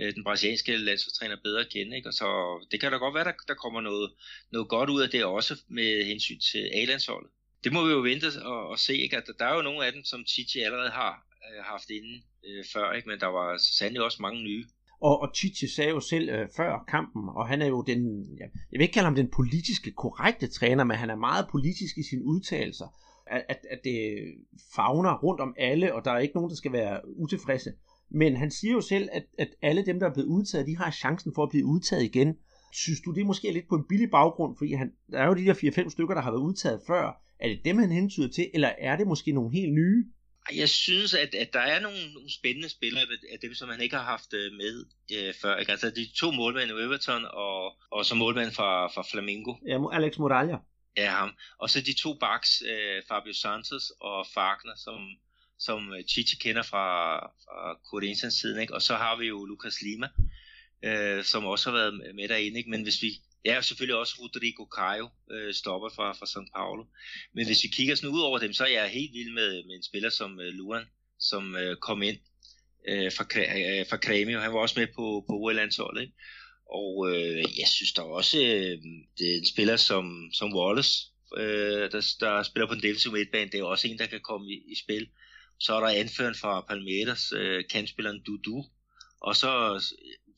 øh, 0.00 0.14
den 0.14 0.24
brasilianske 0.24 0.76
landsholdstræner, 0.76 1.36
bedre 1.44 1.60
at 1.60 1.72
kende. 1.72 1.96
Ikke? 1.96 2.08
Og 2.08 2.14
så 2.14 2.26
det 2.70 2.80
kan 2.80 2.92
da 2.92 2.98
godt 2.98 3.14
være, 3.14 3.24
der, 3.24 3.32
der 3.48 3.54
kommer 3.54 3.80
noget, 3.80 4.10
noget 4.52 4.68
godt 4.68 4.90
ud 4.90 5.00
af 5.02 5.10
det 5.10 5.24
også 5.24 5.54
med 5.68 6.04
hensyn 6.04 6.40
til 6.52 6.70
A-landsholdet. 6.72 7.30
Det 7.64 7.72
må 7.72 7.86
vi 7.86 7.92
jo 7.92 8.00
vente 8.00 8.26
og, 8.44 8.68
og 8.68 8.78
se. 8.78 8.94
Ikke? 8.96 9.16
At 9.16 9.26
der 9.38 9.44
er 9.44 9.54
jo 9.54 9.62
nogle 9.62 9.86
af 9.86 9.92
dem, 9.92 10.04
som 10.04 10.24
Titi 10.24 10.58
allerede 10.60 10.90
har 10.90 11.12
øh, 11.46 11.64
haft 11.64 11.90
inde 11.90 12.22
øh, 12.46 12.64
før, 12.72 12.92
ikke? 12.92 13.08
men 13.08 13.20
der 13.20 13.26
var 13.26 13.58
sandelig 13.78 14.02
også 14.02 14.18
mange 14.20 14.42
nye. 14.42 14.64
Og, 15.02 15.20
og 15.22 15.34
Titi 15.34 15.66
sagde 15.68 15.90
jo 15.90 16.00
selv 16.00 16.28
øh, 16.28 16.48
før 16.56 16.84
kampen, 16.88 17.28
og 17.28 17.48
han 17.48 17.62
er 17.62 17.66
jo 17.66 17.82
den, 17.82 18.22
ja, 18.40 18.44
jeg 18.44 18.78
vil 18.78 18.80
ikke 18.80 18.92
kalde 18.92 19.04
ham 19.04 19.14
den 19.14 19.30
politiske 19.30 19.90
korrekte 19.92 20.46
træner, 20.46 20.84
men 20.84 20.96
han 20.96 21.10
er 21.10 21.16
meget 21.16 21.46
politisk 21.50 21.98
i 21.98 22.02
sine 22.10 22.24
udtalelser. 22.24 22.88
At, 23.26 23.44
at, 23.48 23.58
at 23.70 23.80
det 23.84 24.24
fagner 24.74 25.18
rundt 25.18 25.40
om 25.40 25.54
alle, 25.58 25.94
og 25.94 26.04
der 26.04 26.10
er 26.10 26.18
ikke 26.18 26.34
nogen, 26.34 26.50
der 26.50 26.56
skal 26.56 26.72
være 26.72 27.00
utilfredse. 27.04 27.72
Men 28.10 28.36
han 28.36 28.50
siger 28.50 28.72
jo 28.72 28.80
selv, 28.80 29.08
at, 29.12 29.22
at 29.38 29.48
alle 29.62 29.86
dem, 29.86 30.00
der 30.00 30.06
er 30.06 30.12
blevet 30.12 30.28
udtaget, 30.28 30.66
de 30.66 30.76
har 30.76 30.90
chancen 30.90 31.32
for 31.34 31.42
at 31.42 31.50
blive 31.50 31.66
udtaget 31.66 32.02
igen. 32.02 32.36
Synes 32.72 33.00
du, 33.00 33.12
det 33.12 33.20
er 33.20 33.24
måske 33.24 33.48
er 33.48 33.52
lidt 33.52 33.68
på 33.68 33.74
en 33.74 33.88
billig 33.88 34.10
baggrund, 34.10 34.56
fordi 34.58 34.72
han, 34.72 34.92
der 35.10 35.18
er 35.18 35.26
jo 35.26 35.34
de 35.34 35.44
der 35.44 35.84
4-5 35.84 35.90
stykker, 35.90 36.14
der 36.14 36.22
har 36.22 36.30
været 36.30 36.42
udtaget 36.42 36.80
før. 36.86 37.22
Er 37.40 37.48
det 37.48 37.64
dem, 37.64 37.78
han 37.78 37.92
hentyder 37.92 38.28
til, 38.28 38.50
eller 38.54 38.72
er 38.78 38.96
det 38.96 39.06
måske 39.06 39.32
nogle 39.32 39.52
helt 39.52 39.74
nye? 39.74 40.04
Jeg 40.56 40.68
synes, 40.68 41.14
at, 41.14 41.34
at 41.34 41.52
der 41.52 41.60
er 41.60 41.80
nogle, 41.80 42.12
nogle 42.14 42.32
spændende 42.32 42.68
spillere 42.68 43.04
af 43.32 43.38
dem, 43.42 43.54
som 43.54 43.68
han 43.68 43.80
ikke 43.80 43.96
har 43.96 44.04
haft 44.04 44.34
øh, 44.34 44.52
med 44.52 44.84
øh, 45.16 45.34
før. 45.42 45.56
Ikke? 45.56 45.72
Altså 45.72 45.90
de 45.90 46.08
to 46.16 46.30
målmænd 46.30 46.70
i 46.70 46.72
Everton 46.72 47.24
og, 47.24 47.76
og 47.90 48.06
så 48.06 48.14
målmand 48.14 48.52
fra, 48.52 48.86
fra 48.86 49.02
Flamengo. 49.10 49.54
Ja, 49.66 49.96
Alex 49.96 50.18
Moralja. 50.18 50.56
Ja, 50.96 51.10
ham. 51.10 51.30
Og 51.58 51.70
så 51.70 51.80
de 51.80 51.94
to 52.02 52.14
backs, 52.14 52.62
øh, 52.72 53.02
Fabio 53.08 53.32
Santos 53.32 53.92
og 54.00 54.26
Fagner, 54.34 54.76
som, 54.76 54.98
som 55.60 55.92
øh, 55.92 56.04
Chichi 56.04 56.36
kender 56.36 56.62
fra, 56.62 57.18
fra 57.18 57.78
Corinthians 57.90 58.34
siden. 58.34 58.60
Ikke? 58.60 58.74
Og 58.74 58.82
så 58.82 58.94
har 58.96 59.16
vi 59.16 59.26
jo 59.26 59.44
Lucas 59.44 59.82
Lima, 59.82 60.08
øh, 60.84 61.24
som 61.24 61.44
også 61.44 61.70
har 61.70 61.76
været 61.76 61.94
med 62.14 62.28
derinde. 62.28 62.58
Ikke? 62.58 62.70
Men 62.70 62.82
hvis 62.82 63.02
vi 63.02 63.10
Ja, 63.44 63.60
selvfølgelig 63.62 63.96
også 63.96 64.14
Rodrigo 64.20 64.64
Caio, 64.64 65.08
øh, 65.30 65.54
stopper 65.54 65.88
fra, 65.88 66.12
fra 66.12 66.26
São 66.26 66.46
Paulo. 66.56 66.84
Men 67.34 67.46
hvis 67.46 67.62
vi 67.64 67.68
kigger 67.68 67.94
sådan 67.94 68.10
ud 68.10 68.20
over 68.20 68.38
dem, 68.38 68.52
så 68.52 68.64
er 68.64 68.68
jeg 68.68 68.88
helt 68.88 69.12
vild 69.12 69.32
med, 69.32 69.64
med 69.64 69.74
en 69.76 69.82
spiller 69.82 70.10
som 70.10 70.40
øh, 70.40 70.52
Luan, 70.52 70.84
som 71.18 71.56
øh, 71.56 71.76
kom 71.76 72.02
ind 72.02 72.18
øh, 72.88 73.12
fra, 73.12 73.24
øh, 73.80 73.86
fra 73.90 73.96
Kremio. 73.96 74.40
Han 74.40 74.52
var 74.52 74.58
også 74.58 74.80
med 74.80 74.86
på, 74.86 75.24
på 75.28 75.32
OL-landsholdet. 75.32 76.00
Ikke? 76.00 76.14
Og 76.70 77.10
øh, 77.10 77.58
jeg 77.58 77.68
synes 77.68 77.92
der 77.92 78.02
også, 78.02 78.38
øh, 78.38 78.78
det 79.18 79.32
er 79.32 79.38
en 79.38 79.46
spiller 79.46 79.76
som, 79.76 80.30
som 80.32 80.54
Wallace, 80.56 81.06
øh, 81.36 81.92
der, 81.92 82.16
der 82.20 82.42
spiller 82.42 82.66
på 82.66 82.74
en 82.74 82.82
defensiv 82.82 83.12
midtbane. 83.12 83.50
Det 83.50 83.60
er 83.60 83.64
også 83.64 83.88
en, 83.88 83.98
der 83.98 84.06
kan 84.06 84.20
komme 84.20 84.46
i, 84.52 84.72
i 84.72 84.74
spil. 84.84 85.08
Så 85.60 85.74
er 85.74 85.80
der 85.80 86.00
anføren 86.00 86.34
fra 86.34 86.60
Palmeiras, 86.60 87.32
øh, 87.32 87.64
kantspilleren 87.70 88.22
Dudu. 88.22 88.64
Og 89.20 89.36
så 89.36 89.50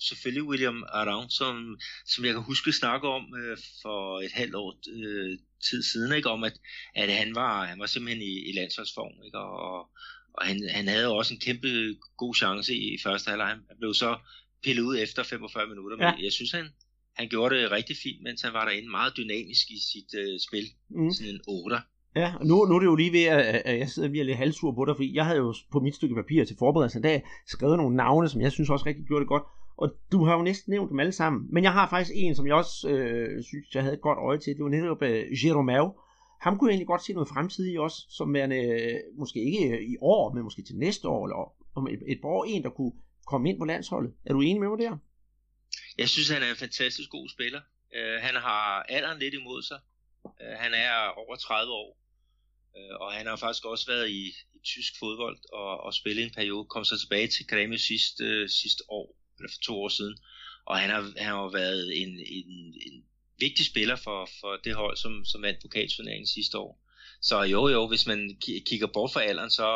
selvfølgelig 0.09 0.49
William 0.49 0.85
Around, 0.89 1.31
som, 1.31 1.79
som 2.07 2.25
jeg 2.25 2.33
kan 2.33 2.43
huske 2.43 2.73
snakke 2.73 3.09
om 3.09 3.35
øh, 3.41 3.57
for 3.83 4.21
et 4.21 4.33
halvt 4.33 4.55
år 4.55 4.75
øh, 4.89 5.39
tid 5.71 5.83
siden, 5.83 6.17
ikke, 6.17 6.31
om 6.31 6.45
at, 6.45 6.61
at 6.95 7.13
han, 7.13 7.35
var, 7.35 7.67
han 7.67 7.79
var 7.79 7.87
simpelthen 7.87 8.23
i, 8.23 8.49
i 8.49 8.53
landsholdsform, 8.53 9.25
ikke, 9.25 9.39
og, 9.39 9.91
og 10.35 10.47
han, 10.47 10.69
han 10.71 10.89
havde 10.89 11.09
også 11.09 11.35
en 11.35 11.41
kæmpe 11.41 11.69
god 12.17 12.35
chance 12.35 12.75
i 12.75 12.99
første 13.03 13.29
halvleg. 13.29 13.49
Han 13.49 13.79
blev 13.79 13.95
så 13.95 14.19
pillet 14.63 14.83
ud 14.83 14.99
efter 14.99 15.23
45 15.23 15.67
minutter, 15.69 15.97
men 15.97 16.07
ja. 16.07 16.25
jeg 16.25 16.33
synes, 16.33 16.51
han, 16.51 16.69
han 17.17 17.29
gjorde 17.29 17.57
det 17.57 17.71
rigtig 17.71 17.97
fint, 17.97 18.23
mens 18.23 18.43
han 18.43 18.53
var 18.53 18.65
derinde 18.65 18.91
meget 18.91 19.17
dynamisk 19.17 19.71
i 19.71 19.81
sit 19.93 20.15
øh, 20.19 20.41
spil. 20.49 20.67
Mm. 20.91 21.13
Sådan 21.13 21.35
en 21.35 21.41
8. 21.49 21.77
Ja, 22.17 22.35
og 22.41 22.47
nu, 22.47 22.65
nu 22.65 22.75
er 22.75 22.79
det 22.79 22.87
jo 22.87 22.95
lige 22.95 23.13
ved, 23.13 23.25
at, 23.25 23.63
at 23.65 23.79
jeg 23.79 23.89
sidder 23.89 24.09
lige 24.09 24.25
lidt 24.25 24.37
halvsur 24.37 24.73
på 24.73 24.85
dig, 24.85 24.97
fordi 24.97 25.17
jeg 25.17 25.27
havde 25.27 25.39
jo 25.39 25.55
på 25.73 25.81
mit 25.81 25.95
stykke 25.95 26.15
papir 26.15 26.45
til 26.45 26.57
forberedelse 26.59 26.99
i 26.99 27.03
dag 27.03 27.23
skrevet 27.47 27.77
nogle 27.77 27.97
navne, 27.97 28.29
som 28.29 28.41
jeg 28.41 28.53
synes 28.53 28.71
også 28.71 28.87
rigtig 28.87 29.05
gjorde 29.05 29.21
det 29.21 29.29
godt. 29.29 29.43
Og 29.77 29.95
du 30.13 30.25
har 30.25 30.37
jo 30.37 30.43
næsten 30.43 30.71
nævnt 30.71 30.91
dem 30.91 31.01
alle 31.01 31.13
sammen. 31.13 31.49
Men 31.53 31.65
jeg 31.65 31.73
har 31.73 31.89
faktisk 31.89 32.11
en, 32.15 32.35
som 32.37 32.47
jeg 32.47 32.55
også 32.55 32.89
øh, 32.89 33.43
synes, 33.45 33.75
jeg 33.75 33.83
havde 33.83 33.95
et 33.95 34.01
godt 34.01 34.19
øje 34.19 34.39
til. 34.39 34.57
Det 34.57 34.65
var 34.65 34.71
netop 34.71 35.03
øh, 35.03 35.45
Jeromeo. 35.45 35.95
Ham 36.41 36.59
kunne 36.59 36.69
jeg 36.69 36.73
egentlig 36.73 36.87
godt 36.87 37.05
se 37.05 37.13
noget 37.13 37.29
fremtid 37.29 37.73
i 37.73 37.77
også, 37.77 38.07
som 38.11 38.35
værende, 38.35 38.57
øh, 38.57 38.99
måske 39.19 39.41
ikke 39.45 39.77
øh, 39.77 39.83
i 39.83 39.97
år, 40.01 40.33
men 40.35 40.43
måske 40.43 40.63
til 40.63 40.77
næste 40.77 41.09
år, 41.09 41.27
eller 41.27 41.53
om 41.75 41.89
et, 41.89 42.03
et 42.07 42.21
par 42.23 42.29
år, 42.29 42.45
en, 42.45 42.63
der 42.63 42.71
kunne 42.71 42.93
komme 43.27 43.49
ind 43.51 43.59
på 43.59 43.65
landsholdet. 43.65 44.13
Er 44.27 44.33
du 44.33 44.41
enig 44.41 44.61
med 44.61 44.69
mig 44.69 44.79
der? 44.79 44.97
Jeg 45.99 46.09
synes, 46.09 46.29
han 46.31 46.43
er 46.43 46.51
en 46.51 46.57
fantastisk 46.57 47.11
god 47.11 47.29
spiller. 47.29 47.61
Uh, 47.97 48.23
han 48.27 48.35
har 48.35 48.83
alderen 48.89 49.19
lidt 49.19 49.35
imod 49.35 49.63
sig. 49.63 49.79
Uh, 50.25 50.55
han 50.63 50.75
er 50.75 50.93
over 51.23 51.37
30 51.37 51.73
år. 51.73 52.02
Øh, 52.77 52.95
og 53.01 53.13
han 53.13 53.27
har 53.27 53.37
faktisk 53.37 53.65
også 53.65 53.87
været 53.87 54.11
i, 54.11 54.23
i 54.57 54.59
tysk 54.65 54.93
fodbold 54.99 55.39
og, 55.53 55.81
og 55.81 55.95
spillet 55.95 56.25
en 56.25 56.35
periode. 56.39 56.65
Kom 56.65 56.85
så 56.85 56.99
tilbage 56.99 57.29
til 57.29 57.45
Grêmio 57.53 57.79
sidste, 57.79 58.25
øh, 58.25 58.49
sidste 58.49 58.83
år 58.89 59.17
eller 59.39 59.51
for 59.53 59.61
to 59.63 59.75
år 59.83 59.89
siden. 59.89 60.17
Og 60.67 60.79
han 60.79 60.91
har, 60.91 61.03
han 61.17 61.33
har 61.35 61.51
været 61.53 62.03
en, 62.03 62.09
en, 62.09 62.75
en 62.87 63.05
vigtig 63.39 63.67
spiller 63.67 63.97
for, 63.97 64.29
for 64.41 64.53
det 64.65 64.75
hold, 64.75 64.97
som, 64.97 65.25
som 65.25 65.43
vandt 65.43 65.63
pokalturneringen 65.63 66.27
sidste 66.27 66.59
år. 66.59 66.73
Så 67.23 67.43
jo 67.43 67.69
jo, 67.69 67.89
hvis 67.89 68.07
man 68.07 68.21
kigger 68.69 68.87
bort 68.87 69.13
fra 69.13 69.23
alderen, 69.23 69.51
så, 69.51 69.69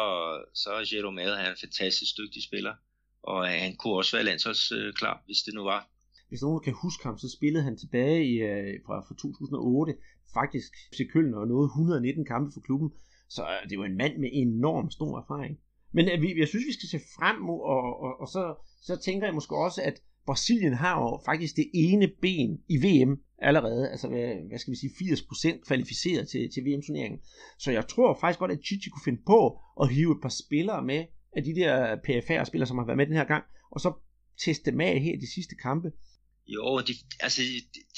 så 0.55 0.71
er 0.71 0.91
Jerome 0.93 1.23
han 1.23 1.51
en 1.51 1.57
fantastisk 1.61 2.13
dygtig 2.19 2.43
spiller. 2.43 2.75
Og 3.23 3.49
han 3.49 3.77
kunne 3.77 3.97
også 4.01 4.17
være 4.17 4.25
landsholdsklar, 4.25 5.23
hvis 5.27 5.39
det 5.47 5.55
nu 5.55 5.63
var. 5.65 5.91
Hvis 6.29 6.43
nogen 6.43 6.63
kan 6.65 6.75
huske 6.83 7.03
ham, 7.05 7.19
så 7.19 7.29
spillede 7.37 7.65
han 7.65 7.77
tilbage 7.79 8.21
i, 8.33 8.35
øh, 8.51 8.81
fra, 8.87 8.97
fra 9.07 9.15
2008, 9.15 9.95
faktisk 10.41 10.71
til 10.97 11.07
Køln 11.13 11.35
og 11.35 11.49
nåede 11.49 11.67
119 11.67 12.25
kampe 12.25 12.49
for 12.55 12.61
klubben. 12.61 12.91
Så 13.29 13.43
øh, 13.43 13.63
det 13.63 13.71
det 13.71 13.79
var 13.79 13.85
en 13.85 13.97
mand 14.03 14.15
med 14.19 14.31
enorm 14.33 14.91
stor 14.91 15.13
erfaring. 15.23 15.55
Men 15.97 16.05
øh, 16.13 16.23
vi, 16.23 16.29
jeg 16.43 16.49
synes, 16.49 16.67
vi 16.71 16.79
skal 16.79 16.89
se 16.95 17.01
frem 17.17 17.37
mod, 17.49 17.61
og, 17.75 17.83
og, 18.05 18.13
og 18.23 18.29
så, 18.35 18.43
så 18.89 18.95
tænker 19.07 19.27
jeg 19.27 19.35
måske 19.35 19.57
også, 19.67 19.81
at 19.83 19.97
Brasilien 20.27 20.75
har 20.75 20.95
jo 21.03 21.21
faktisk 21.25 21.57
det 21.57 21.71
ene 21.75 22.09
ben 22.23 22.61
i 22.69 22.77
VM 22.87 23.13
allerede, 23.39 23.91
altså 23.91 24.09
hvad, 24.09 24.49
hvad 24.49 24.59
skal 24.59 24.71
vi 24.71 24.77
sige, 24.77 24.91
80% 24.91 25.67
kvalificeret 25.67 26.29
til, 26.29 26.51
til 26.55 26.65
VM-turneringen. 26.65 27.21
Så 27.59 27.71
jeg 27.73 27.89
tror 27.89 28.19
faktisk 28.21 28.39
godt, 28.39 28.53
at 28.53 28.65
Chichi 28.67 28.91
kunne 28.91 29.05
finde 29.05 29.23
på 29.27 29.61
at 29.83 29.89
hive 29.95 30.13
et 30.13 30.23
par 30.23 30.35
spillere 30.45 30.83
med, 30.85 31.05
af 31.37 31.43
de 31.45 31.55
der 31.55 31.97
PFR-spillere, 31.97 32.67
som 32.67 32.79
har 32.79 32.87
været 32.87 32.97
med 32.97 33.07
den 33.07 33.17
her 33.17 33.25
gang, 33.25 33.45
og 33.71 33.81
så 33.81 33.93
teste 34.45 34.71
dem 34.71 34.81
af 34.81 35.01
her 35.01 35.19
de 35.19 35.33
sidste 35.35 35.55
kampe. 35.55 35.93
Jo, 36.49 36.81
de, 36.81 36.95
altså, 37.21 37.43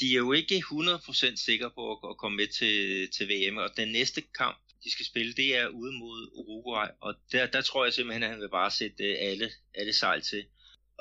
de 0.01 0.13
er 0.13 0.17
jo 0.17 0.33
ikke 0.33 0.55
100% 0.55 1.37
sikre 1.37 1.71
på 1.71 1.93
at, 1.93 2.11
at 2.11 2.17
komme 2.17 2.37
med 2.37 2.47
til, 2.47 3.09
til 3.11 3.29
VM, 3.29 3.57
og 3.57 3.71
den 3.77 3.89
næste 3.93 4.23
kamp, 4.39 4.59
de 4.85 4.93
skal 4.93 5.07
spille, 5.07 5.33
det 5.33 5.57
er 5.57 5.69
ude 5.69 5.93
mod 5.93 6.31
Uruguay, 6.33 6.87
og 7.01 7.15
der, 7.33 7.47
der 7.47 7.61
tror 7.61 7.85
jeg 7.85 7.93
simpelthen, 7.93 8.23
at 8.23 8.31
han 8.31 8.41
vil 8.41 8.51
bare 8.51 8.71
sætte 8.71 9.05
øh, 9.05 9.17
alle, 9.21 9.51
alle 9.75 9.93
sejl 9.93 10.23
til. 10.23 10.45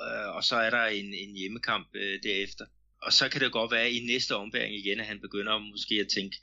Øh, 0.00 0.28
og 0.36 0.44
så 0.44 0.56
er 0.56 0.70
der 0.70 0.84
en, 0.84 1.14
en 1.14 1.36
hjemmekamp 1.36 1.88
øh, 1.94 2.22
derefter. 2.22 2.64
Og 3.02 3.12
så 3.12 3.28
kan 3.28 3.40
det 3.40 3.52
godt 3.52 3.70
være 3.70 3.92
i 3.92 4.06
næste 4.06 4.36
ombæring 4.36 4.74
igen, 4.74 5.00
at 5.00 5.06
han 5.06 5.20
begynder 5.20 5.58
måske 5.58 5.94
at 5.94 6.08
tænke 6.08 6.36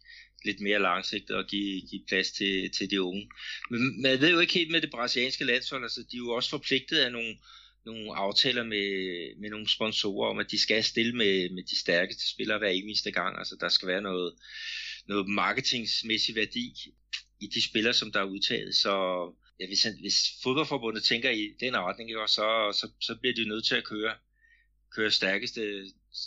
lidt 0.45 0.59
mere 0.59 0.79
langsigtet 0.79 1.35
og 1.35 1.45
give, 1.47 1.81
give 1.89 2.03
plads 2.07 2.31
til, 2.31 2.71
til 2.71 2.89
de 2.91 3.01
unge. 3.01 3.29
Men 3.69 4.01
man 4.01 4.21
ved 4.21 4.31
jo 4.31 4.39
ikke 4.39 4.53
helt 4.53 4.71
med 4.71 4.81
det 4.81 4.91
brasilianske 4.91 5.45
landshold, 5.45 5.83
altså 5.83 6.01
de 6.11 6.17
er 6.17 6.25
jo 6.25 6.29
også 6.29 6.49
forpligtet 6.49 6.97
af 6.97 7.11
nogle, 7.11 7.35
nogle 7.85 8.15
aftaler 8.15 8.63
med, 8.63 8.87
med 9.41 9.49
nogle 9.49 9.69
sponsorer 9.69 10.29
om, 10.29 10.39
at 10.39 10.51
de 10.51 10.59
skal 10.59 10.83
stille 10.83 11.13
med, 11.13 11.49
med 11.49 11.63
de 11.63 11.79
stærkeste 11.79 12.29
spillere 12.33 12.57
hver 12.57 12.69
eneste 12.69 13.11
gang. 13.11 13.37
Altså 13.37 13.57
der 13.59 13.69
skal 13.69 13.87
være 13.87 14.01
noget, 14.01 14.33
noget 15.07 15.29
marketingsmæssig 15.29 16.35
værdi 16.35 16.73
i 17.41 17.47
de 17.55 17.69
spillere, 17.69 17.93
som 17.93 18.11
der 18.11 18.19
er 18.19 18.31
udtaget. 18.33 18.75
Så, 18.75 18.93
ja, 19.59 19.67
hvis, 19.67 19.83
hvis 19.83 20.17
fodboldforbundet 20.43 21.03
tænker 21.03 21.29
i 21.29 21.55
den 21.59 21.77
retning, 21.77 22.09
ikke, 22.09 22.21
så, 22.27 22.47
så, 22.79 22.91
så 23.01 23.17
bliver 23.21 23.35
de 23.35 23.49
nødt 23.49 23.65
til 23.65 23.75
at 23.75 23.83
køre, 23.83 24.13
køre 24.95 25.11
stærkeste, 25.11 25.61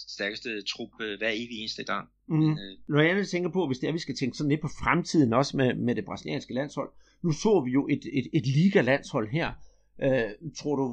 stærkeste 0.09 0.63
trup 0.63 0.91
øh, 1.01 1.19
hver 1.19 1.31
evig 1.31 1.59
eneste 1.59 1.85
gang. 1.85 2.09
Mm. 2.29 2.37
Men, 2.37 2.59
øh, 2.59 2.79
Når 2.89 3.01
jeg 3.01 3.29
tænker 3.29 3.51
på, 3.51 3.67
hvis 3.67 3.79
det 3.79 3.89
er, 3.89 3.93
vi 3.93 3.99
skal 3.99 4.17
tænke 4.17 4.37
sådan 4.37 4.51
lidt 4.51 4.61
på 4.61 4.71
fremtiden 4.83 5.33
også 5.33 5.57
med, 5.57 5.75
med 5.75 5.95
det 5.95 6.05
brasilianske 6.05 6.55
landshold. 6.55 6.91
Nu 7.23 7.33
så 7.33 7.63
vi 7.67 7.71
jo 7.71 7.89
et, 7.89 8.05
et, 8.13 8.27
et 8.33 8.47
liga-landshold 8.47 9.29
her. 9.31 9.53
Øh, 10.03 10.31
tror, 10.59 10.77
du, 10.77 10.87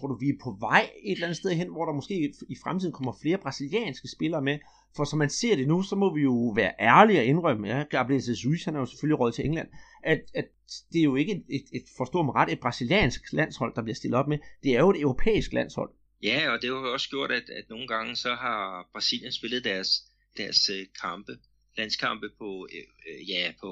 tror 0.00 0.08
du, 0.08 0.16
vi 0.20 0.28
er 0.28 0.42
på 0.42 0.56
vej 0.60 0.90
et 1.04 1.12
eller 1.12 1.26
andet 1.26 1.36
sted 1.36 1.50
hen, 1.50 1.68
hvor 1.68 1.84
der 1.84 1.92
måske 1.92 2.34
i 2.48 2.56
fremtiden 2.64 2.92
kommer 2.92 3.12
flere 3.22 3.38
brasilianske 3.38 4.08
spillere 4.08 4.42
med? 4.42 4.58
For 4.96 5.04
som 5.04 5.18
man 5.18 5.30
ser 5.30 5.56
det 5.56 5.68
nu, 5.68 5.82
så 5.82 5.96
må 5.96 6.14
vi 6.14 6.20
jo 6.20 6.52
være 6.56 6.72
ærlige 6.80 7.20
og 7.20 7.24
indrømme, 7.24 7.68
ja, 7.68 7.82
Gabriel 7.82 8.22
Jesus, 8.28 8.64
han 8.64 8.74
er 8.74 8.78
jo 8.78 8.86
selvfølgelig 8.86 9.20
råd 9.20 9.32
til 9.32 9.44
England, 9.44 9.68
at, 10.04 10.20
at 10.34 10.44
det 10.92 10.98
er 10.98 11.04
jo 11.04 11.16
ikke 11.16 11.32
et, 11.32 11.44
et, 11.48 11.64
et 11.72 11.84
forstå 11.96 12.22
mig 12.22 12.34
ret, 12.34 12.52
et 12.52 12.60
brasiliansk 12.60 13.32
landshold, 13.32 13.74
der 13.74 13.82
bliver 13.82 13.94
stillet 13.94 14.18
op 14.18 14.28
med. 14.28 14.38
Det 14.62 14.74
er 14.76 14.80
jo 14.80 14.90
et 14.90 15.00
europæisk 15.00 15.52
landshold. 15.52 15.90
Ja, 16.22 16.50
og 16.52 16.62
det 16.62 16.70
har 16.70 16.76
jo 16.76 16.92
også 16.92 17.08
gjort, 17.08 17.32
at, 17.32 17.50
at 17.58 17.64
nogle 17.70 17.86
gange 17.86 18.16
så 18.16 18.34
har 18.34 18.88
Brasilien 18.92 19.32
spillet 19.32 19.64
deres, 19.64 19.88
deres 20.36 20.70
øh, 20.70 20.86
kampe, 21.02 21.32
landskampe 21.78 22.28
på, 22.38 22.68
øh, 22.74 22.84
øh, 23.08 23.30
ja, 23.30 23.52
på 23.60 23.70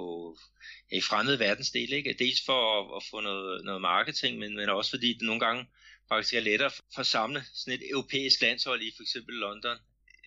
ja, 0.92 0.96
i 0.96 1.00
fremmede 1.00 1.38
verdensdel, 1.38 1.92
ikke? 1.92 2.16
Dels 2.18 2.44
for 2.46 2.60
at, 2.78 2.96
at 2.96 3.02
få 3.10 3.20
noget, 3.20 3.64
noget 3.64 3.80
marketing, 3.80 4.38
men, 4.38 4.56
men 4.56 4.68
også 4.68 4.90
fordi 4.90 5.12
det 5.12 5.22
nogle 5.22 5.40
gange 5.40 5.66
faktisk 6.08 6.34
er 6.34 6.40
lettere 6.40 6.70
for 6.70 7.00
at 7.00 7.06
samle 7.06 7.42
sådan 7.54 7.80
et 7.80 7.90
europæisk 7.90 8.40
landshold 8.42 8.82
i 8.82 8.92
for 8.96 9.02
eksempel 9.02 9.34
London, 9.34 9.76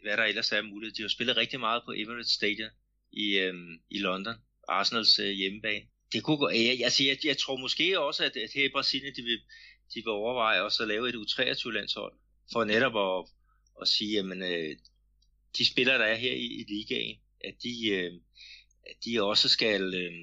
hvad 0.03 0.17
der 0.17 0.23
ellers 0.23 0.51
er 0.51 0.61
muligt. 0.61 0.97
De 0.97 1.01
har 1.01 1.09
spillet 1.09 1.37
rigtig 1.37 1.59
meget 1.59 1.81
på 1.85 1.91
Emirates 1.91 2.31
Stadium 2.31 2.69
i, 3.11 3.37
øh, 3.37 3.53
i 3.89 3.99
London, 3.99 4.35
Arsenals 4.67 5.19
øh, 5.19 5.29
hjemmebane. 5.29 5.85
Det 6.13 6.23
kunne 6.23 6.37
gå, 6.37 6.49
jeg, 6.49 6.83
altså, 6.83 7.03
jeg, 7.03 7.17
jeg 7.25 7.37
tror 7.37 7.57
måske 7.57 7.99
også, 7.99 8.23
at, 8.23 8.37
at 8.37 8.49
her 8.55 8.65
i 8.65 8.71
Brasilien, 8.71 9.15
de 9.15 9.21
vil, 9.21 9.39
de 9.93 9.99
vil 10.03 10.07
overveje 10.07 10.61
også 10.61 10.83
at 10.83 10.89
lave 10.89 11.09
et 11.09 11.15
U23-landshold, 11.15 12.13
for 12.51 12.63
netop 12.63 12.95
at, 13.07 13.29
at 13.81 13.87
sige, 13.87 14.19
at 14.19 14.25
øh, 14.25 14.75
de 15.57 15.65
spillere, 15.65 15.97
der 15.97 16.05
er 16.05 16.15
her 16.15 16.33
i, 16.33 16.45
i 16.45 16.63
ligaen, 16.63 17.19
at 17.43 17.53
de, 17.63 17.89
øh, 17.89 18.13
at 18.89 18.95
de 19.05 19.23
også 19.23 19.49
skal, 19.49 19.93
øh, 19.95 20.13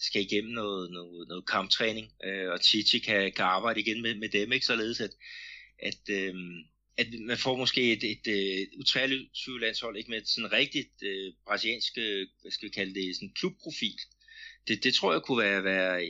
skal 0.00 0.22
igennem 0.22 0.52
noget, 0.52 0.90
noget, 0.90 1.28
noget 1.28 1.46
kamptræning, 1.46 2.12
øh, 2.24 2.50
og 2.50 2.60
Titi 2.60 2.98
kan, 2.98 3.32
kan 3.32 3.44
arbejde 3.44 3.80
igen 3.80 4.02
med, 4.02 4.14
med 4.14 4.28
dem, 4.28 4.52
ikke? 4.52 4.66
Således 4.66 5.00
at, 5.00 5.10
at, 5.78 6.08
øh, 6.10 6.34
at 6.96 7.06
man 7.20 7.38
får 7.38 7.56
måske 7.56 7.92
et, 7.92 8.04
et, 8.04 8.26
øh, 8.26 8.58
et 8.62 8.70
U23 8.78 9.58
landshold 9.60 9.96
ikke? 9.96 10.10
Med 10.10 10.24
sådan 10.24 10.52
rigtigt 10.52 11.02
øh, 11.02 11.32
brasiliansk, 11.46 11.98
øh, 11.98 12.26
hvad 12.40 12.50
skal 12.52 12.68
vi 12.68 12.72
kalde 12.72 12.94
det, 12.94 13.16
sådan 13.16 13.34
klubprofil, 13.34 14.00
det, 14.68 14.84
det 14.84 14.94
tror 14.94 15.12
jeg 15.12 15.22
kunne 15.22 15.42
være, 15.44 15.64
være 15.64 16.04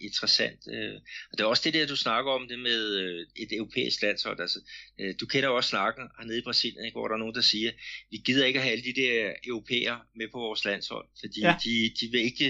interessant. 0.00 0.60
Øh. 0.72 0.94
Og 1.30 1.38
det 1.38 1.40
er 1.40 1.48
også 1.48 1.62
det 1.64 1.74
der, 1.74 1.86
du 1.86 1.96
snakker 1.96 2.32
om, 2.32 2.48
det 2.48 2.58
med 2.58 2.80
øh, 3.02 3.26
et 3.36 3.52
europæisk 3.52 4.02
landshold. 4.02 4.40
Altså, 4.40 4.60
øh, 5.00 5.14
du 5.20 5.26
kender 5.26 5.48
jo 5.48 5.56
også 5.56 5.70
snakken 5.70 6.04
hernede 6.18 6.38
i 6.38 6.42
Brasilien, 6.42 6.84
ikke, 6.84 6.98
hvor 6.98 7.08
der 7.08 7.14
er 7.14 7.18
nogen, 7.18 7.34
der 7.34 7.40
siger, 7.40 7.70
vi 8.10 8.16
gider 8.16 8.46
ikke 8.46 8.58
at 8.58 8.62
have 8.62 8.72
alle 8.72 8.84
de 8.84 9.00
der 9.00 9.32
europæere 9.46 10.00
med 10.16 10.28
på 10.32 10.38
vores 10.38 10.64
landshold, 10.64 11.06
fordi 11.20 11.40
ja. 11.40 11.54
de, 11.64 11.74
de, 12.00 12.06
vil 12.12 12.20
ikke, 12.20 12.48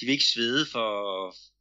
de 0.00 0.06
vil 0.06 0.12
ikke 0.12 0.24
svede 0.24 0.66
for, 0.72 0.90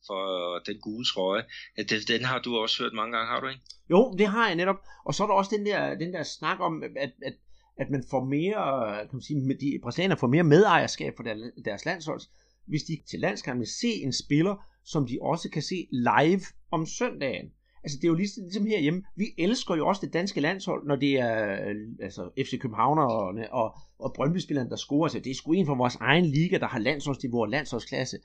for 0.07 0.23
den 0.65 0.77
gule 0.81 1.05
trøje. 1.05 1.43
Den, 1.89 1.99
den 2.07 2.25
har 2.25 2.39
du 2.39 2.57
også 2.57 2.84
hørt 2.84 2.93
mange 2.93 3.17
gange, 3.17 3.31
har 3.31 3.39
du 3.39 3.47
ikke? 3.47 3.62
Jo, 3.89 4.15
det 4.17 4.27
har 4.27 4.47
jeg 4.47 4.55
netop. 4.55 4.79
Og 5.05 5.15
så 5.15 5.23
er 5.23 5.27
der 5.27 5.34
også 5.34 5.55
den 5.55 5.65
der, 5.65 5.95
den 5.95 6.13
der 6.13 6.23
snak 6.23 6.60
om, 6.60 6.84
at, 6.84 7.12
at, 7.23 7.34
at 7.77 7.89
man 7.89 8.03
får 8.10 8.23
mere, 8.23 8.63
kan 8.97 9.10
man 9.13 9.21
sige, 9.21 9.57
de 9.60 9.79
brasilianere 9.84 10.19
får 10.19 10.27
mere 10.27 10.43
medejerskab 10.43 11.13
for 11.17 11.23
deres 11.65 11.86
landshold 11.86 12.21
hvis 12.67 12.84
de 12.84 12.97
til 13.10 13.19
landskampen 13.19 13.65
se 13.65 13.88
en 13.88 14.13
spiller, 14.13 14.56
som 14.84 15.08
de 15.08 15.17
også 15.21 15.50
kan 15.50 15.62
se 15.62 15.88
live 15.91 16.41
om 16.71 16.86
søndagen. 16.86 17.52
Altså 17.84 17.97
det 17.97 18.04
er 18.04 18.08
jo 18.08 18.15
ligesom, 18.15 18.43
ligesom 18.43 18.65
herhjemme, 18.65 19.04
vi 19.15 19.26
elsker 19.38 19.76
jo 19.76 19.88
også 19.88 20.06
det 20.06 20.13
danske 20.13 20.41
landshold, 20.41 20.88
når 20.88 20.95
det 20.95 21.19
er 21.19 21.52
øh, 21.69 21.76
altså 22.02 22.30
FC 22.38 22.60
Københavnerne 22.60 23.54
og, 23.54 23.78
og 24.00 24.13
Brøndby-spillerne, 24.13 24.69
der 24.69 24.76
scorer 24.76 25.08
sig. 25.08 25.24
Det 25.24 25.30
er 25.30 25.36
sgu 25.36 25.52
en 25.52 25.65
fra 25.65 25.74
vores 25.74 25.95
egen 25.95 26.26
liga, 26.26 26.58
der 26.58 26.67
har 26.67 26.80
landsholdsniveau 26.80 27.41
og 27.41 27.50
landsholdsklasse. 27.50 28.17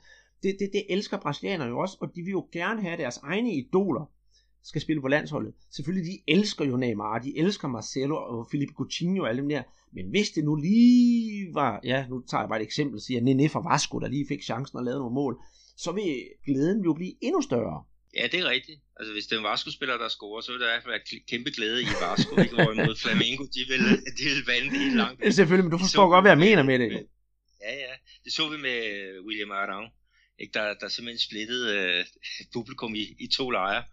Det, 0.43 0.55
det, 0.59 0.69
det 0.73 0.85
elsker 0.89 1.17
brasilianerne 1.17 1.69
jo 1.71 1.79
også, 1.79 1.97
og 2.01 2.15
de 2.15 2.21
vil 2.21 2.31
jo 2.31 2.47
gerne 2.51 2.81
have 2.81 2.97
deres 2.97 3.17
egne 3.17 3.53
idoler 3.53 4.11
skal 4.69 4.81
spille 4.81 5.01
på 5.01 5.07
landsholdet. 5.07 5.53
Selvfølgelig, 5.75 6.11
de 6.11 6.33
elsker 6.33 6.65
jo 6.65 6.77
Neymar, 6.77 7.19
de 7.19 7.37
elsker 7.37 7.67
Marcelo 7.67 8.15
og 8.15 8.47
Felipe 8.51 8.73
Coutinho 8.73 9.23
og 9.23 9.29
alle 9.29 9.41
dem 9.41 9.49
der. 9.49 9.63
Men 9.93 10.09
hvis 10.09 10.29
det 10.29 10.43
nu 10.43 10.55
lige 10.55 11.53
var, 11.53 11.79
ja, 11.83 12.07
nu 12.07 12.23
tager 12.29 12.41
jeg 12.41 12.49
bare 12.49 12.61
et 12.61 12.65
eksempel, 12.65 13.01
siger 13.01 13.21
Nene 13.21 13.49
fra 13.49 13.71
Vasco, 13.71 13.99
der 13.99 14.07
lige 14.07 14.25
fik 14.27 14.43
chancen 14.43 14.77
at 14.77 14.85
lave 14.85 14.99
nogle 14.99 15.13
mål, 15.13 15.35
så 15.77 15.91
vil 15.91 16.23
glæden 16.45 16.83
jo 16.83 16.93
blive 16.93 17.13
endnu 17.21 17.41
større. 17.41 17.83
Ja, 18.17 18.27
det 18.31 18.39
er 18.39 18.49
rigtigt. 18.49 18.79
Altså, 18.99 19.11
hvis 19.13 19.25
det 19.27 19.35
er 19.35 19.39
en 19.39 19.49
Vasco-spiller, 19.51 19.97
der 19.97 20.09
scorer, 20.09 20.41
så 20.41 20.51
vil 20.51 20.61
der 20.61 20.67
i 20.67 20.71
hvert 20.73 20.83
fald 20.83 20.93
være 20.97 21.21
kæmpe 21.31 21.51
glæde 21.57 21.81
i 21.81 21.85
Vasco, 22.03 22.33
ikke? 22.41 22.55
Hvorimod 22.55 22.95
Flamengo, 23.03 23.43
de 23.55 23.61
vil, 23.71 23.83
de 24.17 24.23
vil 24.29 24.43
vande 24.51 24.69
det 24.71 24.79
helt 24.79 24.95
langt. 24.95 25.17
Ja, 25.23 25.29
selvfølgelig, 25.29 25.65
men 25.65 25.71
du 25.71 25.77
forstår 25.85 26.09
godt, 26.09 26.23
hvad 26.23 26.31
jeg 26.31 26.43
mener 26.47 26.63
med 26.63 26.79
det. 26.79 26.89
Ja, 27.65 27.73
ja. 27.85 27.93
Det 28.23 28.31
så 28.33 28.49
vi 28.49 28.57
med 28.67 28.79
William 29.27 29.51
Arang, 29.51 29.85
ikke? 30.39 30.53
Der, 30.57 30.65
der 30.81 30.87
simpelthen 30.87 31.19
splittede 31.27 31.65
uh, 31.79 32.05
publikum 32.53 32.95
i, 32.95 33.03
i 33.25 33.27
to 33.37 33.49
lejre. 33.49 33.83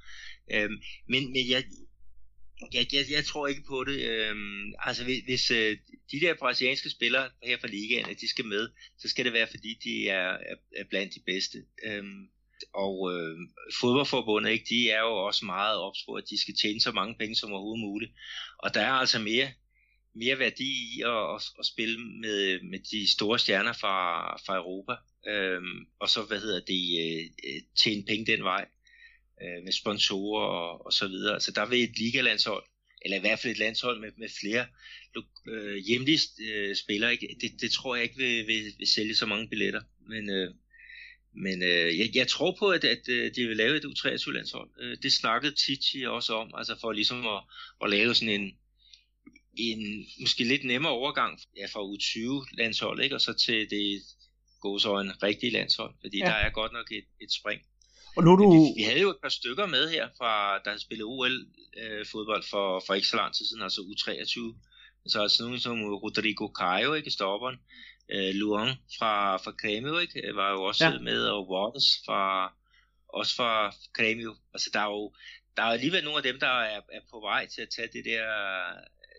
Øhm, 0.52 0.76
men 1.08 1.32
men 1.32 1.50
jeg, 1.50 1.64
jeg, 2.72 2.86
jeg, 2.92 3.04
jeg 3.10 3.24
tror 3.24 3.46
ikke 3.46 3.64
på 3.68 3.84
det. 3.84 4.00
Øhm, 4.00 4.72
altså 4.78 5.04
hvis, 5.04 5.22
hvis 5.24 5.50
øh, 5.50 5.76
de 6.12 6.20
der 6.20 6.34
brasilianske 6.34 6.90
spillere 6.90 7.30
her 7.42 7.58
fra 7.60 7.68
ligaen, 7.68 8.10
at 8.10 8.20
de 8.20 8.28
skal 8.28 8.44
med, 8.44 8.68
så 8.98 9.08
skal 9.08 9.24
det 9.24 9.32
være 9.32 9.46
fordi 9.46 9.78
de 9.84 10.08
er, 10.08 10.28
er, 10.28 10.56
er 10.76 10.84
blandt 10.90 11.14
de 11.14 11.20
bedste. 11.26 11.58
Øhm, 11.86 12.28
og 12.74 13.12
øh, 13.12 13.36
fodboldforbundet, 13.80 14.50
ikke, 14.50 14.66
de 14.68 14.90
er 14.90 15.00
jo 15.00 15.26
også 15.26 15.44
meget 15.44 15.78
ops 15.78 16.04
på, 16.08 16.14
at 16.14 16.24
de 16.30 16.40
skal 16.40 16.54
tjene 16.62 16.80
så 16.80 16.92
mange 16.92 17.14
penge 17.18 17.36
som 17.36 17.52
overhovedet 17.52 17.84
muligt. 17.84 18.12
Og 18.58 18.74
der 18.74 18.80
er 18.80 18.92
altså 18.92 19.18
mere, 19.18 19.52
mere 20.14 20.38
værdi 20.38 20.70
i 20.96 21.02
at, 21.02 21.34
at, 21.34 21.42
at 21.58 21.66
spille 21.66 21.98
med, 21.98 22.62
med 22.70 22.78
de 22.78 23.10
store 23.10 23.38
stjerner 23.38 23.72
fra, 23.72 24.36
fra 24.36 24.56
Europa. 24.56 24.92
Øhm, 25.28 25.86
og 26.00 26.08
så, 26.08 26.22
hvad 26.22 26.40
hedder 26.40 26.60
det, 26.60 26.84
øh, 27.02 27.24
øh 27.48 27.60
tjene 27.82 28.04
penge 28.04 28.32
den 28.32 28.44
vej 28.44 28.68
øh, 29.44 29.64
med 29.64 29.72
sponsorer 29.72 30.46
og, 30.46 30.86
og 30.86 30.92
så 30.92 31.08
videre. 31.08 31.40
Så 31.40 31.50
der 31.50 31.66
vil 31.66 31.82
et 31.82 31.98
ligalandshold, 31.98 32.64
eller 33.02 33.16
i 33.16 33.20
hvert 33.20 33.38
fald 33.38 33.52
et 33.52 33.58
landshold 33.58 34.00
med, 34.00 34.10
med 34.16 34.28
flere 34.40 34.66
øh, 35.48 35.76
hjemlige 35.76 36.20
øh, 36.40 36.76
spillere, 36.76 37.12
ikke? 37.12 37.36
Det, 37.40 37.60
det 37.60 37.70
tror 37.70 37.94
jeg 37.94 38.02
ikke 38.02 38.16
vil, 38.16 38.46
vil, 38.46 38.74
vil 38.78 38.88
sælge 38.88 39.14
så 39.14 39.26
mange 39.26 39.48
billetter. 39.48 39.82
Men, 40.08 40.30
øh, 40.30 40.54
men 41.34 41.62
øh, 41.62 41.98
jeg, 41.98 42.10
jeg 42.14 42.28
tror 42.28 42.56
på, 42.58 42.68
at, 42.68 42.84
at 42.84 43.08
øh, 43.08 43.34
de 43.34 43.46
vil 43.46 43.56
lave 43.56 43.76
et 43.76 43.84
U23-landshold. 43.84 44.70
Øh, 44.80 44.96
det 45.02 45.12
snakkede 45.12 45.54
Titi 45.54 46.02
også 46.06 46.34
om, 46.34 46.54
altså 46.54 46.80
for 46.80 46.92
ligesom 46.92 47.26
at, 47.26 47.42
at 47.84 47.90
lave 47.90 48.14
sådan 48.14 48.40
en, 48.40 48.58
en 49.56 50.06
måske 50.20 50.44
lidt 50.44 50.64
nemmere 50.64 50.92
overgang 50.92 51.40
ja, 51.56 51.66
fra 51.66 51.80
U20-landshold, 51.80 53.02
ikke? 53.02 53.14
og 53.14 53.20
så 53.20 53.32
til 53.32 53.70
det 53.70 54.02
gå 54.60 54.78
så 54.78 54.98
en 54.98 55.22
rigtig 55.22 55.52
landshold, 55.52 55.94
fordi 56.00 56.18
ja. 56.18 56.24
der 56.24 56.32
er 56.32 56.50
godt 56.50 56.72
nok 56.72 56.92
et, 56.92 57.04
et 57.20 57.32
spring. 57.32 57.60
Og 58.16 58.24
nu 58.24 58.36
du... 58.36 58.52
vi, 58.52 58.80
vi 58.80 58.82
havde 58.82 59.00
jo 59.00 59.10
et 59.10 59.22
par 59.22 59.28
stykker 59.28 59.66
med 59.66 59.90
her, 59.90 60.08
fra, 60.18 60.58
der 60.64 60.76
spillet 60.76 61.04
OL-fodbold 61.04 62.44
øh, 62.44 62.50
for, 62.50 62.82
for 62.86 62.94
ikke 62.94 63.06
så 63.06 63.16
lang 63.16 63.34
tid 63.34 63.46
siden, 63.46 63.62
altså 63.62 63.80
U23. 63.80 64.36
Så 65.06 65.22
altså 65.22 65.42
nogen 65.42 65.60
som 65.60 65.82
Rodrigo 65.82 66.46
Caio, 66.58 66.94
ikke, 66.94 67.10
stopperen. 67.10 67.56
Øh, 68.10 68.34
Luan 68.34 68.68
fra, 68.98 69.36
fra 69.36 69.52
Cremio, 69.60 69.98
ikke, 69.98 70.34
var 70.34 70.50
jo 70.50 70.62
også 70.62 70.84
ja. 70.84 70.98
med, 70.98 71.26
og 71.26 71.50
Waters 71.50 72.02
fra, 72.06 72.52
også 73.08 73.34
fra 73.36 73.74
Cremio. 73.96 74.34
Altså 74.54 74.70
der 74.72 74.80
er 74.80 74.90
jo 74.90 75.12
der 75.56 75.62
er 75.62 75.66
alligevel 75.66 76.04
nogle 76.04 76.16
af 76.16 76.22
dem, 76.22 76.40
der 76.40 76.46
er, 76.46 76.80
er 76.92 77.00
på 77.10 77.20
vej 77.20 77.46
til 77.46 77.62
at 77.62 77.68
tage 77.76 77.88
det 77.92 78.04
der, 78.04 78.26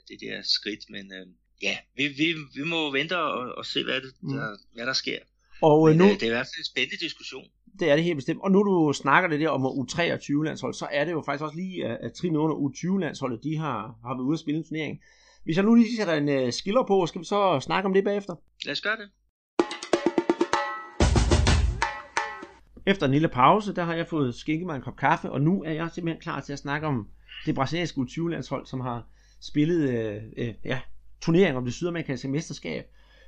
det 0.07 0.17
der 0.21 0.41
skridt, 0.43 0.89
men 0.89 1.13
øh, 1.13 1.27
ja, 1.61 1.77
vi, 1.95 2.07
vi, 2.07 2.35
vi 2.55 2.63
må 2.63 2.91
vente 2.91 3.17
og, 3.17 3.55
og 3.57 3.65
se, 3.65 3.83
hvad, 3.83 4.01
det, 4.01 4.13
mm. 4.21 4.33
der, 4.33 4.57
hvad 4.73 4.85
der 4.85 4.93
sker. 4.93 5.19
Og 5.61 5.87
men, 5.87 5.97
nu, 5.97 6.05
øh, 6.05 6.13
det 6.13 6.23
er 6.23 6.27
i 6.27 6.37
hvert 6.37 6.47
fald 6.51 6.59
en 6.59 6.71
spændende 6.73 7.05
diskussion 7.05 7.47
det 7.79 7.91
er 7.91 7.95
det 7.95 8.03
helt 8.03 8.17
bestemt. 8.17 8.41
Og 8.41 8.51
nu 8.51 8.63
du 8.63 8.93
snakker 8.93 9.29
det 9.29 9.39
der 9.39 9.49
om 9.49 9.65
U23-landshold, 9.65 10.73
så 10.73 10.87
er 10.91 11.05
det 11.05 11.11
jo 11.11 11.23
faktisk 11.25 11.43
også 11.43 11.55
lige, 11.55 11.85
at 11.85 12.13
trin 12.13 12.35
under 12.35 12.55
U20-landsholdet, 12.55 13.43
de 13.43 13.57
har, 13.57 13.95
har 14.05 14.13
været 14.13 14.25
ude 14.25 14.33
at 14.33 14.39
spille 14.39 14.57
en 14.57 14.63
turnering. 14.63 14.99
Hvis 15.43 15.57
jeg 15.57 15.65
nu 15.65 15.75
lige 15.75 15.97
sætter 15.97 16.13
en 16.13 16.45
uh, 16.45 16.51
skiller 16.51 16.83
på, 16.87 17.05
skal 17.05 17.21
vi 17.21 17.25
så 17.25 17.59
snakke 17.59 17.87
om 17.87 17.93
det 17.93 18.03
bagefter? 18.03 18.35
Lad 18.65 18.71
os 18.71 18.81
gøre 18.81 18.95
det. 18.95 19.09
Efter 22.87 23.05
en 23.05 23.11
lille 23.11 23.27
pause, 23.27 23.75
der 23.75 23.83
har 23.83 23.93
jeg 23.93 24.07
fået 24.07 24.35
skænket 24.35 24.65
mig 24.65 24.75
en 24.75 24.81
kop 24.81 24.95
kaffe, 24.95 25.31
og 25.31 25.41
nu 25.41 25.63
er 25.63 25.71
jeg 25.71 25.89
simpelthen 25.93 26.21
klar 26.21 26.41
til 26.41 26.53
at 26.53 26.59
snakke 26.59 26.87
om 26.87 27.07
det 27.45 27.55
brasilianske 27.55 28.01
U20-landshold, 28.01 28.65
som 28.65 28.79
har 28.79 29.07
spillet 29.41 29.89
øh, 29.89 30.23
øh, 30.37 30.53
ja, 30.65 30.79
turnering 31.21 31.57
om 31.57 31.63
det 31.65 31.73
sydamerikanske 31.73 32.27
mesterskab. 32.27 32.85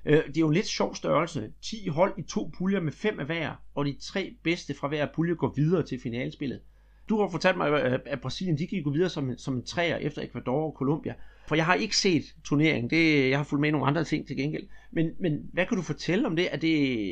Øh, 0.07 0.27
det 0.27 0.37
er 0.37 0.41
jo 0.41 0.47
en 0.47 0.53
lidt 0.53 0.67
sjov 0.67 0.95
størrelse. 0.95 1.51
10 1.61 1.87
hold 1.87 2.13
i 2.17 2.21
to 2.21 2.51
puljer 2.57 2.79
med 2.79 2.91
fem 2.91 3.19
af 3.19 3.25
hver, 3.25 3.55
og 3.75 3.85
de 3.85 3.95
tre 4.01 4.35
bedste 4.43 4.73
fra 4.73 4.87
hver 4.87 5.07
pulje 5.15 5.33
går 5.33 5.53
videre 5.55 5.83
til 5.83 5.99
finalespillet. 6.03 6.61
Du 7.09 7.21
har 7.21 7.29
fortalt 7.29 7.57
mig, 7.57 8.01
at 8.05 8.21
Brasilien 8.21 8.57
de 8.57 8.67
gik 8.67 8.83
gå 8.83 8.91
videre 8.91 9.09
som, 9.09 9.37
som 9.37 9.55
en 9.55 9.65
træer 9.65 9.97
efter 9.97 10.21
Ecuador 10.21 10.65
og 10.65 10.75
Colombia. 10.77 11.13
For 11.47 11.55
jeg 11.55 11.65
har 11.65 11.75
ikke 11.75 11.97
set 11.97 12.23
turneringen. 12.45 12.89
Det, 12.89 13.29
jeg 13.29 13.39
har 13.39 13.43
fulgt 13.43 13.61
med 13.61 13.69
i 13.69 13.71
nogle 13.71 13.87
andre 13.87 14.03
ting 14.03 14.27
til 14.27 14.37
gengæld. 14.37 14.67
Men, 14.91 15.11
men 15.19 15.49
hvad 15.53 15.65
kan 15.65 15.77
du 15.77 15.83
fortælle 15.83 16.27
om 16.27 16.35
det? 16.35 16.53
Er 16.53 16.57
det 16.57 17.09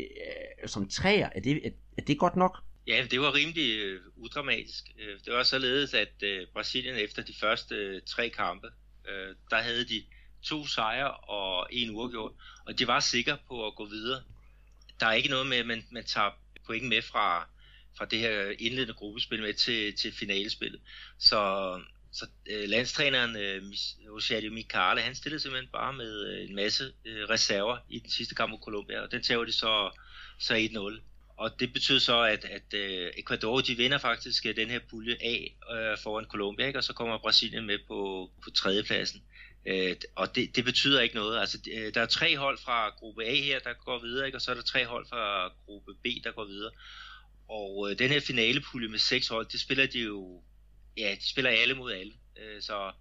øh, 0.64 0.70
som 0.70 0.90
træer? 0.90 1.30
Er 1.36 1.40
det, 1.40 1.66
er, 1.66 1.70
er 1.98 2.02
det 2.02 2.20
godt 2.20 2.36
nok? 2.36 2.58
Ja, 2.88 3.06
det 3.12 3.20
var 3.20 3.36
rimelig 3.36 3.80
øh, 3.80 4.02
udramatisk. 4.16 4.84
Øh, 5.00 5.20
det 5.26 5.34
var 5.34 5.44
således, 5.44 5.94
at 5.94 6.24
øh, 6.24 6.48
Brasilien 6.54 6.96
efter 6.96 7.24
de 7.24 7.34
første 7.42 7.76
øh, 7.76 8.02
tre 8.08 8.30
kampe, 8.30 8.68
øh, 9.10 9.36
der 9.50 9.58
havde 9.58 9.86
de 9.86 10.04
to 10.46 10.68
sejre 10.68 11.12
og 11.12 11.68
en 11.72 11.96
uafgjort, 11.96 12.32
og 12.66 12.80
de 12.80 12.88
var 12.88 13.00
sikre 13.00 13.38
på 13.48 13.68
at 13.68 13.76
gå 13.76 13.86
videre. 13.86 14.24
Der 15.00 15.06
er 15.06 15.14
ikke 15.14 15.30
noget 15.30 15.48
med, 15.48 15.58
at 15.58 15.66
man, 15.66 15.86
man 15.92 16.06
tager 16.06 16.30
point 16.66 16.88
med 16.88 17.02
fra, 17.02 17.48
fra 17.98 18.06
det 18.06 18.20
her 18.20 18.54
indledende 18.60 18.94
gruppespil 18.94 19.42
med 19.42 19.54
til, 19.54 19.96
til 19.98 20.14
finalespillet. 20.14 20.82
Så, 21.20 21.72
så 22.12 22.28
øh, 22.46 22.70
landstræneren 22.70 23.36
øh, 23.36 23.64
Osadio 24.10 24.52
Mikale, 24.52 25.02
han 25.02 25.16
stillede 25.16 25.40
simpelthen 25.40 25.72
bare 25.72 25.94
med 25.94 26.28
øh, 26.28 26.50
en 26.50 26.56
masse 26.56 26.94
øh, 27.06 27.30
reserver 27.30 27.78
i 27.90 28.00
den 28.00 28.10
sidste 28.10 28.36
kamp 28.36 28.50
mod 28.50 28.60
Colombia, 28.60 29.02
og 29.02 29.12
den 29.12 29.24
tager 29.24 29.44
de 29.44 29.52
så, 29.52 29.92
så 30.40 30.54
1-0. 30.54 31.02
Og 31.38 31.60
det 31.60 31.74
betyder 31.74 32.00
så, 32.00 32.22
at, 32.22 32.46
at 32.46 32.74
øh, 32.74 33.12
Ecuador 33.18 33.62
de 33.62 33.76
vinder 33.76 33.98
faktisk 33.98 34.46
øh, 34.46 34.56
den 34.56 34.70
her 34.70 34.80
pulje 34.90 35.18
A 35.22 35.36
øh, 35.76 35.98
foran 36.04 36.26
Colombia, 36.26 36.68
ikke? 36.68 36.80
og 36.80 36.84
så 36.84 36.94
kommer 36.94 37.18
Brasilien 37.18 37.66
med 37.66 37.80
på, 37.88 38.30
på 38.44 38.50
tredjepladsen. 38.50 39.24
Øh, 39.66 39.96
og 40.16 40.36
det, 40.36 40.56
det 40.56 40.66
betyder 40.66 41.02
ikke 41.02 41.16
noget. 41.16 41.40
Altså, 41.40 41.58
øh, 41.74 41.94
der 41.94 42.02
er 42.02 42.06
tre 42.06 42.38
hold 42.38 42.58
fra 42.58 42.90
gruppe 42.90 43.26
A 43.26 43.36
her, 43.36 43.60
der 43.60 43.74
går 43.74 44.00
videre, 44.00 44.26
ikke? 44.26 44.38
og 44.38 44.42
så 44.42 44.52
er 44.52 44.56
der 44.56 44.62
tre 44.62 44.86
hold 44.86 45.06
fra 45.10 45.52
gruppe 45.66 45.94
B, 46.04 46.06
der 46.24 46.32
går 46.32 46.46
videre. 46.46 46.72
Og 47.50 47.92
øh, 47.92 48.00
den 48.00 48.10
her 48.10 48.20
finalepulje 48.20 48.88
med 48.88 49.00
seks 49.00 49.28
hold, 49.28 49.46
det 49.46 49.60
spiller 49.60 49.86
de 49.86 50.00
jo, 50.00 50.44
ja, 50.98 51.16
de 51.20 51.30
spiller 51.30 51.52
alle 51.52 51.74
mod 51.74 51.92
alle. 51.92 52.14
Øh, 52.38 52.62
så 52.62 52.92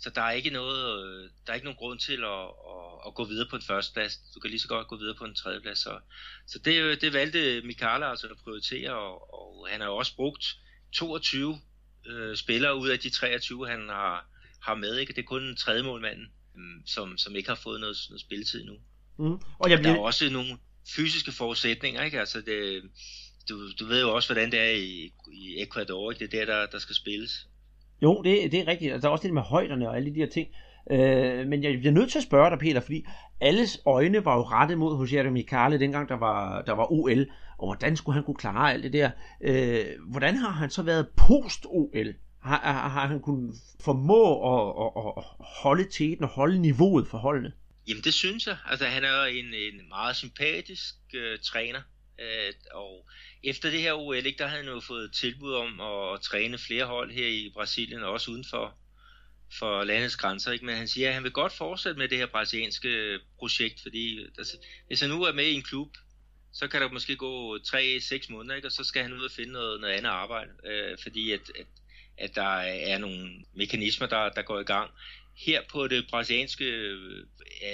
så 0.00 0.10
der 0.10 0.22
er 0.22 0.30
ikke 0.30 0.50
noget, 0.50 1.04
øh, 1.04 1.30
der 1.46 1.52
er 1.52 1.54
ikke 1.54 1.64
nogen 1.64 1.76
grund 1.76 1.98
til 1.98 2.24
at, 2.24 2.44
at, 2.72 2.92
at 3.06 3.14
gå 3.14 3.24
videre 3.24 3.48
på 3.50 3.56
en 3.56 3.62
førsteplads. 3.62 4.18
Du 4.34 4.40
kan 4.40 4.50
lige 4.50 4.60
så 4.60 4.68
godt 4.68 4.88
gå 4.88 4.96
videre 4.96 5.14
på 5.14 5.24
en 5.24 5.34
tredjeplads. 5.34 5.78
Så, 5.78 6.00
så 6.46 6.58
det, 6.58 7.00
det 7.00 7.12
valgte 7.12 7.62
Mikala 7.64 8.10
altså 8.10 8.26
at 8.26 8.36
prioritere, 8.36 8.92
og, 8.92 9.34
og 9.34 9.68
han 9.70 9.80
har 9.80 9.88
også 9.88 10.16
brugt 10.16 10.44
22 10.92 11.60
øh, 12.06 12.36
spillere 12.36 12.76
ud 12.76 12.88
af 12.88 12.98
de 12.98 13.10
23, 13.10 13.68
han 13.68 13.88
har, 13.88 14.26
har 14.62 14.74
med. 14.74 14.96
Ikke? 14.96 15.12
Det 15.12 15.18
er 15.18 15.26
kun 15.26 15.56
tredje 15.56 15.82
målmanden, 15.82 16.26
øh, 16.56 16.82
som, 16.86 17.16
som 17.16 17.36
ikke 17.36 17.48
har 17.48 17.56
fået 17.56 17.80
noget, 17.80 17.96
noget 18.08 18.20
spilletid 18.20 18.64
nu. 18.64 18.72
Mm. 19.18 19.38
Og 19.58 19.70
jeg 19.70 19.78
bliver... 19.78 19.92
Der 19.92 20.00
er 20.00 20.04
også 20.04 20.30
nogle 20.30 20.58
fysiske 20.96 21.32
forudsætninger. 21.32 22.04
Ikke? 22.04 22.20
Altså 22.20 22.40
det, 22.40 22.82
du, 23.48 23.70
du 23.80 23.86
ved 23.86 24.00
jo 24.00 24.14
også, 24.14 24.28
hvordan 24.32 24.50
det 24.50 24.60
er 24.60 24.70
i, 24.70 25.12
i 25.32 25.62
Ecuador. 25.62 26.10
Ikke? 26.10 26.26
Det 26.26 26.40
er 26.40 26.44
der, 26.44 26.60
der, 26.60 26.66
der 26.66 26.78
skal 26.78 26.94
spilles. 26.94 27.48
Jo, 28.02 28.22
det, 28.22 28.52
det 28.52 28.60
er 28.60 28.66
rigtigt. 28.66 28.92
Altså, 28.92 29.02
der 29.02 29.08
er 29.08 29.12
også 29.12 29.26
det 29.26 29.34
med 29.34 29.42
højderne 29.42 29.88
og 29.88 29.96
alle 29.96 30.14
de 30.14 30.20
her 30.20 30.28
ting. 30.28 30.48
Øh, 30.90 31.46
men 31.48 31.62
jeg 31.62 31.78
bliver 31.78 31.92
nødt 31.92 32.10
til 32.10 32.18
at 32.18 32.24
spørge 32.24 32.50
dig, 32.50 32.58
Peter, 32.58 32.80
fordi 32.80 33.04
alles 33.40 33.80
øjne 33.86 34.24
var 34.24 34.36
jo 34.36 34.42
rettet 34.42 34.78
mod 34.78 35.08
José 35.08 35.30
Mikale, 35.30 35.80
dengang 35.80 36.08
der 36.08 36.14
var, 36.14 36.62
der 36.62 36.72
var 36.72 36.92
OL, 36.92 37.26
og 37.58 37.68
hvordan 37.68 37.96
skulle 37.96 38.14
han 38.14 38.24
kunne 38.24 38.36
klare 38.36 38.72
alt 38.72 38.84
det 38.84 38.92
der? 38.92 39.10
Øh, 39.40 39.84
hvordan 40.10 40.36
har 40.36 40.50
han 40.50 40.70
så 40.70 40.82
været 40.82 41.08
post-OL? 41.16 42.14
Har, 42.40 42.60
har, 42.60 42.88
har 42.88 43.06
han 43.06 43.20
kunnet 43.20 43.54
formå 43.80 44.24
at, 44.54 44.86
at, 44.96 45.12
at 45.16 45.24
holde 45.62 45.88
teten 45.90 46.24
og 46.24 46.30
holde 46.30 46.58
niveauet 46.58 47.08
for 47.08 47.18
holdene? 47.18 47.52
Jamen 47.88 48.04
det 48.04 48.14
synes 48.14 48.46
jeg. 48.46 48.56
Altså 48.66 48.86
han 48.86 49.04
er 49.04 49.22
en, 49.22 49.54
en 49.54 49.88
meget 49.88 50.16
sympatisk 50.16 50.94
øh, 51.14 51.38
træner, 51.38 51.82
øh, 52.20 52.52
og 52.74 53.08
efter 53.44 53.70
det 53.70 53.80
her 53.80 53.92
OL, 53.92 54.26
ikke, 54.26 54.38
der 54.38 54.46
havde 54.46 54.62
han 54.62 54.72
jo 54.72 54.80
fået 54.80 55.12
tilbud 55.12 55.54
om 55.54 55.80
at, 55.80 56.14
at 56.14 56.20
træne 56.20 56.58
flere 56.58 56.84
hold 56.84 57.12
her 57.12 57.26
i 57.26 57.50
Brasilien, 57.54 58.02
og 58.02 58.12
også 58.12 58.30
uden 58.30 58.44
for, 58.50 58.74
for 59.58 59.84
landets 59.84 60.16
grænser. 60.16 60.52
Ikke? 60.52 60.66
Men 60.66 60.76
han 60.76 60.88
siger, 60.88 61.08
at 61.08 61.14
han 61.14 61.24
vil 61.24 61.32
godt 61.32 61.52
fortsætte 61.52 61.98
med 61.98 62.08
det 62.08 62.18
her 62.18 62.26
brasilianske 62.26 63.18
projekt, 63.38 63.80
fordi 63.82 64.26
altså, 64.38 64.56
hvis 64.86 65.00
han 65.00 65.10
nu 65.10 65.22
er 65.22 65.32
med 65.32 65.46
i 65.46 65.54
en 65.54 65.62
klub, 65.62 65.96
så 66.52 66.68
kan 66.68 66.80
der 66.80 66.92
måske 66.92 67.16
gå 67.16 67.56
3-6 67.56 68.32
måneder, 68.32 68.54
ikke? 68.54 68.68
og 68.68 68.72
så 68.72 68.84
skal 68.84 69.02
han 69.02 69.12
ud 69.12 69.24
og 69.24 69.30
finde 69.30 69.52
noget, 69.52 69.80
noget 69.80 69.94
andet 69.94 70.10
arbejde, 70.10 70.50
øh, 70.66 70.98
fordi 71.02 71.32
at, 71.32 71.40
at, 71.58 71.66
at 72.18 72.34
der 72.34 72.58
er 72.60 72.98
nogle 72.98 73.30
mekanismer, 73.54 74.06
der, 74.06 74.28
der 74.28 74.42
går 74.42 74.60
i 74.60 74.64
gang. 74.64 74.90
Her 75.36 75.62
på 75.70 75.88
det 75.88 76.06
brasilianske, 76.10 76.64
øh, 76.64 77.26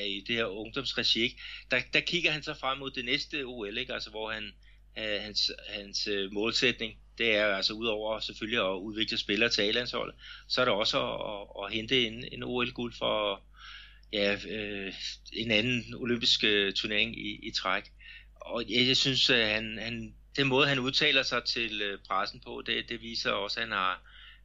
i 0.07 0.25
det 0.27 0.37
her 0.37 0.45
ungdomsregi, 0.45 1.41
der, 1.71 1.81
der 1.93 2.01
kigger 2.01 2.31
han 2.31 2.43
så 2.43 2.55
frem 2.55 2.79
mod 2.79 2.91
det 2.91 3.05
næste 3.05 3.45
OL, 3.45 3.79
ikke? 3.79 3.95
Altså, 3.95 4.11
hvor 4.11 4.31
han, 4.31 4.53
øh, 4.99 5.21
hans, 5.21 5.51
hans 5.69 6.07
øh, 6.07 6.33
målsætning, 6.33 6.99
det 7.19 7.37
er 7.37 7.47
altså 7.47 7.73
udover 7.73 8.21
selvfølgelig 8.21 8.59
at 8.59 8.75
udvikle 8.75 9.19
spillere 9.19 9.51
til 9.51 9.63
A-landsholdet, 9.63 10.15
så 10.49 10.61
er 10.61 10.65
det 10.65 10.75
også 10.75 10.99
at, 10.99 11.21
at, 11.33 11.65
at 11.65 11.73
hente 11.73 12.07
en, 12.07 12.25
en 12.33 12.43
OL-guld 12.43 12.95
for 12.99 13.43
ja, 14.13 14.37
øh, 14.49 14.93
en 15.33 15.51
anden 15.51 15.95
olympisk 15.95 16.41
turnering 16.77 17.19
i, 17.19 17.49
i 17.49 17.51
træk. 17.51 17.85
Og 18.41 18.65
jeg, 18.69 18.87
jeg 18.87 18.97
synes, 18.97 19.31
at 19.31 19.49
han, 19.49 19.79
han, 19.79 20.15
den 20.37 20.47
måde, 20.47 20.69
han 20.69 20.79
udtaler 20.79 21.23
sig 21.23 21.45
til 21.45 21.99
pressen 22.09 22.41
på, 22.41 22.63
det, 22.67 22.89
det 22.89 23.03
viser 23.03 23.31
også, 23.31 23.61
at 23.61 23.67
han, 23.67 23.73
har, 23.73 24.03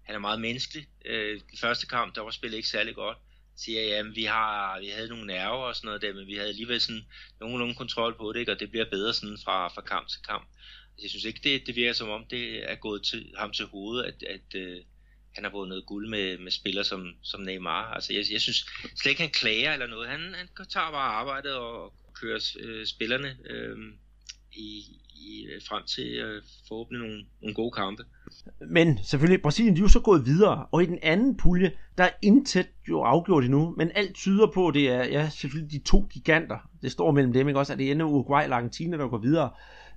han 0.10 0.16
er 0.16 0.20
meget 0.20 0.42
menneskelig. 0.42 0.88
Øh, 1.06 1.42
den 1.50 1.58
første 1.58 1.88
kamp, 1.88 2.16
der 2.16 2.22
var 2.22 2.32
spillet 2.32 2.58
ikke 2.58 2.70
særlig 2.70 2.96
godt 2.96 3.18
siger, 3.56 4.00
at 4.00 4.16
vi, 4.16 4.24
har, 4.24 4.80
vi 4.80 4.88
havde 4.88 5.08
nogle 5.08 5.28
nerver 5.28 5.64
og 5.68 5.76
sådan 5.76 5.88
noget 5.88 6.02
der, 6.02 6.14
men 6.14 6.28
vi 6.28 6.36
havde 6.36 6.50
alligevel 6.50 6.82
sådan 6.82 7.06
nogenlunde 7.40 7.76
kontrol 7.76 8.18
på 8.18 8.34
det, 8.34 8.40
ikke? 8.40 8.52
og 8.52 8.60
det 8.60 8.70
bliver 8.70 8.86
bedre 8.92 9.14
sådan 9.14 9.38
fra, 9.44 9.68
fra 9.68 9.82
kamp 9.82 10.08
til 10.08 10.22
kamp. 10.22 10.48
Altså, 10.92 11.02
jeg 11.02 11.10
synes 11.10 11.26
ikke, 11.26 11.40
det, 11.44 11.68
det 11.68 11.76
virker 11.76 11.94
som 11.94 12.10
om, 12.10 12.26
det 12.30 12.72
er 12.72 12.76
gået 12.76 13.04
til, 13.04 13.34
ham 13.38 13.52
til 13.52 13.66
hovedet, 13.66 14.04
at, 14.04 14.24
at 14.24 14.56
øh, 14.56 14.82
han 15.36 15.44
har 15.44 15.52
vundet 15.52 15.86
guld 15.86 16.10
med, 16.10 16.38
med 16.38 16.52
spillere 16.52 16.86
som, 16.86 17.14
som 17.24 17.42
Neymar. 17.42 17.94
Altså, 17.94 18.14
jeg, 18.14 18.26
jeg 18.32 18.42
synes 18.42 18.66
slet 18.96 19.10
ikke, 19.10 19.22
han 19.22 19.32
klager 19.32 19.74
eller 19.74 19.88
noget. 19.88 20.10
Han, 20.10 20.34
han 20.34 20.48
tager 20.70 20.92
bare 20.92 21.14
arbejdet 21.14 21.54
og, 21.54 21.84
og 21.84 22.14
kører 22.14 22.58
øh, 22.60 22.86
spillerne 22.86 23.38
øh, 23.46 23.78
i, 24.54 24.84
i, 25.16 25.48
frem 25.68 25.86
til 25.86 26.08
øh, 26.08 26.44
forhåbentlig 26.68 27.08
nogle, 27.08 27.26
nogle 27.42 27.56
gode 27.56 27.72
kampe. 27.72 28.06
Men 28.70 29.00
selvfølgelig, 29.04 29.42
Brasilien 29.42 29.76
de 29.76 29.80
er 29.80 29.84
jo 29.84 29.88
så 29.88 30.00
gået 30.00 30.26
videre, 30.26 30.66
og 30.72 30.84
i 30.84 30.86
den 30.86 31.00
anden 31.02 31.38
pulje, 31.38 31.72
der 31.98 32.04
er 32.04 32.10
intet 32.22 32.68
jo 32.90 33.02
afgjort 33.02 33.44
endnu, 33.44 33.74
men 33.78 33.92
alt 33.96 34.16
tyder 34.16 34.48
på, 34.54 34.68
at 34.68 34.74
det 34.74 34.90
er 34.90 35.04
ja, 35.04 35.30
selvfølgelig 35.30 35.72
de 35.72 35.80
to 35.80 36.08
giganter, 36.12 36.70
det 36.82 36.92
står 36.92 37.12
mellem 37.12 37.34
dem, 37.34 37.48
ikke 37.48 37.60
også, 37.60 37.74
at 37.74 37.80
det 37.80 37.92
ender 37.92 38.06
Uruguay 38.06 38.44
eller 38.44 38.56
Argentina, 38.56 38.98
der 38.98 39.08
går 39.08 39.18
videre. 39.18 39.50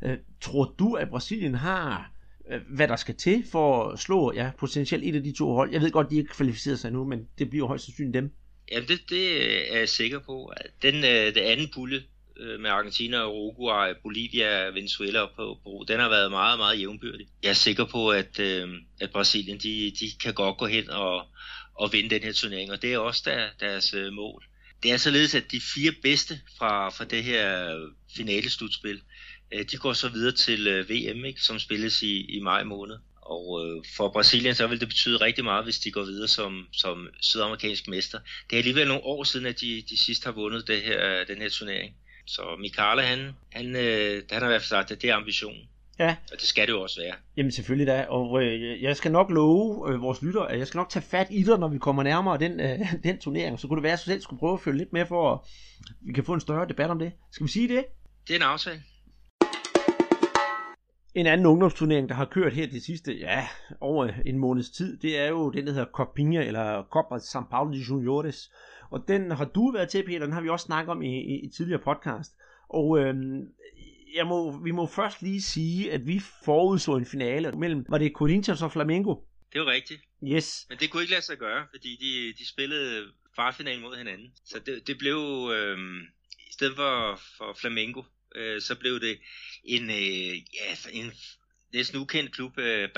Øh, 0.02 0.16
tror 0.40 0.74
du, 0.78 0.94
at 0.94 1.08
Brasilien 1.08 1.54
har, 1.54 2.12
øh, 2.50 2.60
hvad 2.68 2.88
der 2.88 2.96
skal 2.96 3.14
til 3.14 3.44
for 3.52 3.88
at 3.88 3.98
slå 3.98 4.32
ja, 4.34 4.50
potentielt 4.58 5.04
et 5.04 5.14
af 5.14 5.22
de 5.22 5.32
to 5.32 5.54
hold? 5.54 5.72
Jeg 5.72 5.80
ved 5.80 5.90
godt, 5.90 6.10
de 6.10 6.16
ikke 6.16 6.32
kvalificeret 6.32 6.78
sig 6.78 6.92
nu, 6.92 7.04
men 7.04 7.28
det 7.38 7.50
bliver 7.50 7.66
højst 7.66 7.84
sandsynligt 7.84 8.14
dem. 8.14 8.30
Jamen, 8.72 8.88
det, 8.88 9.00
det 9.10 9.74
er 9.74 9.78
jeg 9.78 9.88
sikker 9.88 10.18
på. 10.18 10.52
Den, 10.82 10.94
øh, 10.94 11.26
den 11.26 11.34
det 11.34 11.40
anden 11.40 11.68
pulje, 11.74 12.02
øh, 12.36 12.60
med 12.60 12.70
Argentina, 12.70 13.28
Uruguay, 13.28 13.92
Bolivia, 14.02 14.64
Venezuela 14.64 15.20
og 15.20 15.30
Peru, 15.36 15.84
den 15.88 16.00
har 16.00 16.08
været 16.08 16.30
meget, 16.30 16.58
meget 16.58 16.80
jævnbyrdig. 16.80 17.26
Jeg 17.42 17.48
er 17.48 17.54
sikker 17.54 17.84
på, 17.84 18.10
at, 18.10 18.40
øh, 18.40 18.68
at 19.00 19.10
Brasilien, 19.10 19.58
de, 19.58 19.92
de 20.00 20.10
kan 20.22 20.34
godt 20.34 20.58
gå 20.58 20.66
hen 20.66 20.90
og, 20.90 21.26
og 21.74 21.92
vinde 21.92 22.10
den 22.10 22.22
her 22.22 22.32
turnering, 22.32 22.72
og 22.72 22.82
det 22.82 22.92
er 22.92 22.98
også 22.98 23.22
der, 23.24 23.48
deres 23.60 23.94
øh, 23.94 24.12
mål. 24.12 24.44
Det 24.82 24.92
er 24.92 24.96
således, 24.96 25.34
at 25.34 25.52
de 25.52 25.60
fire 25.74 25.92
bedste 26.02 26.40
fra, 26.58 26.88
fra 26.88 27.04
det 27.04 27.24
her 27.24 27.76
finale 28.16 28.50
slutspil, 28.50 29.00
øh, 29.52 29.64
de 29.70 29.76
går 29.76 29.92
så 29.92 30.08
videre 30.08 30.32
til 30.32 30.66
øh, 30.66 30.90
VM, 30.90 31.24
ikke, 31.24 31.40
som 31.40 31.58
spilles 31.58 32.02
i, 32.02 32.36
i 32.36 32.40
maj 32.40 32.64
måned. 32.64 32.96
Og 33.22 33.66
øh, 33.66 33.84
for 33.96 34.08
Brasilien 34.08 34.54
så 34.54 34.66
vil 34.66 34.80
det 34.80 34.88
betyde 34.88 35.16
rigtig 35.16 35.44
meget, 35.44 35.64
hvis 35.64 35.78
de 35.78 35.90
går 35.90 36.04
videre 36.04 36.28
som, 36.28 36.68
som 36.72 37.08
sydamerikansk 37.20 37.88
mester. 37.88 38.18
Det 38.50 38.56
er 38.56 38.58
alligevel 38.58 38.88
nogle 38.88 39.04
år 39.04 39.24
siden, 39.24 39.46
at 39.46 39.60
de, 39.60 39.82
de 39.90 39.96
sidst 39.96 40.24
har 40.24 40.32
vundet 40.32 40.66
det 40.66 40.82
her, 40.82 41.24
den 41.24 41.42
her 41.42 41.48
turnering. 41.48 41.94
Så 42.26 42.42
Mikala, 42.60 43.02
han, 43.02 43.32
han, 43.52 43.76
øh, 43.76 44.22
han 44.30 44.42
har 44.42 44.48
i 44.48 44.50
hvert 44.50 44.62
fald 44.62 44.68
sagt, 44.68 44.90
at 44.90 45.02
det 45.02 45.10
er 45.10 45.16
ambitionen. 45.16 45.68
Ja. 45.98 46.16
Og 46.32 46.38
det 46.40 46.48
skal 46.48 46.66
det 46.66 46.72
jo 46.72 46.82
også 46.82 47.00
være. 47.00 47.14
Jamen 47.36 47.52
selvfølgelig 47.52 47.86
da, 47.86 48.06
og 48.08 48.42
øh, 48.42 48.82
jeg 48.82 48.96
skal 48.96 49.12
nok 49.12 49.30
love 49.30 49.92
øh, 49.92 50.02
vores 50.02 50.22
lytter, 50.22 50.42
at 50.42 50.58
jeg 50.58 50.66
skal 50.66 50.78
nok 50.78 50.88
tage 50.88 51.02
fat 51.02 51.26
i 51.30 51.42
dig, 51.42 51.58
når 51.58 51.68
vi 51.68 51.78
kommer 51.78 52.02
nærmere 52.02 52.38
den, 52.38 52.60
øh, 52.60 52.78
den 53.04 53.18
turnering. 53.18 53.60
Så 53.60 53.68
kunne 53.68 53.76
det 53.76 53.82
være, 53.82 53.92
at 53.92 53.98
du 53.98 54.04
selv 54.04 54.20
skulle 54.20 54.40
prøve 54.40 54.54
at 54.54 54.60
følge 54.60 54.78
lidt 54.78 54.92
med, 54.92 55.06
for 55.06 55.32
at 55.32 55.38
vi 56.00 56.12
kan 56.12 56.24
få 56.24 56.32
en 56.34 56.40
større 56.40 56.68
debat 56.68 56.90
om 56.90 56.98
det. 56.98 57.12
Skal 57.32 57.46
vi 57.46 57.52
sige 57.52 57.68
det? 57.68 57.84
Det 58.28 58.32
er 58.32 58.38
en 58.38 58.42
aftale. 58.42 58.82
En 61.14 61.26
anden 61.26 61.46
ungdomsturnering, 61.46 62.08
der 62.08 62.14
har 62.14 62.24
kørt 62.24 62.52
her 62.52 62.66
de 62.66 62.84
sidste, 62.84 63.18
ja, 63.18 63.48
over 63.80 64.08
en 64.26 64.38
måneds 64.38 64.70
tid, 64.70 64.98
det 64.98 65.18
er 65.18 65.28
jo 65.28 65.50
den, 65.50 65.66
der 65.66 65.72
hedder 65.72 65.86
Copinha, 65.92 66.42
eller 66.42 66.82
Copa 66.90 67.14
São 67.14 67.48
Paulo 67.50 67.72
de 67.72 67.78
Juniores. 67.78 68.50
Og 68.92 69.04
den 69.08 69.30
har 69.30 69.44
du 69.44 69.70
været 69.70 69.88
til, 69.88 70.06
Peter, 70.06 70.18
den 70.18 70.32
har 70.32 70.40
vi 70.40 70.48
også 70.48 70.64
snakket 70.64 70.90
om 70.90 71.02
i, 71.02 71.20
i, 71.20 71.44
i 71.44 71.48
tidligere 71.48 71.82
podcast. 71.82 72.32
Og 72.68 72.98
øhm, 72.98 73.48
jeg 74.14 74.26
må, 74.26 74.62
vi 74.64 74.70
må 74.70 74.86
først 74.86 75.22
lige 75.22 75.42
sige, 75.42 75.92
at 75.92 76.06
vi 76.06 76.20
forudså 76.44 76.96
en 76.96 77.06
finale 77.06 77.52
mellem, 77.52 77.86
var 77.88 77.98
det 77.98 78.12
Corinthians 78.12 78.62
og 78.62 78.72
Flamengo? 78.72 79.14
Det 79.52 79.60
var 79.60 79.66
rigtigt. 79.66 80.00
Yes. 80.24 80.66
Men 80.68 80.78
det 80.78 80.90
kunne 80.90 81.02
ikke 81.02 81.12
lade 81.12 81.24
sig 81.24 81.38
gøre, 81.38 81.66
fordi 81.70 81.96
de, 82.00 82.38
de 82.38 82.48
spillede 82.48 83.06
kvartfinalen 83.34 83.82
mod 83.82 83.96
hinanden. 83.96 84.32
Så 84.44 84.58
det, 84.58 84.86
det 84.86 84.98
blev, 84.98 85.50
øhm, 85.54 86.00
i 86.48 86.52
stedet 86.52 86.76
for, 86.76 87.20
for 87.36 87.56
Flamengo, 87.60 88.02
øh, 88.34 88.60
så 88.60 88.78
blev 88.78 89.00
det 89.00 89.18
en, 89.64 89.90
øh, 89.90 90.34
ja, 90.36 90.70
en 90.92 91.12
næsten 91.72 92.00
ukendt 92.00 92.32
klub, 92.32 92.58
øh, 92.58 92.88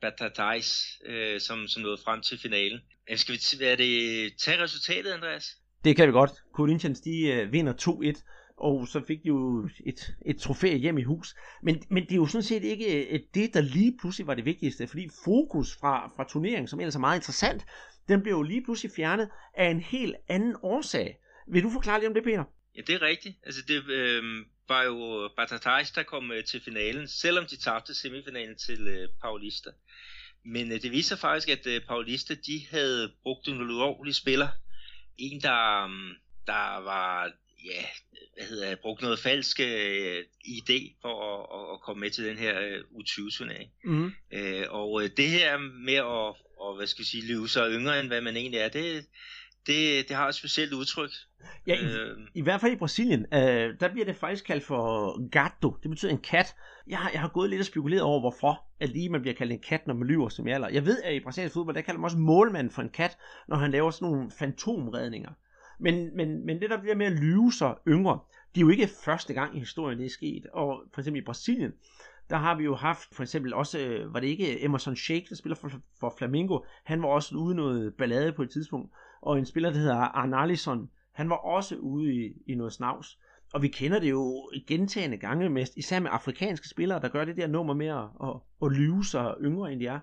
Batatais, 0.00 0.98
øh, 1.06 1.40
som, 1.40 1.68
som 1.68 1.82
nåede 1.82 1.98
frem 2.04 2.20
til 2.20 2.38
finalen. 2.38 2.80
Men 3.08 3.18
skal 3.18 3.34
vi 3.34 3.64
være 3.64 3.76
det, 3.76 4.32
tage 4.38 4.62
resultatet, 4.62 5.10
Andreas? 5.10 5.56
Det 5.84 5.96
kan 5.96 6.08
vi 6.08 6.12
godt. 6.12 6.30
Corinthians 6.52 7.00
de 7.00 7.26
øh, 7.26 7.52
vinder 7.52 7.72
2-1 7.72 8.22
og 8.56 8.88
så 8.88 9.02
fik 9.06 9.22
de 9.22 9.28
jo 9.28 9.68
et, 9.86 10.14
et 10.26 10.38
trofæ 10.38 10.76
hjem 10.76 10.98
i 10.98 11.02
hus. 11.02 11.34
Men, 11.62 11.82
men 11.90 12.02
det 12.02 12.12
er 12.12 12.16
jo 12.16 12.26
sådan 12.26 12.42
set 12.42 12.64
ikke 12.64 13.08
øh, 13.08 13.20
det, 13.34 13.54
der 13.54 13.60
lige 13.60 13.96
pludselig 14.00 14.26
var 14.26 14.34
det 14.34 14.44
vigtigste, 14.44 14.86
fordi 14.86 15.08
fokus 15.24 15.76
fra, 15.80 16.12
fra 16.16 16.28
turneringen, 16.28 16.68
som 16.68 16.80
ellers 16.80 16.94
er 16.94 16.98
meget 16.98 17.18
interessant, 17.18 17.64
den 18.08 18.22
blev 18.22 18.32
jo 18.32 18.42
lige 18.42 18.64
pludselig 18.64 18.92
fjernet 18.96 19.28
af 19.54 19.70
en 19.70 19.80
helt 19.80 20.16
anden 20.28 20.56
årsag. 20.62 21.18
Vil 21.48 21.62
du 21.62 21.70
forklare 21.70 22.00
lidt 22.00 22.08
om 22.08 22.14
det, 22.14 22.24
Peter? 22.24 22.44
Ja, 22.76 22.80
det 22.80 22.94
er 22.94 23.02
rigtigt. 23.02 23.36
Altså, 23.42 23.62
det 23.68 23.90
øh, 23.90 24.22
var 24.68 24.82
jo 24.82 25.28
Batatais, 25.36 25.90
der 25.90 26.02
kom 26.02 26.32
øh, 26.32 26.44
til 26.44 26.60
finalen, 26.60 27.08
selvom 27.08 27.46
de 27.46 27.56
tabte 27.56 27.94
semifinalen 27.94 28.56
til 28.56 28.88
øh, 28.88 29.08
Paulista. 29.22 29.70
Men 30.44 30.72
øh, 30.72 30.82
det 30.82 30.92
viser 30.92 31.16
faktisk, 31.16 31.48
at 31.48 31.66
øh, 31.66 31.80
Paulista, 31.80 32.34
de 32.34 32.66
havde 32.70 33.12
brugt 33.22 33.48
en 33.48 33.60
ulovlig 33.60 34.14
spiller. 34.14 34.48
En, 35.18 35.40
der, 35.40 35.84
øh, 35.84 35.90
der 36.46 36.82
var 36.84 37.32
ja, 37.64 37.84
hvad 38.34 38.46
hedder 38.46 38.68
jeg, 38.68 38.78
brugt 38.78 39.02
noget 39.02 39.18
falsk 39.18 39.60
øh, 39.60 40.24
idé 40.46 40.98
for 41.02 41.14
at, 41.34 41.74
at, 41.74 41.80
komme 41.80 42.00
med 42.00 42.10
til 42.10 42.24
den 42.24 42.38
her 42.38 42.60
øh, 42.60 42.80
U20-turnering. 42.80 43.70
Mm. 43.84 44.12
Øh, 44.32 44.66
og 44.68 45.02
øh, 45.02 45.10
det 45.16 45.28
her 45.28 45.58
med 45.58 45.94
at, 45.94 46.34
og, 46.60 46.76
hvad 46.76 46.86
skal 46.86 47.02
jeg 47.02 47.06
sige, 47.06 47.26
leve 47.26 47.48
sig 47.48 47.70
yngre 47.70 48.00
end 48.00 48.08
hvad 48.08 48.20
man 48.20 48.36
egentlig 48.36 48.60
er, 48.60 48.68
det, 48.68 49.06
det, 49.66 50.08
det 50.08 50.16
har 50.16 50.28
et 50.28 50.34
specielt 50.34 50.72
udtryk. 50.72 51.10
Ja, 51.66 51.74
i, 51.74 51.84
øh, 51.84 52.18
i 52.34 52.42
hvert 52.42 52.60
fald 52.60 52.72
i 52.72 52.76
Brasilien, 52.76 53.26
øh, 53.34 53.74
der 53.80 53.88
bliver 53.92 54.04
det 54.04 54.16
faktisk 54.16 54.44
kaldt 54.44 54.64
for 54.64 55.28
gato. 55.28 55.76
Det 55.82 55.90
betyder 55.90 56.12
en 56.12 56.18
kat. 56.18 56.54
Jeg 56.86 56.98
har, 56.98 57.10
jeg 57.10 57.20
har 57.20 57.28
gået 57.28 57.50
lidt 57.50 57.60
og 57.60 57.66
spekuleret 57.66 58.02
over, 58.02 58.20
hvorfor 58.20 58.64
at 58.80 58.88
lige 58.88 59.08
man 59.08 59.20
bliver 59.20 59.34
kaldt 59.34 59.52
en 59.52 59.58
kat, 59.58 59.86
når 59.86 59.94
man 59.94 60.08
lyver 60.08 60.28
som 60.28 60.48
jeg 60.48 60.68
Jeg 60.72 60.86
ved, 60.86 61.02
at 61.02 61.14
i 61.14 61.20
brasiliansk 61.20 61.54
fodbold, 61.54 61.76
der 61.76 61.82
kalder 61.82 62.00
man 62.00 62.04
også 62.04 62.18
målmand 62.18 62.70
for 62.70 62.82
en 62.82 62.88
kat, 62.88 63.18
når 63.48 63.56
han 63.56 63.70
laver 63.70 63.90
sådan 63.90 64.08
nogle 64.08 64.30
fantomredninger. 64.30 65.30
Men, 65.78 66.16
men, 66.16 66.46
men 66.46 66.60
det 66.60 66.70
der 66.70 66.80
bliver 66.80 66.94
med 66.94 67.06
at 67.06 67.12
lyve 67.12 67.52
sig 67.52 67.74
yngre, 67.88 68.18
det 68.54 68.60
er 68.60 68.64
jo 68.64 68.68
ikke 68.68 68.88
første 69.04 69.34
gang 69.34 69.56
i 69.56 69.58
historien, 69.58 69.98
det 69.98 70.06
er 70.06 70.10
sket. 70.10 70.46
Og 70.52 70.82
for 70.94 71.00
eksempel 71.00 71.22
i 71.22 71.24
Brasilien, 71.24 71.72
der 72.30 72.36
har 72.36 72.56
vi 72.56 72.64
jo 72.64 72.74
haft 72.74 73.14
for 73.14 73.22
eksempel 73.22 73.54
også, 73.54 73.78
øh, 73.78 74.14
var 74.14 74.20
det 74.20 74.26
ikke 74.26 74.64
Emerson 74.64 74.96
Sheik, 74.96 75.28
der 75.28 75.34
spiller 75.36 75.56
for, 75.56 75.70
for 76.00 76.14
Flamingo, 76.18 76.58
han 76.84 77.02
var 77.02 77.08
også 77.08 77.34
ude 77.36 77.54
noget 77.54 77.94
ballade 77.94 78.32
på 78.32 78.42
et 78.42 78.50
tidspunkt, 78.50 78.92
og 79.24 79.38
en 79.38 79.46
spiller, 79.46 79.70
der 79.70 79.78
hedder 79.78 79.94
Arnalison, 79.94 80.90
han 81.12 81.30
var 81.30 81.36
også 81.36 81.76
ude 81.76 82.14
i, 82.14 82.32
i 82.46 82.54
noget 82.54 82.72
snavs. 82.72 83.18
Og 83.52 83.62
vi 83.62 83.68
kender 83.68 83.98
det 83.98 84.10
jo 84.10 84.50
gentagende 84.66 85.16
gange, 85.16 85.48
mest, 85.48 85.76
især 85.76 86.00
med 86.00 86.10
afrikanske 86.12 86.68
spillere, 86.68 87.00
der 87.00 87.08
gør 87.08 87.24
det 87.24 87.36
der 87.36 87.46
nummer 87.46 87.74
med 87.74 87.86
at, 87.86 88.04
at, 88.28 88.36
at 88.62 88.72
lyve 88.72 89.04
sig 89.04 89.34
yngre, 89.40 89.72
end 89.72 89.80
de 89.80 89.86
er. 89.86 90.00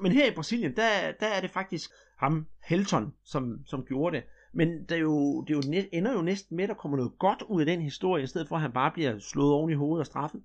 Men 0.00 0.12
her 0.12 0.26
i 0.26 0.34
Brasilien, 0.34 0.76
der, 0.76 1.12
der 1.20 1.26
er 1.26 1.40
det 1.40 1.50
faktisk 1.50 1.90
ham, 2.18 2.46
Helton, 2.64 3.14
som, 3.24 3.66
som 3.66 3.84
gjorde 3.84 4.16
det. 4.16 4.24
Men 4.52 4.68
det, 4.68 4.92
er 4.92 5.00
jo, 5.00 5.44
det 5.44 5.54
er 5.54 5.60
jo, 5.64 5.70
net, 5.70 5.88
ender 5.92 6.12
jo 6.12 6.22
næsten 6.22 6.56
med, 6.56 6.64
at 6.64 6.68
der 6.68 6.74
kommer 6.74 6.96
noget 6.96 7.12
godt 7.18 7.42
ud 7.42 7.60
af 7.60 7.66
den 7.66 7.82
historie, 7.82 8.24
i 8.24 8.26
stedet 8.26 8.48
for 8.48 8.56
at 8.56 8.62
han 8.62 8.72
bare 8.72 8.90
bliver 8.90 9.18
slået 9.18 9.52
oven 9.52 9.70
i 9.70 9.74
hovedet 9.74 10.00
og 10.00 10.06
straffet. 10.06 10.42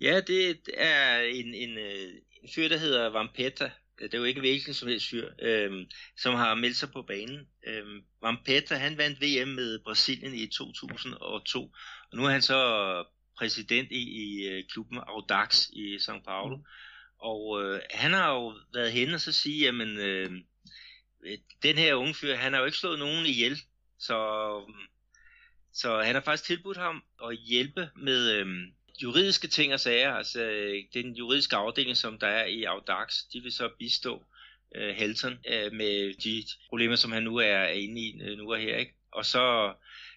Ja, 0.00 0.20
det 0.26 0.60
er 0.76 1.20
en, 1.20 1.54
en, 1.54 1.78
øh, 1.78 2.08
en 2.42 2.48
fyr, 2.54 2.68
der 2.68 2.78
hedder 2.78 3.12
Vampeta, 3.12 3.70
det 3.98 4.14
er 4.14 4.18
jo 4.18 4.24
ikke 4.24 4.40
hvilken 4.40 4.74
som 4.74 4.88
helst 4.88 5.10
fyr, 5.10 5.28
øhm, 5.42 5.86
som 6.16 6.34
har 6.34 6.54
meldt 6.54 6.76
sig 6.76 6.90
på 6.92 7.02
banen. 7.02 7.48
Øhm, 7.66 8.02
Vampetta, 8.22 8.74
han 8.74 8.98
vandt 8.98 9.20
VM 9.20 9.48
med 9.48 9.78
Brasilien 9.78 10.34
i 10.34 10.46
2002, 10.46 11.62
og 12.12 12.16
nu 12.16 12.24
er 12.24 12.30
han 12.30 12.42
så 12.42 13.04
præsident 13.38 13.92
i, 13.92 14.02
i 14.24 14.48
øh, 14.48 14.64
klubben 14.72 14.98
Audax 14.98 15.68
i 15.68 15.96
São 15.96 16.22
Paulo. 16.24 16.56
Mm. 16.56 16.62
Og 17.18 17.62
øh, 17.62 17.80
han 17.90 18.12
har 18.12 18.32
jo 18.32 18.54
været 18.74 18.92
hen 18.92 19.14
og 19.14 19.20
så 19.20 19.32
sige, 19.32 19.64
jamen, 19.64 19.98
øh, 19.98 20.30
den 21.62 21.76
her 21.76 21.94
unge 21.94 22.14
fyr, 22.14 22.34
han 22.34 22.52
har 22.52 22.60
jo 22.60 22.66
ikke 22.66 22.78
slået 22.78 22.98
nogen 22.98 23.26
ihjel, 23.26 23.58
så, 23.98 24.18
så 25.72 26.02
han 26.02 26.14
har 26.14 26.22
faktisk 26.22 26.44
tilbudt 26.44 26.76
ham 26.76 27.02
at 27.24 27.36
hjælpe 27.36 27.90
med 27.96 28.30
øh, 28.32 28.46
juridiske 29.02 29.48
ting 29.48 29.72
og 29.74 29.80
sager, 29.80 30.12
altså 30.12 30.42
øh, 30.42 30.84
den 30.94 31.14
juridiske 31.14 31.56
afdeling, 31.56 31.96
som 31.96 32.18
der 32.18 32.26
er 32.26 32.44
i 32.44 32.64
Audax, 32.64 33.14
de 33.32 33.40
vil 33.40 33.52
så 33.52 33.70
bistå 33.78 34.24
øh, 34.74 34.94
Helton 34.94 35.38
øh, 35.48 35.72
med 35.72 36.14
de 36.14 36.44
problemer, 36.68 36.96
som 36.96 37.12
han 37.12 37.22
nu 37.22 37.36
er 37.36 37.64
inde 37.64 38.00
i 38.00 38.20
øh, 38.22 38.38
nu 38.38 38.52
og 38.52 38.58
her, 38.58 38.76
ikke? 38.76 38.94
Og 39.12 39.26
så 39.26 39.74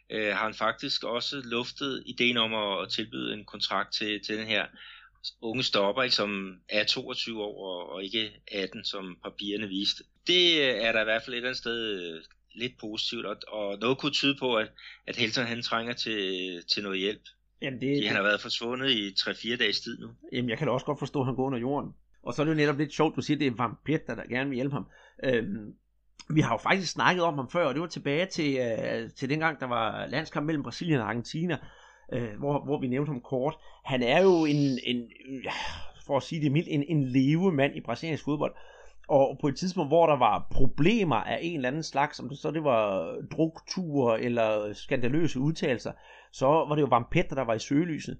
øh, 0.09 0.35
har 0.35 0.43
han 0.43 0.53
faktisk 0.53 1.03
også 1.03 1.41
luftet 1.43 2.03
ideen 2.05 2.37
om 2.37 2.53
at, 2.53 2.83
at 2.83 2.89
tilbyde 2.89 3.33
en 3.33 3.45
kontrakt 3.45 3.93
til, 3.93 4.23
til 4.25 4.37
den 4.37 4.47
her 4.47 4.65
unge 5.41 5.63
stopper, 5.63 6.03
ikke, 6.03 6.15
som 6.15 6.59
er 6.69 6.83
22 6.83 7.43
år 7.43 7.65
og, 7.65 7.89
og 7.89 8.03
ikke 8.03 8.31
18, 8.51 8.85
som 8.85 9.17
papirerne 9.23 9.67
viste. 9.67 10.03
Det 10.27 10.61
øh, 10.61 10.75
er 10.75 10.91
der 10.91 11.01
i 11.01 11.03
hvert 11.03 11.23
fald 11.23 11.33
et 11.33 11.37
eller 11.37 11.49
andet 11.49 11.57
sted 11.57 12.21
lidt 12.55 12.73
positivt, 12.79 13.25
og, 13.25 13.37
og 13.47 13.79
noget 13.79 13.97
kunne 13.97 14.11
tyde 14.11 14.35
på, 14.39 14.55
at, 14.55 14.71
at 15.07 15.15
Helton 15.15 15.45
han 15.45 15.61
trænger 15.61 15.93
til, 15.93 16.63
til 16.73 16.83
noget 16.83 16.99
hjælp. 16.99 17.21
Jamen 17.61 17.81
det, 17.81 18.07
han 18.07 18.15
har 18.15 18.23
været 18.23 18.41
forsvundet 18.41 18.89
i 18.89 19.09
3-4 19.19 19.57
dages 19.57 19.81
tid 19.81 19.99
nu. 19.99 20.07
Jamen 20.33 20.49
jeg 20.49 20.57
kan 20.57 20.67
da 20.67 20.73
også 20.73 20.85
godt 20.85 20.99
forstå, 20.99 21.19
at 21.19 21.25
han 21.25 21.35
går 21.35 21.45
under 21.45 21.59
jorden. 21.59 21.91
Og 22.23 22.33
så 22.33 22.41
er 22.41 22.43
det 22.45 22.51
jo 22.51 22.57
netop 22.57 22.77
lidt 22.77 22.93
sjovt, 22.93 23.15
du 23.15 23.21
siger, 23.21 23.37
at 23.37 23.39
det 23.39 23.47
er 23.47 23.55
Vampet, 23.57 24.07
der, 24.07 24.15
der 24.15 24.27
gerne 24.29 24.49
vil 24.49 24.55
hjælpe 24.55 24.73
ham. 24.73 24.85
Øhm, 25.23 25.73
vi 26.29 26.41
har 26.41 26.53
jo 26.53 26.57
faktisk 26.57 26.91
snakket 26.91 27.23
om 27.23 27.35
ham 27.35 27.49
før, 27.49 27.65
og 27.65 27.73
det 27.73 27.81
var 27.81 27.87
tilbage 27.87 28.25
til, 28.25 28.57
øh, 28.57 29.09
til 29.11 29.29
dengang, 29.29 29.59
der 29.59 29.65
var 29.65 30.05
landskamp 30.05 30.45
mellem 30.45 30.63
Brasilien 30.63 30.99
og 30.99 31.07
Argentina, 31.07 31.57
øh, 32.13 32.37
hvor, 32.39 32.65
hvor 32.65 32.79
vi 32.79 32.87
nævnte 32.87 33.09
ham 33.09 33.21
kort. 33.21 33.55
Han 33.85 34.03
er 34.03 34.21
jo 34.21 34.45
en, 34.45 34.79
en 34.83 35.09
for 36.05 36.17
at 36.17 36.23
sige 36.23 36.41
det 36.41 36.51
mildt, 36.51 36.67
en, 36.71 36.83
en 36.83 37.07
levemand 37.07 37.75
i 37.75 37.81
brasiliansk 37.81 38.23
fodbold. 38.23 38.53
Og 39.11 39.37
på 39.41 39.47
et 39.47 39.55
tidspunkt, 39.55 39.89
hvor 39.89 40.07
der 40.07 40.17
var 40.17 40.47
problemer 40.51 41.15
af 41.15 41.39
en 41.41 41.55
eller 41.55 41.67
anden 41.67 41.83
slags, 41.83 42.19
om 42.19 42.29
det 42.29 42.37
så 42.37 42.51
det 42.51 42.63
var 42.63 43.15
drukture 43.31 44.21
eller 44.21 44.73
skandaløse 44.73 45.39
udtalelser, 45.39 45.91
så 46.31 46.45
var 46.45 46.75
det 46.75 46.81
jo 46.81 46.87
Vampetter, 46.87 47.35
der 47.35 47.43
var 47.43 47.53
i 47.53 47.59
søgelyset. 47.59 48.19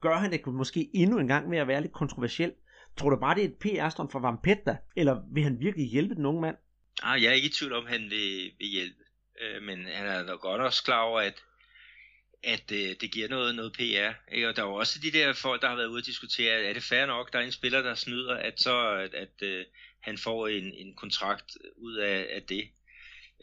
Gør 0.00 0.16
han 0.16 0.32
det 0.32 0.46
måske 0.46 0.90
endnu 0.94 1.18
en 1.18 1.28
gang 1.28 1.48
med 1.48 1.58
at 1.58 1.68
være 1.68 1.80
lidt 1.80 1.92
kontroversiel? 1.92 2.52
Tror 2.96 3.10
du 3.10 3.16
bare, 3.16 3.34
det 3.34 3.44
er 3.44 3.48
et 3.48 3.58
PR-stunt 3.60 4.12
for 4.12 4.18
Vampetta, 4.18 4.76
eller 4.96 5.22
vil 5.34 5.42
han 5.44 5.60
virkelig 5.60 5.86
hjælpe 5.86 6.14
den 6.14 6.26
unge 6.26 6.40
mand? 6.40 6.56
Ah, 7.02 7.22
jeg 7.22 7.28
er 7.28 7.34
ikke 7.34 7.48
i 7.48 7.52
tvivl 7.52 7.72
om, 7.72 7.86
han 7.86 8.00
vil, 8.00 8.52
vil 8.58 8.68
hjælpe. 8.68 9.02
Øh, 9.40 9.62
men 9.62 9.86
han 9.86 10.06
er 10.06 10.26
da 10.26 10.32
godt 10.32 10.60
også 10.60 10.84
klar 10.84 11.02
over, 11.02 11.20
at, 11.20 11.42
at 12.44 12.72
øh, 12.72 12.96
det 13.00 13.12
giver 13.12 13.28
noget, 13.28 13.54
noget 13.54 13.72
PR. 13.72 14.34
Ikke? 14.34 14.48
Og 14.48 14.56
der 14.56 14.62
er 14.62 14.66
jo 14.66 14.74
også 14.74 14.98
de 15.02 15.12
der 15.18 15.32
folk, 15.32 15.62
der 15.62 15.68
har 15.68 15.76
været 15.76 15.86
ude 15.86 16.00
og 16.00 16.06
diskutere, 16.06 16.62
er 16.62 16.72
det 16.72 16.82
fair 16.82 17.06
nok, 17.06 17.32
der 17.32 17.38
er 17.38 17.42
en 17.42 17.52
spiller, 17.52 17.82
der 17.82 17.94
snyder, 17.94 18.34
at 18.34 18.60
så 18.60 18.88
at, 18.88 19.14
at 19.14 19.42
øh, 19.42 19.64
han 20.02 20.18
får 20.18 20.48
en, 20.48 20.74
en 20.74 20.94
kontrakt 20.94 21.58
ud 21.76 21.96
af, 21.96 22.28
af 22.30 22.42
det. 22.42 22.68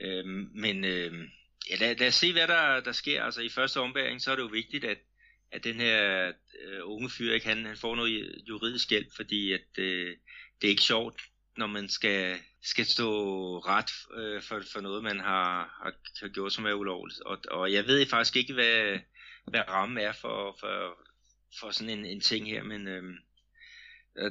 Øh, 0.01 0.25
men 0.53 0.85
øh, 0.85 1.29
ja, 1.69 1.75
lad, 1.75 1.95
lad 1.95 2.07
os 2.07 2.15
se, 2.15 2.31
hvad 2.31 2.47
der, 2.47 2.79
der 2.79 2.91
sker. 2.91 3.23
Altså 3.23 3.41
i 3.41 3.49
første 3.49 3.79
ombæring, 3.79 4.21
så 4.21 4.31
er 4.31 4.35
det 4.35 4.43
jo 4.43 4.47
vigtigt, 4.47 4.83
at, 4.85 4.97
at 5.51 5.63
den 5.63 5.75
her 5.75 6.27
øh, 6.61 6.79
unge 6.83 7.09
fyr, 7.09 7.33
ikke, 7.33 7.47
han, 7.47 7.65
han 7.65 7.77
får 7.77 7.95
noget 7.95 8.41
juridisk 8.47 8.89
hjælp, 8.89 9.07
fordi 9.15 9.53
at, 9.53 9.77
øh, 9.77 10.17
det 10.61 10.67
er 10.67 10.71
ikke 10.71 10.81
sjovt, 10.81 11.21
når 11.57 11.67
man 11.67 11.89
skal, 11.89 12.37
skal 12.63 12.85
stå 12.85 13.09
ret 13.59 13.91
øh, 14.17 14.41
for, 14.41 14.61
for 14.73 14.81
noget, 14.81 15.03
man 15.03 15.19
har, 15.19 15.79
har, 15.83 15.93
har 16.19 16.27
gjort, 16.27 16.53
som 16.53 16.65
er 16.65 16.73
ulovligt. 16.73 17.21
Og, 17.21 17.37
og 17.51 17.73
jeg 17.73 17.87
ved 17.87 18.05
faktisk 18.05 18.35
ikke, 18.35 18.53
hvad, 18.53 18.99
hvad 19.47 19.67
rammen 19.67 19.97
er 19.97 20.11
for, 20.11 20.57
for, 20.59 20.99
for 21.59 21.71
sådan 21.71 21.99
en, 21.99 22.05
en 22.05 22.21
ting 22.21 22.49
her, 22.49 22.63
men 22.63 22.87
øh, 22.87 23.03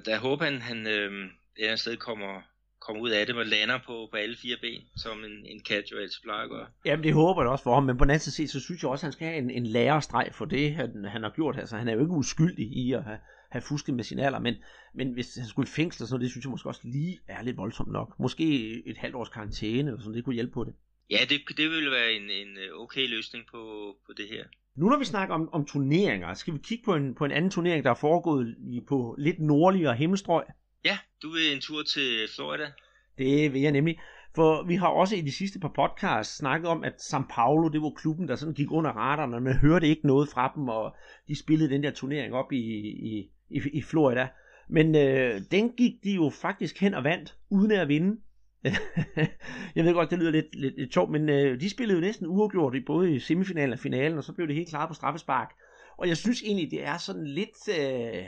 der 0.05 0.19
håber 0.19 0.45
han, 0.45 0.63
han 0.63 0.87
øh, 0.87 1.31
et 1.59 1.63
eller 1.63 1.71
andet 1.71 1.81
sted 1.81 1.97
kommer, 1.97 2.43
kommer 2.81 3.03
ud 3.03 3.11
af 3.11 3.27
det 3.27 3.37
og 3.37 3.47
lander 3.47 3.79
på, 3.87 4.09
på 4.11 4.17
alle 4.17 4.37
fire 4.43 4.57
ben, 4.61 4.83
som 4.97 5.25
en, 5.25 5.47
en 5.47 5.61
altid 5.71 6.23
plejer 6.23 6.45
at 6.45 6.51
gøre. 6.51 6.67
Jamen 6.85 7.05
det 7.05 7.15
håber 7.15 7.43
jeg 7.43 7.51
også 7.51 7.65
for 7.65 7.75
ham, 7.75 7.83
men 7.83 7.99
på 7.99 8.05
den 8.05 8.11
anden 8.11 8.31
side, 8.31 8.49
så 8.49 8.61
synes 8.61 8.83
jeg 8.83 8.91
også, 8.91 9.03
at 9.03 9.07
han 9.07 9.13
skal 9.13 9.27
have 9.27 9.39
en, 9.39 9.51
en 9.51 9.67
lærestreg 9.67 10.29
for 10.33 10.45
det, 10.45 10.75
han, 10.75 11.05
han 11.05 11.23
har 11.23 11.31
gjort. 11.31 11.59
Altså 11.59 11.77
han 11.77 11.89
er 11.89 11.93
jo 11.93 12.01
ikke 12.01 12.13
uskyldig 12.13 12.67
i 12.67 12.93
at 12.93 13.05
have, 13.05 13.19
have 13.51 13.63
fusket 13.63 13.95
med 13.95 14.05
sin 14.05 14.19
alder, 14.19 14.39
men, 14.39 14.55
men 14.95 15.13
hvis 15.13 15.35
han 15.35 15.47
skulle 15.47 15.69
fængsle, 15.69 16.07
så 16.07 16.19
det 16.19 16.31
synes 16.31 16.45
jeg 16.45 16.51
måske 16.51 16.69
også 16.69 16.81
lige 16.85 17.19
er 17.29 17.43
lidt 17.43 17.57
voldsomt 17.57 17.93
nok. 17.93 18.15
Måske 18.19 18.45
et 18.87 18.97
halvt 18.97 19.17
års 19.17 19.29
karantæne, 19.29 19.91
eller 19.91 20.01
sådan, 20.01 20.15
det 20.15 20.25
kunne 20.25 20.35
hjælpe 20.35 20.53
på 20.53 20.65
det. 20.65 20.75
Ja, 21.11 21.19
det, 21.29 21.57
det 21.57 21.71
ville 21.71 21.91
være 21.91 22.13
en, 22.13 22.23
en 22.23 22.59
øh, 22.59 22.83
okay 22.83 23.09
løsning 23.09 23.45
på, 23.51 23.95
på 24.07 24.13
det 24.17 24.27
her. 24.31 24.45
Nu 24.77 24.89
når 24.89 24.99
vi 24.99 25.05
snakker 25.05 25.35
om, 25.35 25.49
om 25.53 25.65
turneringer, 25.67 26.35
skal 26.35 26.55
vi 26.55 26.59
kigge 26.59 26.85
på 26.85 26.95
en, 26.95 27.15
på 27.15 27.25
en 27.25 27.31
anden 27.33 27.51
turnering, 27.51 27.85
der 27.85 27.91
er 27.91 27.95
foregået 27.95 28.57
i, 28.59 28.81
på 28.89 29.15
lidt 29.19 29.41
nordligere 29.41 29.95
himmelstrøg. 29.97 30.45
Ja, 30.85 30.99
du 31.23 31.31
vil 31.31 31.55
en 31.55 31.61
tur 31.61 31.83
til 31.83 32.29
Florida. 32.35 32.73
Det 33.19 33.53
vil 33.53 33.61
jeg 33.63 33.73
nemlig. 33.73 33.99
For 34.35 34.67
vi 34.67 34.75
har 34.75 34.89
også 34.89 35.17
i 35.17 35.21
de 35.21 35.33
sidste 35.33 35.59
par 35.61 35.73
podcasts 35.75 36.37
snakket 36.37 36.69
om, 36.69 36.85
at 36.85 36.93
São 36.93 37.23
Paulo, 37.31 37.69
det 37.69 37.83
var 37.83 37.91
klubben, 37.91 38.29
der 38.29 38.37
sådan 38.37 38.55
gik 38.55 38.71
under 38.71 38.91
radaren, 38.91 39.35
og 39.35 39.43
man 39.43 39.57
hørte 39.57 39.89
ikke 39.89 40.07
noget 40.07 40.29
fra 40.29 40.53
dem, 40.57 40.69
og 40.69 40.97
de 41.29 41.39
spillede 41.39 41.71
den 41.71 41.83
der 41.83 41.91
turnering 41.91 42.35
op 42.35 42.53
i, 42.53 42.59
i, 42.59 43.31
i, 43.51 43.61
i 43.73 43.83
Florida. 43.83 44.29
Men 44.69 44.95
øh, 44.95 45.41
den 45.51 45.73
gik 45.73 45.93
de 46.05 46.15
jo 46.15 46.31
faktisk 46.43 46.81
hen 46.81 46.95
og 46.95 47.05
vandt, 47.05 47.37
uden 47.51 47.71
at 47.71 47.89
vinde. 47.89 48.21
jeg 49.77 49.85
ved 49.85 49.95
godt, 49.95 50.11
det 50.11 50.19
lyder 50.19 50.31
lidt, 50.31 50.55
lidt, 50.55 50.79
lidt 50.79 50.95
sjovt, 50.95 51.11
men 51.11 51.29
øh, 51.29 51.61
de 51.61 51.71
spillede 51.71 51.99
jo 51.99 52.01
næsten 52.01 52.27
uafgjort 52.27 52.75
i 52.75 52.81
både 52.81 53.15
i 53.15 53.19
semifinalen 53.19 53.73
og 53.73 53.79
finalen, 53.79 54.19
og 54.19 54.25
så 54.25 54.33
blev 54.33 54.47
det 54.47 54.57
helt 54.57 54.69
klart 54.69 54.89
på 54.89 54.95
straffespark. 54.95 55.51
Og 55.99 56.09
jeg 56.09 56.17
synes 56.17 56.43
egentlig, 56.43 56.71
det 56.71 56.85
er 56.85 56.99
sådan 56.99 57.27
lidt, 57.27 57.69
øh, 57.69 58.25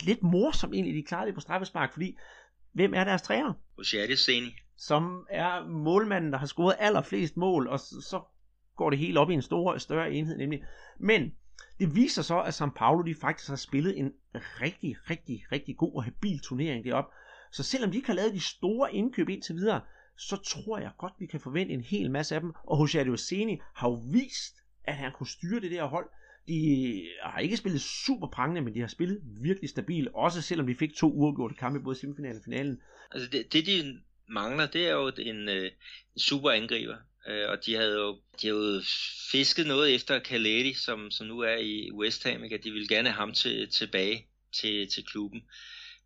lidt 0.00 0.22
morsomt 0.22 0.74
egentlig, 0.74 0.94
de 0.94 1.08
klarede 1.08 1.26
det 1.26 1.34
på 1.34 1.40
straffespark, 1.40 1.92
fordi 1.92 2.16
hvem 2.72 2.94
er 2.94 3.04
deres 3.04 3.22
træner? 3.22 3.52
Oshadi 3.78 4.16
Seni. 4.16 4.54
Som 4.76 5.26
er 5.30 5.66
målmanden, 5.68 6.32
der 6.32 6.38
har 6.38 6.46
scoret 6.46 6.76
allerflest 6.78 7.36
mål, 7.36 7.68
og 7.68 7.80
så, 7.80 8.00
så 8.10 8.22
går 8.76 8.90
det 8.90 8.98
hele 8.98 9.20
op 9.20 9.30
i 9.30 9.34
en 9.34 9.42
stor, 9.42 9.78
større 9.78 10.12
enhed 10.12 10.36
nemlig. 10.36 10.62
Men 11.00 11.32
det 11.78 11.94
viser 11.94 12.22
så, 12.22 12.40
at 12.40 12.60
São 12.60 12.70
Paulo 12.76 13.02
de 13.02 13.14
faktisk 13.20 13.48
har 13.48 13.56
spillet 13.56 13.98
en 13.98 14.12
rigtig, 14.34 14.96
rigtig, 15.10 15.44
rigtig 15.52 15.76
god 15.76 15.94
og 15.94 16.04
habil 16.04 16.40
turnering 16.40 16.84
derop. 16.84 17.04
Så 17.52 17.62
selvom 17.62 17.90
de 17.90 17.96
ikke 17.96 18.08
har 18.08 18.14
lavet 18.14 18.34
de 18.34 18.40
store 18.40 18.94
indkøb 18.94 19.28
indtil 19.28 19.54
videre, 19.54 19.80
så 20.16 20.36
tror 20.36 20.78
jeg 20.78 20.90
godt, 20.98 21.12
vi 21.18 21.26
kan 21.26 21.40
forvente 21.40 21.74
en 21.74 21.80
hel 21.80 22.10
masse 22.10 22.34
af 22.34 22.40
dem. 22.40 22.52
Og 22.64 22.80
Jose 22.80 23.24
Seni 23.24 23.60
har 23.74 23.88
jo 23.88 24.02
vist, 24.12 24.56
at 24.84 24.94
han 24.94 25.12
kunne 25.12 25.26
styre 25.26 25.60
det 25.60 25.70
der 25.70 25.84
hold. 25.84 26.08
De 26.48 27.08
har 27.22 27.38
ikke 27.38 27.56
spillet 27.56 27.80
super 27.80 28.26
prangende, 28.26 28.60
men 28.60 28.74
de 28.74 28.80
har 28.80 28.86
spillet 28.86 29.20
virkelig 29.22 29.70
stabilt, 29.70 30.08
også 30.14 30.42
selvom 30.42 30.66
de 30.66 30.74
fik 30.74 30.94
to 30.94 31.12
uafgjorte 31.12 31.54
kampe 31.54 31.80
både 31.80 31.96
semifinalen 31.96 32.36
og 32.36 32.44
finalen. 32.44 32.80
Altså 33.10 33.28
det, 33.30 33.52
det 33.52 33.66
de 33.66 34.00
mangler, 34.28 34.66
det 34.66 34.88
er 34.88 34.92
jo 34.92 35.12
en, 35.18 35.48
øh, 35.48 35.70
en 36.14 36.20
super 36.20 36.50
angriber. 36.50 36.96
Øh, 37.28 37.48
og 37.48 37.66
de 37.66 37.74
havde 37.74 37.94
jo, 37.94 38.18
de 38.42 38.46
havde 38.46 38.74
jo 38.74 38.82
fisket 39.30 39.66
noget 39.66 39.94
efter 39.94 40.20
Caleri, 40.20 40.74
som, 40.74 41.10
som 41.10 41.26
nu 41.26 41.40
er 41.40 41.56
i 41.56 41.90
West 41.92 42.24
Ham, 42.24 42.44
ikke? 42.44 42.58
de 42.58 42.70
ville 42.70 42.88
gerne 42.88 43.08
have 43.08 43.18
ham 43.18 43.32
til, 43.32 43.68
tilbage 43.68 44.26
til, 44.52 44.88
til 44.88 45.04
klubben. 45.04 45.42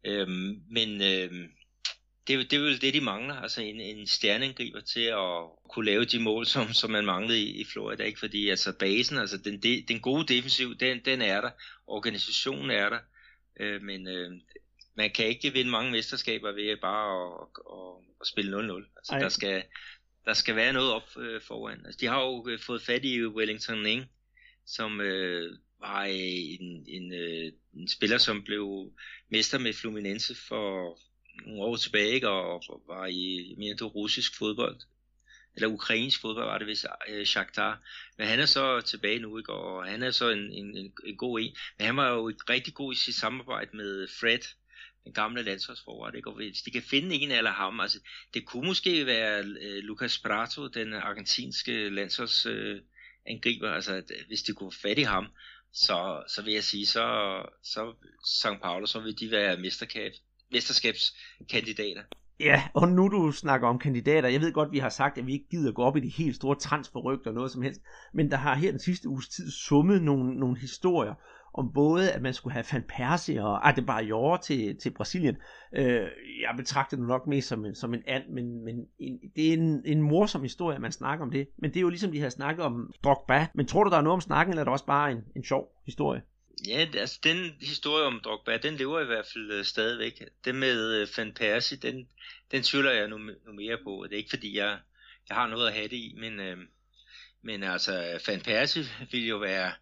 Øhm, 0.05 0.63
men 0.71 1.03
øh, 1.03 1.49
det, 2.29 2.51
det 2.51 2.57
er 2.57 2.61
vel 2.61 2.81
det, 2.81 2.95
de 2.95 3.01
mangler, 3.01 3.35
altså 3.35 3.63
en, 3.63 3.81
en 3.81 4.07
stjerneangriber 4.07 4.81
til 4.81 5.01
at 5.01 5.49
kunne 5.71 5.87
lave 5.87 6.05
de 6.05 6.21
mål, 6.21 6.47
som, 6.47 6.73
som 6.73 6.91
man 6.91 7.05
manglede 7.05 7.43
i, 7.43 7.61
i 7.61 7.65
Florida, 7.65 8.03
ikke? 8.03 8.19
fordi 8.19 8.49
altså 8.49 8.73
basen, 8.79 9.19
altså 9.19 9.39
den, 9.39 9.63
den 9.89 10.01
gode 10.01 10.35
defensiv, 10.35 10.77
den, 10.77 11.01
den 11.05 11.23
er 11.23 11.41
der, 11.41 11.51
organisationen 11.87 12.71
er 12.71 12.89
der, 12.89 12.99
øh, 13.61 13.83
men 13.83 14.09
øh, 14.09 14.33
man 14.97 15.11
kan 15.11 15.27
ikke 15.27 15.53
vinde 15.53 15.71
mange 15.71 15.91
mesterskaber 15.91 16.53
ved 16.53 16.77
bare 16.77 17.11
at, 17.25 17.49
at, 17.73 18.05
at 18.21 18.27
spille 18.27 18.59
0-0. 18.59 18.93
Altså, 18.97 19.17
der 19.21 19.29
skal, 19.29 19.63
der 20.25 20.33
skal 20.33 20.57
være 20.57 20.73
noget 20.73 20.93
op 20.93 21.09
øh, 21.19 21.41
foran. 21.43 21.87
Altså, 21.87 21.99
de 22.01 22.07
har 22.07 22.21
jo 22.21 22.49
øh, 22.49 22.61
fået 22.61 22.83
fat 22.83 23.05
i 23.05 23.27
Wellington 23.27 23.83
Ning, 23.83 24.05
som 24.67 25.01
øh, 25.01 25.59
var 25.81 26.05
en, 26.05 26.85
en, 26.89 27.13
øh, 27.13 27.53
en 27.75 27.89
spiller, 27.89 28.19
som 28.19 28.43
blev 28.43 28.93
mester 29.29 29.59
med 29.59 29.73
Fluminense 29.73 30.35
for 30.35 30.99
nogle 31.47 31.63
år 31.63 31.77
tilbage, 31.77 32.11
ikke? 32.11 32.29
Og, 32.29 32.63
og 32.69 32.83
var 32.89 33.07
i 33.07 33.55
mere 33.59 33.77
til 33.77 33.87
russisk 33.87 34.39
fodbold. 34.39 34.81
Eller 35.55 35.69
ukrainsk 35.69 36.21
fodbold 36.21 36.45
var 36.45 36.59
det 36.59 36.67
vist, 36.67 36.87
øh, 37.09 37.27
Shakhtar. 37.27 37.83
Men 38.19 38.27
han 38.27 38.41
er 38.41 38.47
så 38.47 38.81
tilbage 38.81 39.19
nu, 39.19 39.39
ikke? 39.39 39.53
og 39.53 39.87
han 39.87 40.03
er 40.03 40.11
så 40.11 40.31
en, 40.31 40.53
en, 40.53 40.77
en, 40.77 40.93
en 41.05 41.17
god 41.17 41.41
en. 41.41 41.57
Men 41.79 41.87
han 41.87 41.97
var 41.97 42.09
jo 42.09 42.33
rigtig 42.51 42.75
god 42.75 42.93
i 42.93 42.97
sit 42.97 43.15
samarbejde 43.15 43.77
med 43.77 44.09
Fred, 44.21 44.39
den 45.05 45.13
gamle 45.13 45.43
landsholdsforret, 45.43 46.15
ikke? 46.15 46.31
og 46.31 46.37
hvis 46.37 46.63
de 46.63 46.71
kan 46.71 46.83
finde 46.83 47.15
en 47.15 47.31
eller 47.31 47.51
ham, 47.51 47.81
altså 47.81 47.99
det 48.35 48.47
kunne 48.47 48.67
måske 48.67 49.07
være 49.07 49.41
uh, 49.41 49.85
Lucas 49.85 50.19
Prato, 50.19 50.69
den 50.69 50.95
argentinske 50.95 51.89
landsholdsangriber, 51.89 53.67
øh, 53.67 53.71
uh, 53.71 53.75
altså 53.75 53.95
at, 53.95 54.11
øh, 54.11 54.27
hvis 54.27 54.43
de 54.43 54.53
kunne 54.53 54.73
få 54.73 54.81
fat 54.81 54.99
i 54.99 55.03
ham, 55.03 55.27
så, 55.73 56.23
så 56.29 56.43
vil 56.43 56.55
jeg 56.55 56.65
sige, 56.65 56.87
så, 56.87 57.43
så 57.63 57.95
St. 58.25 58.61
Paulo, 58.63 58.87
så 58.87 59.01
vil 59.01 59.21
de 59.21 59.31
være 59.31 59.57
mesterkat 59.57 60.13
mesterskabskandidater. 60.53 62.03
Ja, 62.41 62.63
og 62.75 62.89
nu 62.89 63.09
du 63.09 63.33
snakker 63.33 63.69
om 63.69 63.79
kandidater, 63.79 64.29
jeg 64.29 64.41
ved 64.41 64.53
godt, 64.53 64.73
vi 64.73 64.79
har 64.79 64.89
sagt, 64.89 65.19
at 65.19 65.27
vi 65.27 65.33
ikke 65.33 65.49
gider 65.51 65.73
gå 65.73 65.83
op 65.83 65.97
i 65.97 66.01
de 66.01 66.09
helt 66.09 66.37
store 66.37 66.57
transferrygter 66.57 67.31
og 67.31 67.35
noget 67.35 67.51
som 67.51 67.63
helst, 67.63 67.81
men 68.15 68.31
der 68.31 68.37
har 68.37 68.55
her 68.55 68.71
den 68.71 68.81
sidste 68.81 69.09
uges 69.09 69.29
tid 69.29 69.51
summet 69.51 70.03
nogle, 70.03 70.35
nogle 70.35 70.59
historier 70.59 71.15
om 71.55 71.73
både, 71.73 72.13
at 72.13 72.23
man 72.23 72.35
skulle 72.35 72.55
have 72.55 72.65
Van 72.73 72.85
Persie 72.89 73.45
og 73.45 73.69
Adebayor 73.69 74.37
til, 74.37 74.77
til 74.77 74.91
Brasilien. 74.91 75.37
Øh, 75.77 76.07
jeg 76.41 76.55
betragter 76.57 76.97
det 76.97 77.07
nok 77.07 77.27
mest 77.27 77.49
som 77.49 77.65
en, 77.65 77.75
som 77.75 77.95
en 77.95 78.03
and, 78.07 78.25
men, 78.33 78.65
men 78.65 78.75
en, 78.99 79.19
det 79.37 79.49
er 79.49 79.53
en, 79.53 79.83
en 79.85 80.03
morsom 80.03 80.43
historie, 80.43 80.75
at 80.77 80.83
man 80.83 80.93
snakker 80.93 81.25
om 81.25 81.31
det. 81.31 81.49
Men 81.59 81.71
det 81.71 81.77
er 81.77 81.81
jo 81.81 81.89
ligesom, 81.89 82.13
de 82.13 82.21
har 82.21 82.29
snakket 82.29 82.65
om 82.65 82.93
Drogba. 83.05 83.47
Men 83.55 83.67
tror 83.67 83.85
du, 83.85 83.91
der 83.91 83.97
er 83.97 84.03
noget 84.03 84.15
om 84.15 84.21
snakken, 84.21 84.53
eller 84.53 84.61
er 84.61 84.65
det 84.65 84.73
også 84.73 84.87
bare 84.87 85.13
en, 85.13 85.19
en 85.37 85.45
sjov 85.45 85.69
historie? 85.87 86.23
Ja, 86.67 86.87
altså 86.95 87.19
den 87.23 87.57
historie 87.61 88.05
om 88.05 88.21
Drogba, 88.21 88.57
den 88.57 88.77
lever 88.77 89.01
i 89.01 89.05
hvert 89.05 89.27
fald 89.33 89.53
øh, 89.53 89.65
stadigvæk. 89.65 90.23
Det 90.45 90.55
med 90.55 91.01
øh, 91.01 91.09
Van 91.17 91.35
Persie, 91.35 91.77
den, 91.77 92.09
den 92.51 92.63
tvivler 92.63 92.93
jeg 92.93 93.09
nu, 93.09 93.19
nu 93.19 93.53
mere 93.53 93.79
på. 93.85 94.05
Det 94.05 94.13
er 94.13 94.17
ikke 94.17 94.31
fordi, 94.31 94.57
jeg, 94.57 94.79
jeg 95.29 95.37
har 95.37 95.47
noget 95.47 95.67
at 95.67 95.75
have 95.75 95.89
det 95.89 95.97
i, 95.97 96.15
men, 96.17 96.41
øh, 96.41 96.59
men 97.43 97.63
altså 97.63 98.21
Van 98.27 98.41
Persie 98.41 98.85
vil 99.11 99.27
jo 99.27 99.37
være 99.37 99.73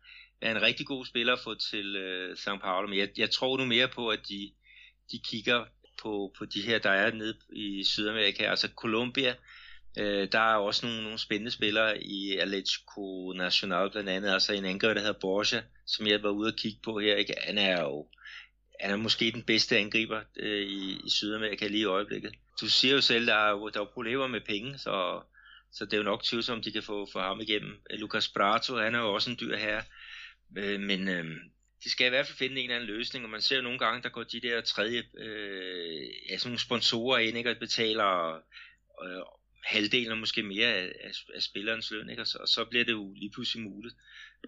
være 0.40 0.50
en 0.50 0.62
rigtig 0.62 0.86
god 0.86 1.06
spiller 1.06 1.32
at 1.32 1.40
få 1.44 1.54
til 1.54 1.96
øh, 1.96 2.32
São 2.32 2.58
Paulo, 2.58 2.88
men 2.88 2.98
jeg, 2.98 3.08
jeg 3.16 3.30
tror 3.30 3.58
nu 3.58 3.64
mere 3.64 3.88
på, 3.88 4.08
at 4.08 4.20
de, 4.28 4.52
de 5.12 5.18
kigger 5.18 5.64
på, 6.02 6.34
på 6.38 6.44
de 6.44 6.62
her, 6.62 6.78
der 6.78 6.90
er 6.90 7.12
nede 7.12 7.38
i 7.52 7.84
Sydamerika, 7.84 8.44
altså 8.44 8.68
Colombia, 8.76 9.34
øh, 9.96 10.28
der 10.32 10.38
er 10.38 10.56
også 10.56 10.86
nogle, 10.86 11.02
nogle 11.02 11.18
spændende 11.18 11.50
spillere 11.50 12.02
i 12.02 12.36
Atletico 12.36 13.32
Nacional, 13.36 13.90
blandt 13.90 14.10
andet 14.10 14.30
altså 14.30 14.52
en 14.52 14.64
angriber, 14.64 14.94
der 14.94 15.00
hedder 15.00 15.20
Borja, 15.20 15.62
som 15.86 16.06
jeg 16.06 16.22
var 16.22 16.30
ude 16.30 16.48
at 16.48 16.56
kigge 16.56 16.78
på 16.82 16.98
her, 16.98 17.16
ikke? 17.16 17.34
han 17.42 17.58
er 17.58 17.82
jo 17.82 18.06
han 18.80 18.90
er 18.90 18.96
måske 18.96 19.32
den 19.32 19.42
bedste 19.42 19.78
angriber 19.78 20.20
øh, 20.36 20.66
i, 20.66 21.00
i 21.06 21.10
Sydamerika 21.10 21.66
lige 21.66 21.80
i 21.80 21.84
øjeblikket. 21.84 22.34
Du 22.60 22.68
siger 22.68 22.94
jo 22.94 23.00
selv, 23.00 23.26
der 23.26 23.34
er, 23.34 23.68
der 23.68 23.80
er 23.80 23.84
problemer 23.94 24.26
med 24.26 24.40
penge, 24.40 24.78
så, 24.78 25.22
så 25.72 25.84
det 25.84 25.92
er 25.92 25.96
jo 25.96 26.02
nok 26.02 26.24
tvivlsomt, 26.24 26.56
om 26.56 26.62
de 26.62 26.72
kan 26.72 26.82
få, 26.82 27.08
få 27.12 27.20
ham 27.20 27.40
igennem. 27.40 27.80
Lucas 27.90 28.28
Prato, 28.28 28.76
han 28.76 28.94
er 28.94 28.98
jo 28.98 29.14
også 29.14 29.30
en 29.30 29.36
dyr 29.40 29.56
herre. 29.56 29.82
Øh, 30.58 30.80
men 30.80 31.08
øh, 31.08 31.24
de 31.84 31.90
skal 31.90 32.06
i 32.06 32.10
hvert 32.10 32.26
fald 32.26 32.38
finde 32.38 32.56
en 32.56 32.62
eller 32.62 32.76
anden 32.76 32.90
løsning, 32.96 33.24
og 33.24 33.30
man 33.30 33.40
ser 33.40 33.56
jo 33.56 33.62
nogle 33.62 33.78
gange, 33.78 34.02
der 34.02 34.08
går 34.08 34.22
de 34.22 34.40
der 34.40 34.60
tredje, 34.60 35.02
øh, 35.18 36.06
ja, 36.30 36.36
sådan 36.36 36.50
nogle 36.50 36.58
sponsorer 36.58 37.18
ind, 37.18 37.38
ikke, 37.38 37.50
og 37.50 37.56
betaler 37.60 38.34
øh, 39.04 39.22
halvdelen 39.66 40.12
og 40.12 40.18
måske 40.18 40.42
mere 40.42 40.68
af, 40.68 40.92
af, 41.00 41.10
af 41.34 41.42
spillerens 41.42 41.90
løn, 41.90 42.10
ikke, 42.10 42.22
og, 42.22 42.26
så, 42.26 42.38
og 42.38 42.48
så 42.48 42.64
bliver 42.64 42.84
det 42.84 42.92
jo 42.92 43.14
lige 43.16 43.30
pludselig 43.30 43.64
muligt. 43.64 43.94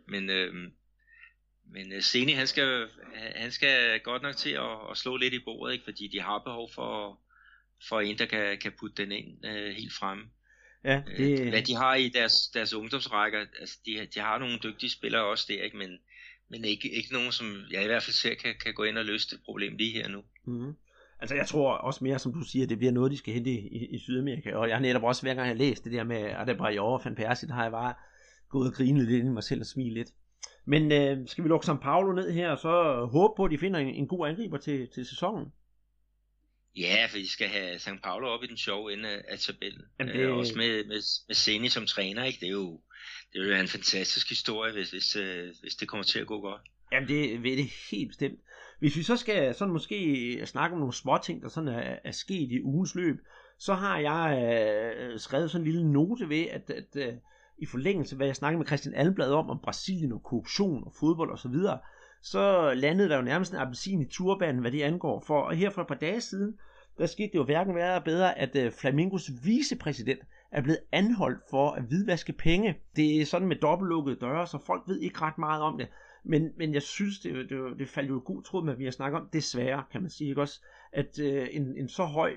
Men, 0.08 0.30
øh, 0.30 0.54
men 1.72 1.92
øh, 1.92 2.02
Seni, 2.02 2.32
han 2.32 2.46
skal, 2.46 2.88
han 3.14 3.52
skal 3.52 4.00
godt 4.00 4.22
nok 4.22 4.36
til 4.36 4.50
at, 4.50 4.90
at 4.90 4.96
slå 4.96 5.16
lidt 5.16 5.34
i 5.34 5.38
bordet, 5.44 5.72
ikke, 5.72 5.84
fordi 5.84 6.08
de 6.08 6.20
har 6.20 6.38
behov 6.38 6.70
for, 6.74 7.20
for 7.88 8.00
en, 8.00 8.18
der 8.18 8.26
kan, 8.26 8.58
kan 8.58 8.72
putte 8.80 9.02
den 9.02 9.12
ind 9.12 9.46
øh, 9.46 9.74
helt 9.74 9.92
fremme. 9.92 10.24
Ja, 10.84 11.02
øh, 11.06 11.18
det... 11.18 11.48
Hvad 11.48 11.62
de 11.62 11.74
har 11.74 11.94
i 11.94 12.08
deres, 12.08 12.34
deres 12.54 12.74
ungdomsrækker, 12.74 13.46
altså 13.60 13.78
de, 13.86 14.06
de 14.14 14.20
har 14.20 14.38
nogle 14.38 14.58
dygtige 14.62 14.90
spillere 14.90 15.24
også 15.24 15.44
der, 15.48 15.62
ikke? 15.62 15.76
Men, 15.76 15.98
men 16.50 16.64
ikke, 16.64 16.90
ikke 16.90 17.12
nogen, 17.12 17.32
som 17.32 17.64
jeg 17.70 17.82
i 17.82 17.86
hvert 17.86 18.02
fald 18.02 18.14
ser 18.14 18.34
kan, 18.34 18.54
kan 18.64 18.74
gå 18.74 18.84
ind 18.84 18.98
og 18.98 19.04
løse 19.04 19.30
det 19.30 19.40
problem 19.44 19.76
lige 19.76 19.92
her 19.92 20.08
nu. 20.08 20.24
Mm-hmm. 20.46 20.74
Altså 21.20 21.34
jeg 21.34 21.46
tror 21.46 21.72
også 21.72 22.04
mere, 22.04 22.18
som 22.18 22.32
du 22.32 22.42
siger, 22.42 22.66
det 22.66 22.78
bliver 22.78 22.92
noget, 22.92 23.12
de 23.12 23.16
skal 23.16 23.34
hente 23.34 23.50
i, 23.50 23.86
i, 23.94 23.98
Sydamerika. 23.98 24.54
Og 24.54 24.68
jeg 24.68 24.76
har 24.76 24.82
netop 24.82 25.02
også 25.02 25.22
hver 25.22 25.34
gang 25.34 25.46
jeg 25.46 25.54
har 25.56 25.64
læst 25.64 25.84
det 25.84 25.92
der 25.92 26.04
med 26.04 26.16
Adebayor 26.16 26.98
og 26.98 27.02
Van 27.04 27.14
Persie, 27.14 27.48
der 27.48 27.54
har 27.54 27.62
jeg 27.62 27.72
bare 27.72 27.94
gået 28.48 28.68
og 28.68 28.74
grinet 28.74 29.08
lidt 29.08 29.24
i 29.24 29.28
mig 29.28 29.44
selv 29.44 29.60
og 29.60 29.66
smilet 29.66 29.92
lidt. 29.92 30.08
Men 30.64 30.92
øh, 30.92 31.28
skal 31.28 31.44
vi 31.44 31.48
lukke 31.48 31.64
São 31.64 31.80
Paulo 31.82 32.12
ned 32.12 32.32
her, 32.32 32.50
og 32.50 32.58
så 32.58 33.06
håbe 33.12 33.34
på, 33.36 33.44
at 33.44 33.50
de 33.50 33.58
finder 33.58 33.80
en, 33.80 33.94
en 33.94 34.08
god 34.08 34.28
angriber 34.28 34.58
til, 34.58 34.88
til 34.94 35.06
sæsonen? 35.06 35.52
Ja, 36.76 37.06
for 37.10 37.18
de 37.18 37.28
skal 37.28 37.48
have 37.48 37.78
St. 37.78 38.02
Paulo 38.02 38.28
op 38.28 38.44
i 38.44 38.46
den 38.46 38.56
sjove 38.56 38.92
ende 38.92 39.08
af 39.08 39.38
tabellen. 39.38 39.82
Jamen 39.98 40.14
det... 40.14 40.20
Øh, 40.20 40.36
også 40.36 40.54
med, 40.56 40.84
med, 40.84 41.02
med 41.28 41.34
Seni 41.34 41.68
som 41.68 41.86
træner, 41.86 42.24
ikke? 42.24 42.40
Det 42.40 42.46
er 42.46 42.52
jo, 42.52 42.80
det 43.32 43.42
er 43.42 43.56
jo 43.56 43.60
en 43.62 43.68
fantastisk 43.68 44.28
historie, 44.28 44.72
hvis, 44.72 44.90
hvis, 44.90 45.16
øh, 45.16 45.54
hvis 45.60 45.74
det 45.74 45.88
kommer 45.88 46.04
til 46.04 46.18
at 46.18 46.26
gå 46.26 46.40
godt. 46.40 46.62
Jamen 46.92 47.08
det 47.08 47.42
vil 47.42 47.58
det 47.58 47.70
helt 47.90 48.08
bestemt. 48.08 48.40
Hvis 48.78 48.96
vi 48.96 49.02
så 49.02 49.16
skal 49.16 49.54
sådan 49.54 49.72
måske 49.72 50.46
snakke 50.46 50.74
om 50.74 50.78
nogle 50.78 50.94
små 50.94 51.18
ting, 51.22 51.42
der 51.42 51.48
sådan 51.48 51.68
er, 51.68 51.96
er 52.04 52.10
sket 52.10 52.52
i 52.52 52.62
ugens 52.62 52.94
løb, 52.94 53.20
så 53.58 53.74
har 53.74 53.98
jeg 53.98 54.42
øh, 54.42 55.18
skrevet 55.18 55.50
sådan 55.50 55.66
en 55.66 55.72
lille 55.72 55.92
note 55.92 56.28
ved, 56.28 56.46
at, 56.50 56.70
at 56.70 56.96
øh, 56.96 57.14
i 57.58 57.66
forlængelse 57.66 58.14
af 58.14 58.16
hvad 58.16 58.26
jeg 58.26 58.36
snakkede 58.36 58.58
med 58.58 58.66
Christian 58.66 58.94
Alblad 58.94 59.32
om, 59.32 59.50
om 59.50 59.58
Brasilien 59.62 60.12
og 60.12 60.22
korruption 60.22 60.84
og 60.84 60.92
fodbold 61.00 61.32
osv., 61.32 61.52
så, 61.52 61.78
så 62.22 62.74
landede 62.74 63.08
der 63.08 63.16
jo 63.16 63.22
nærmest 63.22 63.52
en 63.52 63.58
appelsin 63.58 64.02
i 64.02 64.08
turbanen, 64.08 64.60
hvad 64.60 64.72
det 64.72 64.82
angår. 64.82 65.24
For 65.26 65.50
her 65.50 65.70
for 65.70 65.82
et 65.82 65.88
par 65.88 65.94
dage 65.94 66.20
siden, 66.20 66.54
der 66.98 67.06
skete 67.06 67.32
det 67.32 67.38
jo 67.38 67.44
hverken 67.44 67.74
værre 67.74 67.94
eller 67.94 68.04
bedre, 68.04 68.38
at 68.38 68.56
øh, 68.56 68.72
Flamingos 68.72 69.30
vicepræsident 69.44 70.20
er 70.52 70.62
blevet 70.62 70.80
anholdt 70.92 71.42
for 71.50 71.70
at 71.70 71.82
hvidvaske 71.82 72.32
penge. 72.32 72.78
Det 72.96 73.20
er 73.20 73.26
sådan 73.26 73.48
med 73.48 73.56
dobbeltlukkede 73.56 74.16
døre, 74.20 74.46
så 74.46 74.58
folk 74.66 74.82
ved 74.86 75.00
ikke 75.00 75.20
ret 75.22 75.38
meget 75.38 75.62
om 75.62 75.78
det. 75.78 75.88
Men, 76.28 76.52
men 76.56 76.74
jeg 76.74 76.82
synes, 76.82 77.18
det, 77.20 77.50
det, 77.50 77.78
det 77.78 77.88
faldt 77.88 78.10
jo 78.10 78.22
god 78.24 78.42
tråd 78.42 78.64
med, 78.64 78.72
at 78.72 78.78
vi 78.78 78.84
har 78.84 78.90
snakket 78.90 79.20
om, 79.20 79.28
desværre, 79.32 79.84
kan 79.92 80.02
man 80.02 80.10
sige, 80.10 80.28
ikke 80.28 80.40
også? 80.40 80.60
At 80.92 81.18
øh, 81.18 81.48
en, 81.50 81.76
en 81.76 81.88
så 81.88 82.04
høj 82.04 82.34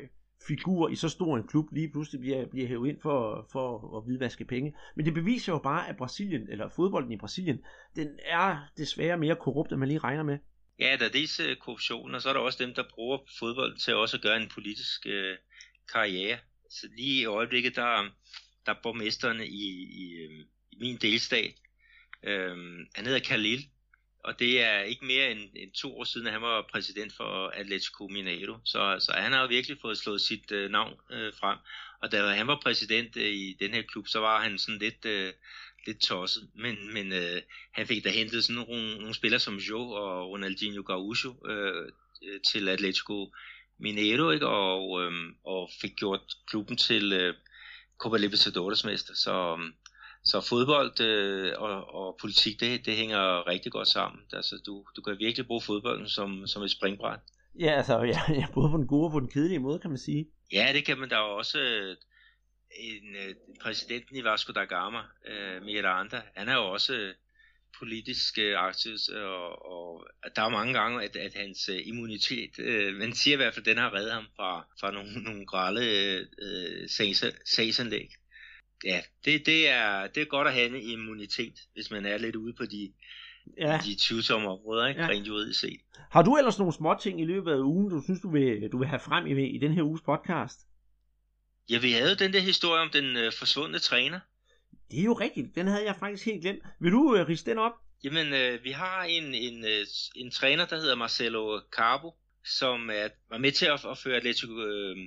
figur 0.47 0.89
i 0.89 0.95
så 0.95 1.09
stor 1.09 1.37
en 1.37 1.47
klub 1.47 1.65
lige 1.71 1.91
pludselig 1.91 2.21
bliver, 2.21 2.45
bliver 2.45 2.67
hævet 2.67 2.89
ind 2.89 3.01
for, 3.01 3.47
for 3.51 3.97
at 3.97 4.03
hvidvaske 4.05 4.45
penge. 4.45 4.75
Men 4.95 5.05
det 5.05 5.13
beviser 5.13 5.53
jo 5.53 5.59
bare, 5.59 5.89
at 5.89 5.97
Brasilien, 5.97 6.49
eller 6.49 6.69
fodbolden 6.69 7.11
i 7.11 7.17
Brasilien, 7.17 7.59
den 7.95 8.19
er 8.25 8.57
desværre 8.77 9.17
mere 9.17 9.35
korrupt, 9.35 9.71
end 9.71 9.79
man 9.79 9.87
lige 9.87 9.99
regner 9.99 10.23
med. 10.23 10.37
Ja, 10.79 10.97
der 10.99 11.05
er 11.05 11.09
dels 11.09 11.39
øh, 11.39 11.55
korruption, 11.57 12.15
og 12.15 12.21
så 12.21 12.29
er 12.29 12.33
der 12.33 12.39
også 12.39 12.63
dem, 12.63 12.73
der 12.73 12.83
bruger 12.89 13.17
fodbold 13.39 13.77
til 13.77 13.95
også 13.95 14.17
at 14.17 14.23
gøre 14.23 14.41
en 14.41 14.49
politisk 14.53 15.05
øh, 15.05 15.37
karriere. 15.93 16.37
Så 16.69 16.87
lige 16.97 17.21
i 17.21 17.25
øjeblikket, 17.25 17.75
der, 17.75 18.09
der 18.65 18.71
er 18.71 18.81
borgmesteren 18.83 19.41
i, 19.41 19.67
i, 20.03 20.13
øh, 20.13 20.45
i 20.71 20.77
min 20.79 20.97
delstat, 21.01 21.53
øh, 22.23 22.57
han 22.95 23.05
hedder 23.05 23.19
Khalil, 23.19 23.59
og 24.23 24.39
det 24.39 24.61
er 24.61 24.81
ikke 24.81 25.05
mere 25.05 25.31
end, 25.31 25.49
end 25.55 25.71
to 25.71 25.99
år 25.99 26.03
siden, 26.03 26.27
at 26.27 26.33
han 26.33 26.41
var 26.41 26.67
præsident 26.71 27.13
for 27.13 27.47
Atletico 27.47 28.07
Mineiro. 28.07 28.57
Så, 28.65 28.97
så 28.99 29.11
han 29.15 29.31
har 29.31 29.47
virkelig 29.47 29.77
fået 29.81 29.97
slået 29.97 30.21
sit 30.21 30.51
øh, 30.51 30.71
navn 30.71 30.93
øh, 31.11 31.33
frem. 31.39 31.57
Og 32.01 32.11
da 32.11 32.27
han 32.27 32.47
var 32.47 32.59
præsident 32.63 33.17
øh, 33.17 33.33
i 33.33 33.57
den 33.59 33.73
her 33.73 33.81
klub, 33.81 34.07
så 34.07 34.19
var 34.19 34.41
han 34.41 34.57
sådan 34.57 34.79
lidt, 34.79 35.05
øh, 35.05 35.33
lidt 35.85 36.01
tosset, 36.01 36.49
men, 36.55 36.93
men 36.93 37.13
øh, 37.13 37.41
han 37.71 37.87
fik 37.87 38.03
da 38.03 38.09
hentet 38.09 38.43
sådan 38.43 38.65
nogle, 38.65 38.97
nogle 38.97 39.13
spillere 39.13 39.39
som 39.39 39.55
Jo 39.57 39.81
og 39.89 40.29
Ronaldinho 40.29 40.81
Gaúcho 40.81 41.49
øh, 41.51 41.91
øh, 42.23 42.41
til 42.41 42.69
Atletico 42.69 43.33
Mineiro, 43.79 44.31
ikke? 44.31 44.47
Og, 44.47 45.03
øh, 45.03 45.11
og 45.43 45.69
fik 45.81 45.95
gjort 45.95 46.21
klubben 46.47 46.77
til 46.77 47.13
øh, 47.13 47.33
Copa 47.97 48.17
Libertadores 48.17 48.83
mester, 48.83 49.13
så, 49.13 49.55
øhm, 49.59 49.73
så 50.23 50.41
fodbold 50.49 51.01
øh, 51.01 51.53
og, 51.57 51.93
og 51.93 52.17
politik, 52.21 52.59
det, 52.59 52.85
det 52.85 52.95
hænger 52.95 53.47
rigtig 53.47 53.71
godt 53.71 53.87
sammen. 53.87 54.21
Altså, 54.33 54.61
du, 54.65 54.85
du 54.95 55.01
kan 55.01 55.19
virkelig 55.19 55.47
bruge 55.47 55.61
fodbolden 55.61 56.09
som, 56.09 56.47
som 56.47 56.63
et 56.63 56.71
springbræt. 56.71 57.19
Ja, 57.59 57.71
altså, 57.77 58.01
ja, 58.01 58.19
ja, 58.29 58.45
både 58.53 58.69
på 58.69 58.77
den 58.77 58.87
gode 58.87 59.05
og 59.05 59.11
på 59.11 59.19
den 59.19 59.29
kedelige 59.29 59.59
måde, 59.59 59.79
kan 59.79 59.89
man 59.89 59.99
sige. 59.99 60.25
Ja, 60.51 60.69
det 60.73 60.85
kan 60.85 60.97
man 60.97 61.09
da 61.09 61.15
også. 61.15 61.59
Øh, 61.59 61.95
en 62.79 63.15
øh, 63.15 63.35
præsidenten 63.61 64.15
i 64.15 64.23
Vasco 64.23 64.53
da 64.53 64.63
Gama, 64.63 64.99
øh, 65.27 65.63
Miranda, 65.63 66.21
han 66.35 66.49
er 66.49 66.53
jo 66.53 66.71
også 66.71 66.93
øh, 66.93 67.15
politisk 67.79 68.37
øh, 68.39 68.57
aktiv, 68.57 68.95
og, 69.15 69.65
og 69.71 70.07
der 70.35 70.41
er 70.41 70.49
mange 70.49 70.73
gange, 70.73 71.03
at, 71.03 71.15
at 71.15 71.33
hans 71.33 71.69
øh, 71.69 71.79
immunitet, 71.85 72.59
øh, 72.59 72.95
man 72.95 73.13
siger 73.13 73.33
i 73.33 73.37
hvert 73.37 73.53
fald, 73.53 73.67
at 73.67 73.75
den 73.75 73.77
har 73.77 73.93
reddet 73.93 74.13
ham 74.13 74.27
fra, 74.35 74.67
fra 74.79 74.91
nogle, 74.91 75.23
nogle 75.23 75.45
grælde 75.45 75.85
øh, 76.41 76.89
sagsanlæg. 77.45 78.09
Ja, 78.83 79.01
det, 79.25 79.45
det, 79.45 79.69
er, 79.69 80.07
det 80.07 80.21
er 80.21 80.25
godt 80.25 80.47
at 80.47 80.53
have 80.53 80.67
en 80.67 80.75
immunitet, 80.75 81.53
hvis 81.73 81.91
man 81.91 82.05
er 82.05 82.17
lidt 82.17 82.35
ude 82.35 82.53
på 82.53 82.65
de, 82.65 82.93
ja. 83.57 83.79
de 83.85 83.95
tvivlsomme 83.99 84.49
områder, 84.49 84.87
ikke? 84.87 85.01
Ja. 85.01 85.07
rent 85.07 85.27
juridisk 85.27 85.59
set. 85.59 85.79
Har 86.11 86.21
du 86.21 86.37
ellers 86.37 86.59
nogle 86.59 86.73
små 86.73 86.95
ting 87.01 87.21
i 87.21 87.25
løbet 87.25 87.51
af 87.51 87.59
ugen, 87.59 87.89
du 87.89 88.01
synes, 88.03 88.21
du 88.21 88.31
vil, 88.31 88.69
du 88.71 88.77
vil 88.77 88.87
have 88.87 88.99
frem 88.99 89.27
i, 89.27 89.49
i 89.49 89.57
den 89.57 89.73
her 89.73 89.83
uges 89.83 90.01
podcast? 90.01 90.59
Ja, 91.69 91.79
vi 91.79 91.91
havde 91.91 92.15
den 92.15 92.33
der 92.33 92.39
historie 92.39 92.81
om 92.81 92.89
den 92.89 93.17
øh, 93.17 93.31
forsvundne 93.33 93.79
træner. 93.79 94.19
Det 94.91 94.99
er 94.99 95.03
jo 95.03 95.13
rigtigt. 95.13 95.55
Den 95.55 95.67
havde 95.67 95.85
jeg 95.85 95.95
faktisk 95.95 96.25
helt 96.25 96.41
glemt. 96.41 96.63
Vil 96.79 96.91
du 96.91 97.15
øh, 97.15 97.27
riste 97.27 97.51
den 97.51 97.57
op? 97.57 97.73
Jamen, 98.03 98.33
øh, 98.33 98.63
vi 98.63 98.71
har 98.71 99.03
en, 99.03 99.33
en, 99.33 99.65
øh, 99.65 99.85
en 100.15 100.31
træner, 100.31 100.65
der 100.65 100.75
hedder 100.75 100.95
Marcelo 100.95 101.59
Carbo, 101.75 102.11
som 102.45 102.89
er, 102.89 103.07
var 103.29 103.37
med 103.37 103.51
til 103.51 103.65
at, 103.65 103.85
at 103.85 103.97
føre 103.97 104.15
Atletico 104.15 104.65
øh, 104.65 104.97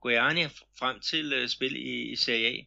Guayani 0.00 0.44
frem 0.78 1.00
til 1.00 1.32
øh, 1.32 1.48
spil 1.48 1.76
i, 1.76 2.12
i 2.12 2.16
Serie 2.16 2.46
A. 2.46 2.64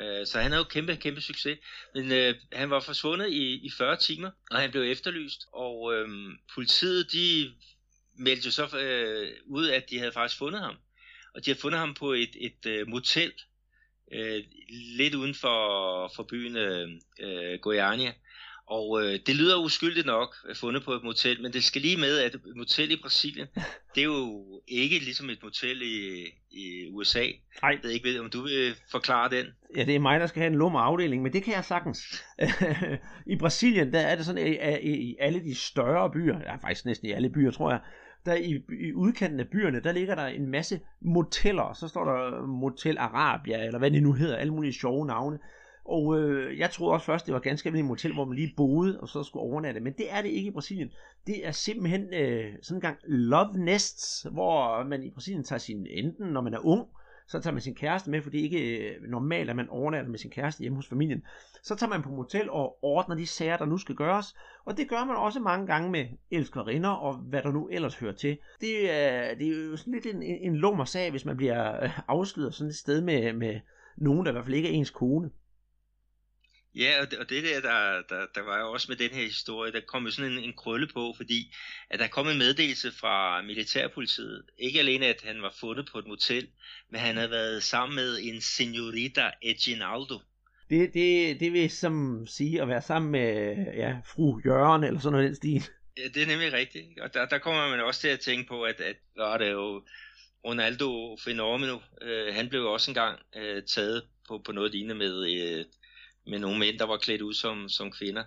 Øh, 0.00 0.26
så 0.26 0.40
han 0.40 0.50
havde 0.50 0.64
jo 0.64 0.68
kæmpe, 0.68 0.96
kæmpe 0.96 1.20
succes. 1.20 1.58
Men 1.94 2.12
øh, 2.12 2.34
han 2.52 2.70
var 2.70 2.80
forsvundet 2.80 3.28
i, 3.32 3.66
i 3.66 3.70
40 3.70 3.96
timer, 3.96 4.30
og 4.50 4.58
han 4.58 4.70
blev 4.70 4.82
efterlyst. 4.82 5.46
Og 5.52 5.94
øh, 5.94 6.08
politiet, 6.54 7.12
de 7.12 7.52
meldte 8.18 8.46
jo 8.46 8.50
så 8.50 8.78
øh, 8.78 9.32
ud, 9.46 9.68
at 9.68 9.90
de 9.90 9.98
havde 9.98 10.12
faktisk 10.12 10.38
fundet 10.38 10.60
ham 10.60 10.76
og 11.34 11.44
de 11.44 11.50
har 11.50 11.56
fundet 11.56 11.80
ham 11.80 11.94
på 11.94 12.12
et, 12.12 12.30
et 12.34 12.66
øh, 12.66 12.88
motel 12.88 13.32
øh, 14.12 14.44
lidt 14.70 15.14
uden 15.14 15.34
for, 15.34 16.12
for 16.16 16.22
byen 16.22 16.56
øh, 16.56 16.88
øh, 17.20 17.54
uh, 17.54 17.58
Goiânia. 17.66 18.12
Og 18.70 19.02
øh, 19.02 19.18
det 19.26 19.36
lyder 19.36 19.64
uskyldigt 19.64 20.06
nok 20.06 20.36
at 20.48 20.56
fundet 20.56 20.84
på 20.84 20.92
et 20.92 21.04
motel, 21.04 21.42
men 21.42 21.52
det 21.52 21.64
skal 21.64 21.82
lige 21.82 21.96
med, 21.96 22.18
at 22.18 22.34
et 22.34 22.40
motel 22.56 22.90
i 22.90 22.96
Brasilien, 23.02 23.46
det 23.94 24.00
er 24.00 24.04
jo 24.04 24.44
ikke 24.68 24.98
ligesom 24.98 25.30
et 25.30 25.38
motel 25.42 25.82
i, 25.82 26.24
i 26.50 26.88
USA. 26.90 27.24
Nej. 27.62 27.70
Jeg 27.70 27.80
ved 27.82 27.90
ikke, 27.90 28.20
om 28.20 28.30
du 28.30 28.42
vil 28.42 28.74
forklare 28.90 29.30
den. 29.30 29.46
Ja, 29.76 29.84
det 29.84 29.94
er 29.94 29.98
mig, 29.98 30.20
der 30.20 30.26
skal 30.26 30.40
have 30.40 30.52
en 30.52 30.58
lummer 30.58 30.80
afdeling, 30.80 31.22
men 31.22 31.32
det 31.32 31.42
kan 31.42 31.54
jeg 31.54 31.64
sagtens. 31.64 32.24
I 33.32 33.36
Brasilien, 33.36 33.92
der 33.92 34.00
er 34.00 34.16
det 34.16 34.26
sådan, 34.26 34.58
at 34.60 34.80
i, 34.82 35.10
i 35.10 35.16
alle 35.20 35.44
de 35.44 35.54
større 35.54 36.10
byer, 36.10 36.38
ja 36.38 36.56
faktisk 36.56 36.86
næsten 36.86 37.08
i 37.08 37.12
alle 37.12 37.30
byer, 37.30 37.50
tror 37.50 37.70
jeg, 37.70 37.80
der 38.26 38.34
i, 38.34 38.62
i 38.80 38.92
udkanten 38.94 39.40
af 39.40 39.48
byerne, 39.48 39.80
der 39.80 39.92
ligger 39.92 40.14
der 40.14 40.26
en 40.26 40.50
masse 40.50 40.80
moteller. 41.00 41.72
Så 41.72 41.88
står 41.88 42.04
der 42.04 42.46
Motel 42.46 42.98
Arabia, 42.98 43.66
eller 43.66 43.78
hvad 43.78 43.90
det 43.90 44.02
nu 44.02 44.12
hedder, 44.12 44.36
alle 44.36 44.54
mulige 44.54 44.72
sjove 44.72 45.06
navne. 45.06 45.38
Og 45.90 46.18
øh, 46.18 46.58
jeg 46.58 46.70
troede 46.70 46.92
også 46.92 47.06
først, 47.06 47.26
det 47.26 47.34
var 47.34 47.40
ganske 47.40 47.66
almindeligt 47.66 47.88
motel, 47.88 48.14
hvor 48.14 48.24
man 48.24 48.36
lige 48.36 48.54
boede, 48.56 49.00
og 49.00 49.08
så 49.08 49.22
skulle 49.22 49.42
overnatte. 49.42 49.80
Men 49.80 49.92
det 49.92 50.12
er 50.12 50.22
det 50.22 50.28
ikke 50.28 50.48
i 50.48 50.52
Brasilien. 50.52 50.90
Det 51.26 51.46
er 51.46 51.50
simpelthen 51.50 52.14
øh, 52.14 52.52
sådan 52.62 52.76
en 52.76 52.80
gang 52.80 52.98
love 53.04 53.58
nests, 53.58 54.26
hvor 54.32 54.84
man 54.84 55.02
i 55.02 55.10
Brasilien 55.10 55.44
tager 55.44 55.58
sin, 55.58 55.86
enten 55.90 56.26
når 56.26 56.40
man 56.40 56.54
er 56.54 56.66
ung, 56.66 56.86
så 57.28 57.40
tager 57.40 57.52
man 57.52 57.62
sin 57.62 57.74
kæreste 57.74 58.10
med, 58.10 58.22
for 58.22 58.30
det 58.30 58.40
er 58.40 58.44
ikke 58.44 58.78
øh, 58.78 59.02
normalt, 59.08 59.50
at 59.50 59.56
man 59.56 59.68
overnatter 59.68 60.10
med 60.10 60.18
sin 60.18 60.30
kæreste 60.30 60.60
hjemme 60.60 60.76
hos 60.76 60.88
familien. 60.88 61.22
Så 61.62 61.74
tager 61.74 61.90
man 61.90 62.02
på 62.02 62.10
motel 62.10 62.50
og 62.50 62.78
ordner 62.82 63.16
de 63.16 63.26
sager, 63.26 63.56
der 63.56 63.64
nu 63.64 63.78
skal 63.78 63.94
gøres, 63.94 64.36
og 64.64 64.76
det 64.76 64.88
gør 64.88 65.04
man 65.04 65.16
også 65.16 65.40
mange 65.40 65.66
gange 65.66 65.90
med 65.90 66.06
elskerinder 66.30 66.88
og 66.88 67.14
hvad 67.14 67.42
der 67.42 67.52
nu 67.52 67.68
ellers 67.68 67.98
hører 67.98 68.12
til. 68.12 68.38
Det 68.60 68.92
er, 68.92 69.34
det 69.34 69.46
er 69.46 69.70
jo 69.70 69.76
sådan 69.76 69.94
lidt 69.94 70.06
en, 70.06 70.22
en 70.22 70.56
lummer 70.56 70.84
sag, 70.84 71.10
hvis 71.10 71.24
man 71.24 71.36
bliver 71.36 71.84
øh, 71.84 71.98
afsløret 72.08 72.54
sådan 72.54 72.68
et 72.68 72.76
sted 72.76 73.00
med, 73.00 73.32
med 73.32 73.60
nogen, 73.96 74.26
der 74.26 74.32
i 74.32 74.32
hvert 74.32 74.44
fald 74.44 74.56
ikke 74.56 74.68
er 74.68 74.72
ens 74.72 74.90
kone. 74.90 75.30
Ja, 76.74 77.00
og 77.00 77.10
det, 77.10 77.18
og 77.18 77.30
det 77.30 77.44
der, 77.44 77.60
der, 77.60 78.02
der, 78.08 78.26
der 78.34 78.42
var 78.42 78.60
jo 78.60 78.72
også 78.72 78.86
med 78.88 78.96
den 78.96 79.10
her 79.10 79.24
historie, 79.24 79.72
der 79.72 79.80
kom 79.80 80.04
jo 80.04 80.10
sådan 80.10 80.32
en, 80.32 80.38
en 80.38 80.52
krølle 80.56 80.86
på, 80.86 81.14
fordi 81.16 81.54
at 81.90 81.98
der 81.98 82.06
kom 82.06 82.28
en 82.28 82.38
meddelelse 82.38 82.92
fra 82.92 83.42
militærpolitiet. 83.42 84.42
Ikke 84.58 84.78
alene, 84.78 85.06
at 85.06 85.22
han 85.24 85.42
var 85.42 85.54
fundet 85.60 85.88
på 85.92 85.98
et 85.98 86.06
motel, 86.06 86.48
men 86.90 87.00
han 87.00 87.16
havde 87.16 87.30
været 87.30 87.62
sammen 87.62 87.96
med 87.96 88.18
en 88.22 88.40
senorita 88.40 89.30
Eginaldo. 89.42 90.18
Det, 90.70 90.94
det, 90.94 91.40
det 91.40 91.52
vil 91.52 91.70
som 91.70 92.26
sige 92.26 92.62
at 92.62 92.68
være 92.68 92.82
sammen 92.82 93.10
med 93.10 93.56
ja, 93.76 93.96
fru 94.06 94.40
Jørgen 94.44 94.84
eller 94.84 95.00
sådan 95.00 95.12
noget 95.12 95.26
den 95.26 95.36
stil. 95.36 95.62
Ja, 95.98 96.08
det 96.14 96.22
er 96.22 96.26
nemlig 96.26 96.52
rigtigt. 96.52 97.00
Og 97.00 97.14
der, 97.14 97.26
der 97.26 97.38
kommer 97.38 97.68
man 97.68 97.80
også 97.80 98.00
til 98.00 98.08
at 98.08 98.20
tænke 98.20 98.48
på, 98.48 98.62
at, 98.62 98.80
at 98.80 98.96
var 99.16 99.38
det 99.38 99.50
jo 99.50 99.82
Ronaldo 100.44 101.16
Fenomeno, 101.24 101.78
øh, 102.02 102.34
han 102.34 102.48
blev 102.48 102.64
også 102.64 102.90
engang 102.90 103.18
øh, 103.36 103.62
taget 103.62 104.02
på, 104.28 104.38
på 104.38 104.52
noget 104.52 104.72
lignende 104.72 104.94
med 104.94 105.32
øh, 105.32 105.64
med 106.26 106.38
nogle 106.38 106.58
mænd, 106.58 106.78
der 106.78 106.84
var 106.84 106.96
klædt 106.96 107.22
ud 107.22 107.34
som, 107.34 107.68
som 107.68 107.90
kvinder. 107.90 108.24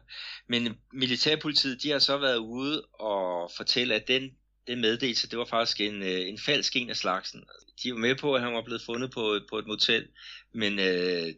Men 0.47 0.77
militærpolitiet, 0.93 1.83
de 1.83 1.89
har 1.89 1.99
så 1.99 2.17
været 2.17 2.37
ude 2.37 2.81
og 2.93 3.51
fortælle, 3.57 3.95
at 3.95 4.07
den, 4.07 4.31
den 4.67 4.81
meddelelse, 4.81 5.29
det 5.29 5.39
var 5.39 5.45
faktisk 5.45 5.81
en, 5.81 6.03
øh, 6.03 6.27
en 6.27 6.39
falsk 6.39 6.75
en 6.75 6.89
af 6.89 6.97
slagsen. 6.97 7.43
De 7.83 7.91
var 7.91 7.97
med 7.97 8.15
på, 8.15 8.35
at 8.35 8.41
han 8.41 8.53
var 8.53 8.61
blevet 8.61 8.81
fundet 8.81 9.11
på, 9.11 9.39
på 9.49 9.59
et 9.59 9.67
motel, 9.67 10.07
men 10.53 10.79
øh, 10.79 11.33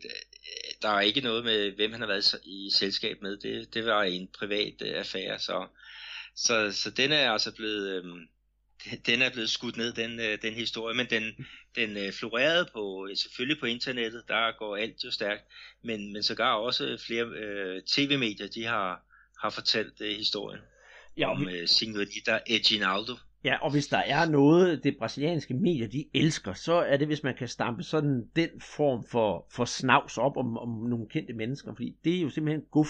der 0.82 0.90
er 0.90 1.02
ikke 1.02 1.22
noget 1.22 1.44
med, 1.44 1.72
hvem 1.72 1.92
han 1.92 2.02
har 2.02 2.08
været 2.08 2.36
i 2.44 2.70
selskab 2.74 3.22
med. 3.22 3.38
Det, 3.38 3.74
det 3.74 3.86
var 3.86 4.04
en 4.04 4.28
privat 4.28 4.82
øh, 4.82 5.00
affære, 5.00 5.40
så, 5.40 5.68
så, 6.36 6.72
så 6.72 6.92
den 6.92 7.12
er 7.12 7.32
altså 7.32 7.56
blevet... 7.56 8.04
Øh, 8.04 8.04
den 9.06 9.22
er 9.22 9.30
blevet 9.30 9.50
skudt 9.50 9.78
ned, 9.78 9.94
den, 9.94 10.20
øh, 10.20 10.42
den 10.42 10.54
historie, 10.54 10.96
men 10.96 11.10
den, 11.10 11.46
den 11.76 11.98
øh, 11.98 12.12
florerede 12.12 12.70
på, 12.74 13.10
selvfølgelig 13.16 13.60
på 13.60 13.66
internettet, 13.66 14.24
der 14.28 14.58
går 14.60 14.76
alt 14.76 15.04
jo 15.04 15.12
stærkt, 15.12 15.44
men, 15.84 16.14
men 16.14 16.24
sågar 16.24 16.54
også 16.54 17.04
flere 17.08 17.26
øh, 17.26 17.82
tv-medier, 17.82 18.48
de 18.48 18.66
har, 18.66 19.02
har 19.42 19.50
fortalt 19.50 20.02
øh, 20.02 20.16
historien 20.18 20.62
ja, 21.18 21.32
om 21.32 21.48
øh, 21.48 21.68
Signorita 21.68 22.40
Eginaldo. 22.48 23.14
Ja, 23.44 23.58
og 23.62 23.72
hvis 23.72 23.88
der 23.88 23.98
er 23.98 24.30
noget, 24.30 24.84
det 24.84 24.98
brasilianske 24.98 25.54
medier, 25.54 25.88
de 25.88 26.06
elsker, 26.14 26.54
så 26.54 26.74
er 26.74 26.98
det, 26.98 27.08
hvis 27.08 27.24
man 27.24 27.36
kan 27.36 27.48
stampe 27.48 27.84
sådan 27.84 28.30
den 28.36 28.50
form 28.62 29.04
for, 29.04 29.48
for 29.52 29.66
snavs 29.66 30.18
op 30.18 30.38
om, 30.38 30.58
om 30.58 30.70
nogle 30.70 31.08
kendte 31.10 31.34
mennesker, 31.34 31.74
fordi 31.76 31.96
det 32.04 32.18
er 32.18 32.22
jo 32.22 32.30
simpelthen 32.30 32.66
guf 32.72 32.90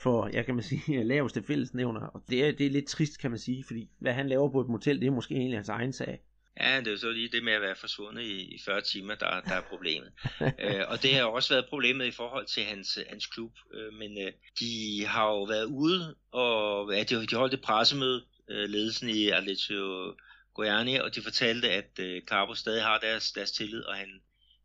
for, 0.00 0.30
jeg 0.32 0.44
kan 0.46 0.54
man 0.54 0.64
sige, 0.64 1.04
laveste 1.04 1.42
fællesnævner. 1.42 2.00
Og 2.00 2.22
det 2.28 2.44
er, 2.44 2.52
det 2.52 2.66
er 2.66 2.70
lidt 2.70 2.86
trist, 2.86 3.20
kan 3.20 3.30
man 3.30 3.38
sige, 3.38 3.64
fordi 3.64 3.90
hvad 3.98 4.12
han 4.12 4.28
laver 4.28 4.50
på 4.50 4.60
et 4.60 4.68
motel, 4.68 5.00
det 5.00 5.06
er 5.06 5.10
måske 5.10 5.34
egentlig 5.34 5.58
hans 5.58 5.68
egen 5.68 5.92
sag. 5.92 6.20
Ja, 6.60 6.78
det 6.78 6.86
er 6.86 6.90
jo 6.90 6.96
så 6.96 7.10
lige 7.10 7.28
det 7.28 7.44
med 7.44 7.52
at 7.52 7.62
være 7.62 7.76
forsvundet 7.76 8.22
i, 8.22 8.54
i 8.54 8.58
40 8.64 8.80
timer, 8.80 9.14
der, 9.14 9.40
der 9.40 9.54
er 9.54 9.60
problemet. 9.60 10.12
øh, 10.64 10.84
og 10.88 11.02
det 11.02 11.14
har 11.14 11.22
også 11.22 11.54
været 11.54 11.68
problemet 11.68 12.06
i 12.06 12.10
forhold 12.10 12.46
til 12.46 12.62
hans, 12.64 12.98
hans 13.08 13.26
klub. 13.26 13.52
Øh, 13.74 13.92
men 13.92 14.18
øh, 14.22 14.32
de 14.60 15.04
har 15.06 15.26
jo 15.26 15.42
været 15.42 15.64
ude, 15.64 16.16
og 16.32 16.92
ja, 16.92 17.02
de, 17.02 17.26
de 17.26 17.36
holdt 17.36 17.54
et 17.54 17.60
pressemøde, 17.60 18.24
øh, 18.50 18.68
ledelsen 18.68 19.08
i 19.08 19.28
Atletico 19.28 20.12
Guayani, 20.54 20.96
og 20.96 21.14
de 21.14 21.22
fortalte, 21.22 21.70
at 21.70 21.98
øh, 21.98 22.22
Carbo 22.22 22.54
stadig 22.54 22.82
har 22.82 22.98
deres, 22.98 23.32
deres 23.32 23.50
tillid, 23.50 23.82
og 23.82 23.94
han, 23.94 24.08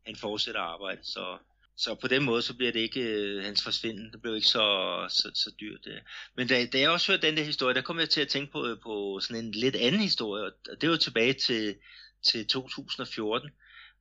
han 0.06 0.16
fortsætter 0.16 0.60
arbejde. 0.60 1.00
Så 1.02 1.38
så 1.76 1.94
på 1.94 2.08
den 2.08 2.24
måde, 2.24 2.42
så 2.42 2.54
bliver 2.54 2.72
det 2.72 2.80
ikke 2.80 3.00
øh, 3.00 3.44
hans 3.44 3.62
forsvinden. 3.62 4.12
Det 4.12 4.22
blev 4.22 4.34
ikke 4.34 4.46
så, 4.46 5.06
så, 5.08 5.30
så 5.34 5.50
dyrt. 5.60 5.86
Øh. 5.86 6.00
Men 6.36 6.48
da, 6.48 6.66
da 6.66 6.78
jeg 6.78 6.90
også 6.90 7.12
hørte 7.12 7.26
den 7.26 7.36
der 7.36 7.44
historie, 7.44 7.74
der 7.74 7.80
kom 7.80 7.98
jeg 7.98 8.10
til 8.10 8.20
at 8.20 8.28
tænke 8.28 8.52
på, 8.52 8.66
øh, 8.66 8.80
på 8.82 9.20
sådan 9.22 9.44
en 9.44 9.50
lidt 9.50 9.76
anden 9.76 10.00
historie. 10.00 10.44
Og 10.44 10.80
det 10.80 10.90
var 10.90 10.96
tilbage 10.96 11.32
til, 11.32 11.76
til 12.24 12.46
2014, 12.46 13.50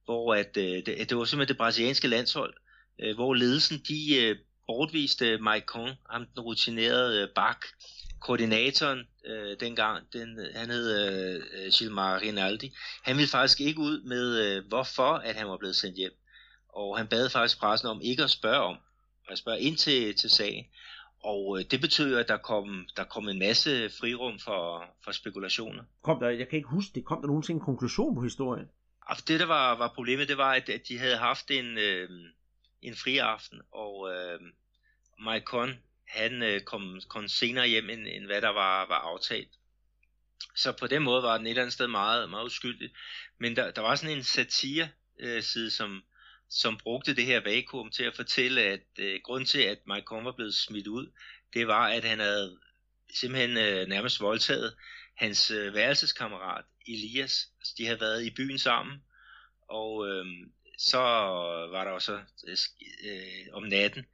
hvor 0.06 0.36
at, 0.36 0.58
øh, 0.58 0.86
det, 0.86 1.10
det 1.10 1.18
var 1.18 1.26
simpelthen 1.26 1.48
det 1.48 1.58
brasilianske 1.58 2.08
landshold, 2.08 2.54
øh, 3.02 3.16
hvor 3.16 3.34
ledelsen, 3.34 3.82
de 3.88 4.16
øh, 4.22 4.36
bortviste 4.68 5.38
Maicon, 5.38 5.92
ham 6.10 6.26
den 6.26 6.40
rutinerede 6.40 7.22
øh, 7.22 7.30
bak, 7.36 7.66
koordinatoren 8.22 9.08
øh, 9.26 9.60
dengang, 9.60 10.14
den, 10.14 10.40
han 10.56 10.70
hed 10.70 10.88
øh, 11.08 11.42
øh, 11.54 11.72
Gilmar 11.72 12.22
Rinaldi, 12.22 12.72
han 13.04 13.18
ville 13.18 13.30
faktisk 13.30 13.62
ikke 13.62 13.80
ud 13.80 14.02
med, 14.02 14.40
øh, 14.40 14.68
hvorfor 14.68 15.14
at 15.14 15.36
han 15.36 15.48
var 15.48 15.58
blevet 15.58 15.76
sendt 15.76 15.98
hjem 15.98 16.23
og 16.76 16.98
han 16.98 17.08
bad 17.08 17.30
faktisk 17.30 17.60
pressen 17.60 17.90
om 17.90 18.02
ikke 18.02 18.24
at 18.24 18.30
spørge 18.30 18.62
om, 18.62 18.78
at 19.30 19.38
spørge 19.38 19.60
ind 19.60 19.78
til, 19.78 20.16
til 20.16 20.30
sagen. 20.30 20.66
Og 21.24 21.60
øh, 21.60 21.66
det 21.72 21.82
betyder, 21.82 22.20
at 22.20 22.28
der 22.28 22.38
kom, 22.38 22.88
der 22.98 23.04
kom 23.04 23.30
en 23.30 23.40
masse 23.40 23.90
frirum 23.90 24.40
for, 24.40 24.86
for 25.04 25.12
spekulationer. 25.12 25.84
Kom 26.02 26.20
der, 26.20 26.30
jeg 26.30 26.48
kan 26.48 26.58
ikke 26.58 26.70
huske 26.70 26.92
det, 26.96 27.06
kom 27.06 27.22
der 27.22 27.28
nogensinde 27.28 27.60
en 27.60 27.66
konklusion 27.66 28.16
på 28.16 28.22
historien? 28.22 28.70
Altså, 29.08 29.26
det, 29.28 29.40
der 29.40 29.46
var, 29.46 29.78
var 29.78 29.92
problemet, 29.96 30.28
det 30.28 30.38
var, 30.38 30.52
at, 30.54 30.70
at 30.70 30.82
de 30.88 30.98
havde 30.98 31.18
haft 31.18 31.52
en, 31.52 31.78
øh, 31.78 32.10
en 32.82 32.96
fri 32.96 33.18
aften, 33.18 33.62
og, 33.72 34.10
øh, 34.14 34.40
Maicon, 35.20 35.80
han 36.08 36.44
øh, 36.44 36.62
kom, 36.62 37.00
kom 37.08 37.28
senere 37.28 37.68
hjem, 37.68 37.90
end, 37.90 38.08
end 38.08 38.26
hvad 38.26 38.42
der 38.42 38.50
var, 38.50 38.88
var 38.88 39.00
aftalt. 39.00 39.50
Så 40.56 40.72
på 40.72 40.88
den 40.88 41.04
måde 41.04 41.24
var 41.24 41.38
den 41.38 41.46
et 41.46 41.50
eller 41.50 41.62
andet 41.62 41.74
sted 41.74 41.88
meget, 41.88 42.30
meget 42.30 42.46
uskyldig. 42.46 42.90
Men 43.38 43.56
der, 43.56 43.72
der 43.72 43.82
var 43.82 43.96
sådan 43.96 44.18
en 44.18 44.24
satire 44.24 44.90
øh, 45.20 45.44
side, 45.44 45.72
som, 45.72 46.04
som 46.54 46.78
brugte 46.78 47.16
det 47.16 47.26
her 47.26 47.40
vakuum 47.40 47.92
til 47.92 48.04
at 48.04 48.16
fortælle, 48.16 48.62
at 48.62 48.82
øh, 49.00 49.20
grund 49.24 49.46
til, 49.46 49.62
at 49.62 49.78
Maicon 49.86 50.26
var 50.26 50.32
blevet 50.32 50.56
smidt 50.56 50.88
ud, 50.88 51.12
det 51.54 51.68
var, 51.68 51.88
at 51.88 52.04
han 52.04 52.20
havde 52.20 52.60
simpelthen 53.14 53.58
øh, 53.58 53.88
nærmest 53.88 54.22
voldtaget 54.22 54.76
hans 55.16 55.52
øh, 55.52 55.74
værelseskammerat 55.74 56.66
Elias. 56.88 57.50
Altså, 57.60 57.74
de 57.78 57.86
havde 57.86 58.00
været 58.00 58.26
i 58.26 58.30
byen 58.30 58.58
sammen, 58.58 59.04
og 59.70 60.08
øh, 60.08 60.26
så 60.78 61.00
var 61.72 61.84
der 61.84 61.92
også 61.92 62.20
øh, 62.48 62.58
øh, 63.06 63.54
om 63.54 63.64
natten, 63.64 64.06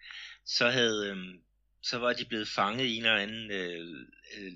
så 0.45 0.69
havde 0.69 1.09
øh, 1.09 1.39
så 1.81 1.97
var 1.97 2.13
de 2.13 2.25
blevet 2.25 2.47
fanget 2.47 2.85
i 2.85 2.97
en 2.97 3.05
eller 3.05 3.17
anden 3.17 3.51
øh, 3.51 4.07
øh, 4.37 4.53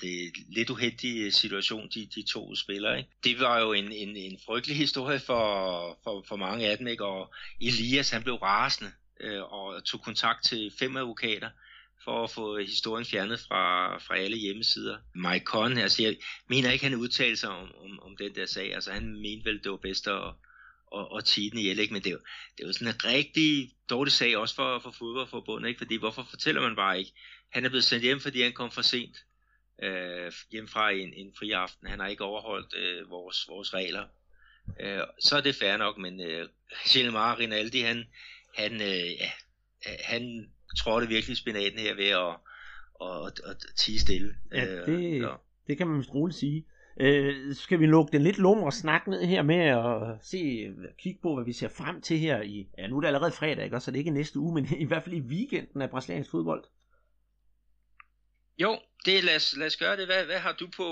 det, 0.00 0.32
lidt 0.48 0.70
uheldige 0.70 1.24
øh, 1.24 1.32
situation, 1.32 1.88
de, 1.94 2.06
de 2.14 2.22
to 2.22 2.54
spillere. 2.54 2.98
Ikke? 2.98 3.10
Det 3.24 3.40
var 3.40 3.60
jo 3.60 3.72
en, 3.72 3.92
en, 3.92 4.16
en 4.16 4.38
frygtelig 4.46 4.76
historie 4.76 5.18
for, 5.18 5.98
for, 6.04 6.24
for 6.28 6.36
mange 6.36 6.66
af 6.66 6.78
dem, 6.78 6.86
ikke? 6.86 7.04
og 7.04 7.34
Elias 7.60 8.10
han 8.10 8.22
blev 8.22 8.34
rasende 8.34 8.92
øh, 9.20 9.42
og 9.42 9.84
tog 9.84 10.00
kontakt 10.02 10.44
til 10.44 10.72
fem 10.78 10.96
advokater, 10.96 11.50
for 12.04 12.24
at 12.24 12.30
få 12.30 12.58
historien 12.58 13.06
fjernet 13.06 13.40
fra, 13.40 13.98
fra 13.98 14.16
alle 14.18 14.36
hjemmesider. 14.36 14.98
Mike 15.14 15.44
Conn, 15.44 15.78
altså 15.78 16.02
jeg 16.02 16.16
mener 16.48 16.70
ikke, 16.70 16.84
han 16.84 16.94
udtalte 16.94 17.36
sig 17.36 17.50
om, 17.50 17.72
om, 17.84 18.00
om 18.00 18.16
den 18.16 18.34
der 18.34 18.46
sag. 18.46 18.74
Altså 18.74 18.92
han 18.92 19.20
mente 19.20 19.44
vel, 19.44 19.62
det 19.62 19.70
var 19.70 19.76
bedst 19.76 20.08
at, 20.08 20.22
at, 20.96 21.06
at 21.16 21.24
tige 21.24 21.50
den 21.50 21.58
ihjel, 21.58 21.78
ikke? 21.78 21.92
men 21.92 22.02
det 22.02 22.08
er, 22.08 22.12
jo, 22.12 22.20
det 22.56 22.62
er 22.62 22.66
jo 22.66 22.72
sådan 22.72 22.88
en 22.88 23.04
rigtig 23.04 23.70
dårlig 23.90 24.12
sag, 24.12 24.36
også 24.36 24.54
for, 24.54 24.78
for 24.78 24.90
fodboldforbundet, 24.90 25.68
ikke? 25.68 25.78
fordi 25.78 25.96
hvorfor 25.96 26.26
fortæller 26.30 26.60
man 26.60 26.76
bare 26.76 26.98
ikke? 26.98 27.12
Han 27.52 27.64
er 27.64 27.68
blevet 27.68 27.84
sendt 27.84 28.02
hjem, 28.02 28.20
fordi 28.20 28.42
han 28.42 28.52
kom 28.52 28.70
for 28.70 28.82
sent 28.82 29.16
øh, 29.82 30.32
hjem 30.50 30.68
fra 30.68 30.90
en, 30.90 31.12
en 31.14 31.32
fri 31.38 31.50
aften. 31.50 31.86
Han 31.86 32.00
har 32.00 32.06
ikke 32.06 32.24
overholdt 32.24 32.74
øh, 32.76 33.10
vores, 33.10 33.48
vores 33.48 33.74
regler. 33.74 34.04
Øh, 34.80 35.00
så 35.20 35.36
er 35.36 35.40
det 35.40 35.54
fair 35.54 35.76
nok, 35.76 35.98
men 35.98 36.20
øh, 36.20 36.48
Gilmar 36.92 37.38
Rinaldi, 37.38 37.80
han, 37.80 38.04
han, 38.58 38.72
øh, 38.72 39.10
ja, 39.20 39.30
han 40.04 40.50
trådte 40.78 41.08
virkelig 41.08 41.36
spinaten 41.36 41.78
her 41.78 41.94
ved 41.94 42.08
at, 42.08 42.34
at, 43.02 43.50
at 43.50 43.76
tige 43.76 44.00
stille. 44.00 44.34
Ja, 44.52 44.66
øh, 44.66 44.86
det, 44.86 45.22
øh, 45.22 45.28
det 45.66 45.78
kan 45.78 45.86
man 45.86 45.98
vist 45.98 46.14
roligt 46.14 46.38
sige. 46.38 46.66
Øh, 47.00 47.54
skal 47.54 47.80
vi 47.80 47.86
lukke 47.86 48.12
den 48.12 48.22
lidt 48.22 48.38
lumre 48.38 48.72
snak 48.72 49.06
ned 49.06 49.24
her 49.24 49.42
med 49.42 49.56
at 49.56 50.16
se, 50.22 50.70
kigge 50.98 51.20
på, 51.22 51.34
hvad 51.34 51.44
vi 51.44 51.52
ser 51.52 51.68
frem 51.68 52.00
til 52.00 52.18
her 52.18 52.42
i, 52.42 52.68
ja 52.78 52.86
nu 52.86 52.96
er 52.96 53.00
det 53.00 53.06
allerede 53.06 53.32
fredag, 53.32 53.64
ikke? 53.64 53.80
så 53.80 53.90
det 53.90 53.96
er 53.96 54.00
ikke 54.00 54.10
næste 54.10 54.38
uge, 54.38 54.54
men 54.54 54.68
i 54.84 54.84
hvert 54.84 55.02
fald 55.02 55.14
i 55.14 55.20
weekenden 55.20 55.82
af 55.82 55.90
brasiliansk 55.90 56.30
fodbold. 56.30 56.64
Jo, 58.58 58.78
det, 59.04 59.24
lad, 59.24 59.36
os, 59.36 59.54
lad 59.56 59.66
os 59.66 59.76
gøre 59.76 59.96
det. 59.96 60.06
Hvad, 60.06 60.24
hvad 60.24 60.38
har 60.38 60.52
du 60.52 60.68
på, 60.76 60.88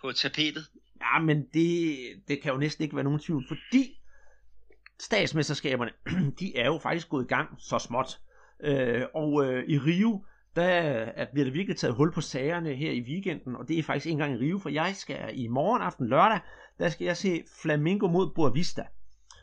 på 0.00 0.12
tapetet? 0.12 0.66
Ja, 1.00 1.18
men 1.18 1.46
det, 1.54 1.96
det 2.28 2.42
kan 2.42 2.52
jo 2.52 2.58
næsten 2.58 2.82
ikke 2.82 2.96
være 2.96 3.04
nogen 3.04 3.20
tvivl, 3.20 3.44
fordi 3.48 4.00
statsmesterskaberne, 5.00 5.90
de 6.40 6.56
er 6.56 6.66
jo 6.66 6.78
faktisk 6.78 7.08
gået 7.08 7.24
i 7.24 7.28
gang 7.28 7.48
så 7.58 7.78
småt. 7.78 8.18
Øh, 8.64 9.02
og 9.14 9.44
øh, 9.44 9.64
i 9.68 9.78
Rio, 9.78 10.24
der 10.56 10.64
er, 10.64 11.26
bliver 11.32 11.44
der 11.44 11.52
virkelig 11.52 11.76
taget 11.76 11.94
hul 11.94 12.12
på 12.12 12.20
sagerne 12.20 12.74
her 12.74 12.90
i 12.90 13.00
weekenden, 13.00 13.56
og 13.56 13.68
det 13.68 13.78
er 13.78 13.82
faktisk 13.82 14.06
en 14.06 14.18
gang 14.18 14.34
i 14.34 14.36
Rio, 14.36 14.58
for 14.58 14.68
jeg 14.68 14.96
skal 14.96 15.30
i 15.34 15.48
morgen 15.48 15.82
aften 15.82 16.08
lørdag, 16.08 16.40
der 16.78 16.88
skal 16.88 17.04
jeg 17.04 17.16
se 17.16 17.44
Flamingo 17.62 18.06
mod 18.06 18.30
Boavista. 18.34 18.86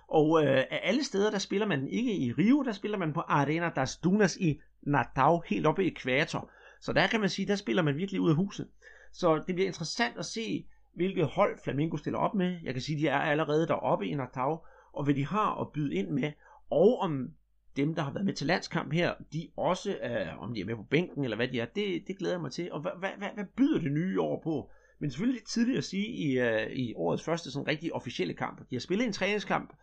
Og 0.07 0.43
øh, 0.43 0.57
af 0.57 0.79
alle 0.83 1.03
steder, 1.03 1.31
der 1.31 1.37
spiller 1.37 1.67
man 1.67 1.87
ikke 1.87 2.17
i 2.17 2.31
Rio, 2.31 2.63
der 2.63 2.71
spiller 2.71 2.97
man 2.97 3.13
på 3.13 3.19
Arena 3.19 3.71
das 3.75 3.97
Dunas 3.97 4.37
i 4.37 4.59
Natal, 4.81 5.39
helt 5.45 5.67
oppe 5.67 5.83
i 5.83 5.87
ekvator. 5.87 6.51
Så 6.85 6.93
der 6.93 7.07
kan 7.07 7.19
man 7.19 7.29
sige, 7.29 7.47
der 7.47 7.55
spiller 7.55 7.83
man 7.83 7.97
virkelig 7.97 8.21
ud 8.21 8.29
af 8.29 8.35
huset. 8.35 8.67
Så 9.11 9.43
det 9.47 9.55
bliver 9.55 9.67
interessant 9.67 10.17
at 10.17 10.25
se, 10.25 10.65
hvilket 10.93 11.25
hold 11.25 11.57
Flamengo 11.63 11.97
stiller 11.97 12.19
op 12.19 12.33
med. 12.33 12.59
Jeg 12.63 12.73
kan 12.73 12.81
sige, 12.81 12.99
de 12.99 13.07
er 13.07 13.19
allerede 13.19 13.67
deroppe 13.67 14.07
i 14.07 14.15
Natal, 14.15 14.57
og 14.93 15.03
hvad 15.03 15.13
de 15.13 15.25
har 15.25 15.61
at 15.61 15.71
byde 15.73 15.95
ind 15.95 16.09
med, 16.09 16.31
og 16.69 16.99
om 16.99 17.29
dem, 17.75 17.95
der 17.95 18.01
har 18.01 18.13
været 18.13 18.25
med 18.25 18.33
til 18.33 18.47
landskamp 18.47 18.93
her, 18.93 19.13
de 19.33 19.47
også 19.57 19.97
øh, 20.03 20.43
om 20.43 20.53
de 20.53 20.61
er 20.61 20.65
med 20.65 20.75
på 20.75 20.83
bænken, 20.83 21.23
eller 21.23 21.37
hvad 21.37 21.47
de 21.47 21.59
er, 21.59 21.65
det, 21.65 22.03
det 22.07 22.17
glæder 22.17 22.33
jeg 22.33 22.41
mig 22.41 22.51
til. 22.51 22.71
Og 22.71 22.81
hvad, 22.81 22.91
hvad, 22.99 23.09
hvad, 23.17 23.29
hvad 23.35 23.45
byder 23.57 23.79
det 23.79 23.91
nye 23.91 24.21
år 24.21 24.41
på? 24.43 24.71
Men 24.99 25.11
selvfølgelig 25.11 25.39
lidt 25.39 25.49
tidligt 25.49 25.77
at 25.77 25.83
sige 25.83 26.07
i, 26.07 26.39
øh, 26.39 26.71
i 26.71 26.93
årets 26.95 27.23
første 27.23 27.51
sådan 27.51 27.67
rigtig 27.67 27.93
officielle 27.93 28.33
kamp. 28.33 28.59
De 28.69 28.75
har 28.75 28.79
spillet 28.79 29.05
en 29.05 29.13
træningskamp 29.13 29.73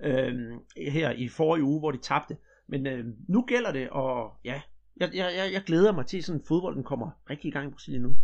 øh, 0.00 0.52
her 0.76 1.10
i 1.10 1.28
forrige 1.28 1.64
uge, 1.64 1.78
hvor 1.78 1.90
de 1.90 1.98
tabte. 1.98 2.36
Men 2.66 2.86
øh, 2.86 3.04
nu 3.28 3.42
gælder 3.42 3.72
det, 3.72 3.90
og 3.90 4.32
ja, 4.44 4.60
jeg, 5.00 5.10
jeg, 5.14 5.50
jeg 5.52 5.62
glæder 5.66 5.92
mig 5.92 6.06
til, 6.06 6.24
sådan 6.24 6.42
fodbolden 6.48 6.84
kommer 6.84 7.10
rigtig 7.30 7.48
i 7.48 7.52
gang 7.52 7.68
i 7.68 7.72
Brasilien 7.72 8.02
nu. 8.02 8.16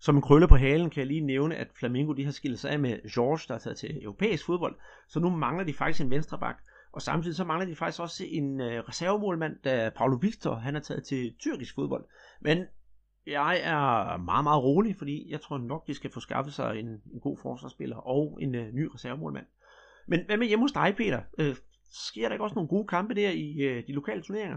Som 0.00 0.16
en 0.16 0.22
krølle 0.22 0.48
på 0.48 0.56
halen 0.56 0.90
kan 0.90 1.00
jeg 1.00 1.06
lige 1.06 1.20
nævne, 1.20 1.56
at 1.56 1.68
Flamengo 1.74 2.12
de 2.12 2.24
har 2.24 2.32
skilt 2.32 2.58
sig 2.58 2.70
af 2.70 2.78
med 2.78 3.10
George, 3.14 3.44
der 3.48 3.54
er 3.54 3.58
taget 3.58 3.76
til 3.76 4.04
europæisk 4.04 4.46
fodbold. 4.46 4.76
Så 5.08 5.20
nu 5.20 5.30
mangler 5.30 5.64
de 5.64 5.74
faktisk 5.74 6.04
en 6.04 6.10
venstreback. 6.10 6.58
Og 6.92 7.02
samtidig 7.02 7.36
så 7.36 7.44
mangler 7.44 7.66
de 7.66 7.76
faktisk 7.76 8.00
også 8.00 8.24
en 8.28 8.60
øh, 8.60 8.84
reservemålmand, 8.88 9.56
da 9.64 9.90
Paulo 9.96 10.16
Victor 10.16 10.54
han 10.54 10.76
er 10.76 10.80
taget 10.80 11.04
til 11.04 11.34
tyrkisk 11.38 11.74
fodbold. 11.74 12.04
Men 12.40 12.64
jeg 13.26 13.60
er 13.62 14.16
meget, 14.16 14.44
meget 14.44 14.62
rolig, 14.62 14.96
fordi 14.96 15.30
jeg 15.30 15.40
tror 15.40 15.58
nok, 15.58 15.86
de 15.86 15.94
skal 15.94 16.10
få 16.10 16.20
skaffet 16.20 16.54
sig 16.54 16.78
en, 16.78 16.86
en 16.86 17.20
god 17.20 17.38
forsvarsspiller 17.42 17.96
og 17.96 18.38
en 18.42 18.54
øh, 18.54 18.72
ny 18.72 18.88
reservemålmand. 18.94 19.46
Men 20.06 20.20
hvad 20.26 20.36
med 20.36 20.46
hjemme 20.46 20.64
hos 20.64 20.72
dig, 20.72 20.94
Peter? 20.96 21.20
Øh, 21.38 21.56
sker 21.90 22.28
der 22.28 22.32
ikke 22.32 22.44
også 22.44 22.54
nogle 22.54 22.68
gode 22.68 22.86
kampe 22.86 23.14
der 23.14 23.30
i 23.30 23.56
øh, 23.60 23.86
de 23.86 23.92
lokale 23.92 24.22
turneringer? 24.22 24.56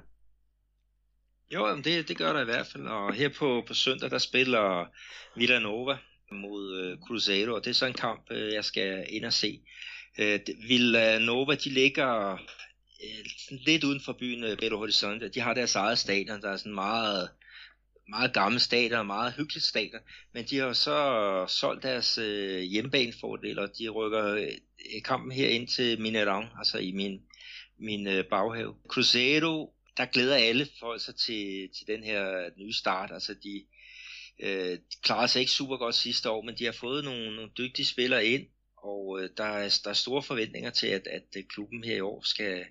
Jo, 1.54 1.76
det, 1.76 2.08
det 2.08 2.18
gør 2.18 2.34
der 2.34 2.42
i 2.42 2.46
hvert 2.46 2.68
fald. 2.68 2.88
Og 2.88 3.14
her 3.14 3.30
på, 3.30 3.64
på 3.68 3.74
søndag, 3.74 4.10
der 4.12 4.18
spiller 4.18 4.86
Villanova 5.36 5.98
mod 6.32 6.80
øh, 6.80 6.98
Cruzeiro, 7.08 7.54
og 7.54 7.66
det 7.66 7.70
er 7.70 7.74
så 7.74 7.86
en 7.86 7.94
kamp, 7.94 8.32
øh, 8.32 8.54
jeg 8.54 8.66
skal 8.66 9.06
ind 9.10 9.26
og 9.26 9.34
se. 9.34 9.62
Øh, 10.18 10.40
Villanova, 10.68 11.56
de 11.56 11.70
ligger 11.70 12.32
øh, 12.34 13.26
lidt 13.50 13.84
uden 13.84 14.02
for 14.02 14.14
byen 14.14 14.44
øh, 14.44 14.58
Belo 14.58 14.78
Horizonte. 14.78 15.30
De 15.30 15.40
har 15.40 15.54
deres 15.54 15.76
eget 15.76 16.00
stadion, 16.00 16.42
der 16.42 16.50
er 16.50 16.58
sådan 16.58 16.76
meget 16.76 17.30
meget 18.10 18.34
gammel 18.34 18.62
stadion 18.62 19.00
og 19.00 19.06
meget 19.06 19.34
hyggeligt 19.34 19.66
stadion, 19.66 20.02
men 20.34 20.46
de 20.46 20.58
har 20.58 20.74
så 20.74 20.98
øh, 21.22 21.50
solgt 21.50 21.84
deres 21.84 22.18
øh, 22.18 22.62
hjemmebanefordel, 22.62 23.60
og 23.60 23.70
de 23.80 23.90
rykker 23.90 24.26
øh, 24.26 24.48
kampen 25.06 25.32
her 25.32 25.48
ind 25.48 25.68
til 25.68 26.02
Minerang, 26.02 26.50
altså 26.58 26.78
i 26.78 26.92
min, 26.92 27.22
min 27.80 28.08
øh, 28.08 28.26
baghave. 28.26 28.76
Cruzeiro, 28.88 29.73
der 29.98 30.06
glæder 30.06 30.36
alle 30.36 30.68
folk 30.80 31.02
sig 31.02 31.16
til, 31.16 31.70
til 31.78 31.88
den 31.88 32.04
her 32.04 32.50
nye 32.58 32.74
start, 32.74 33.12
altså 33.12 33.34
de, 33.34 33.66
øh, 34.40 34.72
de 34.72 35.02
klarede 35.04 35.28
sig 35.28 35.40
ikke 35.40 35.52
super 35.52 35.78
godt 35.78 35.96
sidste 35.96 36.30
år, 36.30 36.42
men 36.42 36.58
de 36.58 36.66
har 36.66 36.72
fået 36.72 37.04
nogle, 37.04 37.36
nogle 37.36 37.52
dygtige 37.58 37.86
spillere 37.86 38.26
ind, 38.26 38.48
og 38.78 39.20
øh, 39.22 39.30
der, 39.38 39.44
er, 39.44 39.80
der 39.84 39.90
er 39.90 39.94
store 39.94 40.24
forventninger 40.24 40.70
til, 40.70 40.88
at, 40.88 41.08
at 41.08 41.28
øh, 41.38 41.44
klubben 41.44 41.84
her 41.84 41.96
i 41.96 42.02
år 42.02 42.22
skal, 42.26 42.66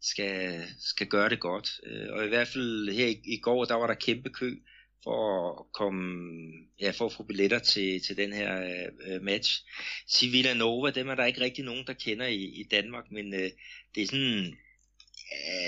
skal, 0.00 0.64
skal 0.78 1.06
gøre 1.06 1.28
det 1.28 1.40
godt. 1.40 1.80
Øh, 1.86 2.12
og 2.12 2.24
i 2.24 2.28
hvert 2.28 2.48
fald 2.48 2.92
her 2.92 3.06
i, 3.06 3.20
i 3.24 3.40
går, 3.40 3.64
der 3.64 3.74
var 3.74 3.86
der 3.86 3.94
kæmpe 3.94 4.30
kø 4.30 4.56
for 5.04 5.50
at 5.60 5.72
komme, 5.72 6.42
ja, 6.80 6.90
for 6.90 7.06
at 7.06 7.12
få 7.12 7.22
billetter 7.22 7.58
til, 7.58 8.02
til 8.02 8.16
den 8.16 8.32
her 8.32 8.62
øh, 9.06 9.22
match. 9.22 9.64
Sevilla 10.08 10.54
Nova, 10.54 10.90
dem 10.90 11.08
er 11.08 11.14
der 11.14 11.24
ikke 11.24 11.40
rigtig 11.40 11.64
nogen, 11.64 11.86
der 11.86 11.92
kender 11.92 12.26
i, 12.26 12.44
i 12.44 12.64
Danmark, 12.70 13.10
men 13.10 13.34
øh, 13.34 13.50
det 13.94 14.02
er 14.02 14.06
sådan, 14.06 14.56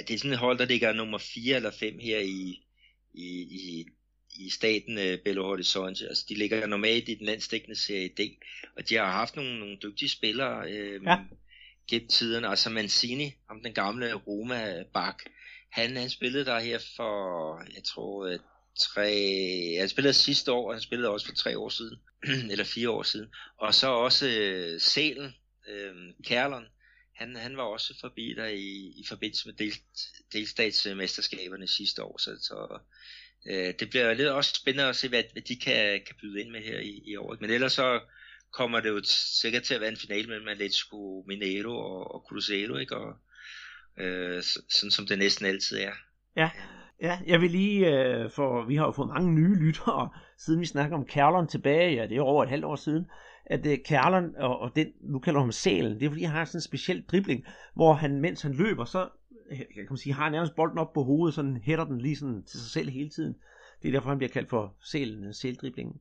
det 0.08 0.14
er 0.14 0.18
sådan 0.18 0.32
et 0.32 0.38
hold, 0.38 0.58
der 0.58 0.64
ligger 0.64 0.92
nummer 0.92 1.18
4 1.18 1.56
eller 1.56 1.70
5 1.70 1.98
her 1.98 2.18
i, 2.18 2.62
i, 3.14 3.26
i 3.42 3.86
i 4.36 4.50
staten 4.50 4.98
uh, 4.98 5.18
Belo 5.24 5.42
Horizonte. 5.42 6.08
Altså, 6.08 6.24
de 6.28 6.34
ligger 6.34 6.66
normalt 6.66 7.08
i 7.08 7.14
den 7.14 7.26
landstækkende 7.26 7.76
serie 7.76 8.08
D, 8.08 8.20
og 8.76 8.88
de 8.88 8.94
har 8.94 9.10
haft 9.10 9.36
nogle, 9.36 9.58
nogle 9.58 9.78
dygtige 9.82 10.08
spillere 10.08 10.70
øh, 10.70 11.02
ja. 11.06 11.16
gennem 11.90 12.08
tiden. 12.08 12.44
Altså 12.44 12.70
Mancini, 12.70 13.34
om 13.50 13.62
den 13.62 13.72
gamle 13.72 14.14
Roma-bak, 14.14 15.22
han, 15.72 15.96
han 15.96 16.10
spillede 16.10 16.44
der 16.44 16.60
her 16.60 16.78
for, 16.96 17.58
jeg 17.74 17.84
tror, 17.84 18.26
øh, 18.26 18.38
tre, 18.78 19.76
han 19.78 19.88
spillede 19.88 20.14
sidste 20.14 20.52
år, 20.52 20.68
og 20.68 20.74
han 20.74 20.82
spillede 20.82 21.10
også 21.10 21.26
for 21.26 21.34
tre 21.34 21.58
år 21.58 21.68
siden, 21.68 21.98
eller 22.52 22.64
fire 22.64 22.90
år 22.90 23.02
siden. 23.02 23.28
Og 23.58 23.74
så 23.74 23.88
også 23.88 24.26
uh, 24.26 24.80
Selen, 24.80 25.34
uh, 25.68 26.24
Kærlon, 26.24 26.64
han, 27.22 27.36
han 27.36 27.56
var 27.56 27.62
også 27.62 27.94
forbi 28.00 28.34
der 28.36 28.46
i, 28.46 28.92
i 28.96 29.04
forbindelse 29.08 29.48
med 29.48 29.54
del, 29.54 29.72
delstatsmesterskaberne 30.32 31.66
sidste 31.66 32.04
år, 32.04 32.18
så, 32.18 32.30
så 32.40 32.78
øh, 33.46 33.74
det 33.80 33.90
bliver 33.90 34.14
lidt 34.14 34.28
også 34.28 34.54
spændende 34.54 34.88
at 34.88 34.96
se, 34.96 35.08
hvad, 35.08 35.22
hvad 35.32 35.42
de 35.42 35.56
kan, 35.56 36.00
kan 36.06 36.16
byde 36.20 36.40
ind 36.40 36.50
med 36.50 36.60
her 36.60 36.78
i, 36.78 37.02
i 37.06 37.16
år. 37.16 37.36
Men 37.40 37.50
ellers 37.50 37.72
så 37.72 38.00
kommer 38.52 38.80
det 38.80 38.88
jo 38.88 39.00
sikkert 39.04 39.62
til 39.62 39.74
at 39.74 39.80
være 39.80 39.90
en 39.90 39.96
finale 39.96 40.28
mellem 40.28 40.48
Atletico 40.48 41.24
Mineiro 41.26 41.76
og, 41.76 42.14
og 42.14 42.24
Cruzeiro, 42.28 42.76
ikke? 42.76 42.96
Og, 42.96 43.14
øh, 43.98 44.42
sådan 44.42 44.90
som 44.90 45.06
det 45.06 45.18
næsten 45.18 45.46
altid 45.46 45.78
er. 45.78 45.92
Ja, 46.36 46.50
ja 47.02 47.18
jeg 47.26 47.40
vil 47.40 47.50
lige, 47.50 47.88
øh, 47.88 48.30
for 48.30 48.64
vi 48.66 48.76
har 48.76 48.86
jo 48.86 48.92
fået 48.92 49.08
mange 49.08 49.34
nye 49.34 49.66
lyttere, 49.66 50.08
siden 50.44 50.60
vi 50.60 50.66
snakker 50.66 50.96
om 50.96 51.06
Kærlon 51.06 51.48
tilbage, 51.48 51.94
ja 51.94 52.06
det 52.06 52.16
er 52.16 52.22
over 52.22 52.42
et 52.42 52.50
halvt 52.50 52.64
år 52.64 52.76
siden, 52.76 53.06
at 53.46 53.66
øh, 53.66 53.78
Kærlon, 53.84 54.36
og, 54.36 54.58
og 54.58 54.76
den, 54.76 54.86
nu 55.00 55.18
kalder 55.18 55.40
ham 55.40 55.52
Sælen, 55.52 56.00
det 56.00 56.06
er 56.06 56.10
fordi 56.10 56.22
han 56.22 56.36
har 56.36 56.44
sådan 56.44 56.58
en 56.58 56.62
speciel 56.62 57.02
dribling, 57.02 57.44
hvor 57.74 57.92
han, 57.92 58.20
mens 58.20 58.42
han 58.42 58.52
løber, 58.52 58.84
så 58.84 59.08
øh, 59.50 59.58
jeg 59.58 59.66
kan 59.76 59.86
man 59.90 59.96
sige, 59.96 60.12
har 60.12 60.22
han 60.22 60.32
nærmest 60.32 60.54
bolden 60.56 60.78
op 60.78 60.92
på 60.92 61.02
hovedet, 61.02 61.34
sådan 61.34 61.56
hætter 61.56 61.84
den 61.84 61.98
lige 61.98 62.16
sådan 62.16 62.42
til 62.42 62.60
sig 62.60 62.70
selv 62.70 62.90
hele 62.90 63.08
tiden. 63.08 63.36
Det 63.82 63.88
er 63.88 63.92
derfor, 63.92 64.08
han 64.08 64.18
bliver 64.18 64.32
kaldt 64.32 64.50
for 64.50 64.74
selen, 64.80 65.24
øh, 65.24 65.34
seldriblingen. 65.34 66.00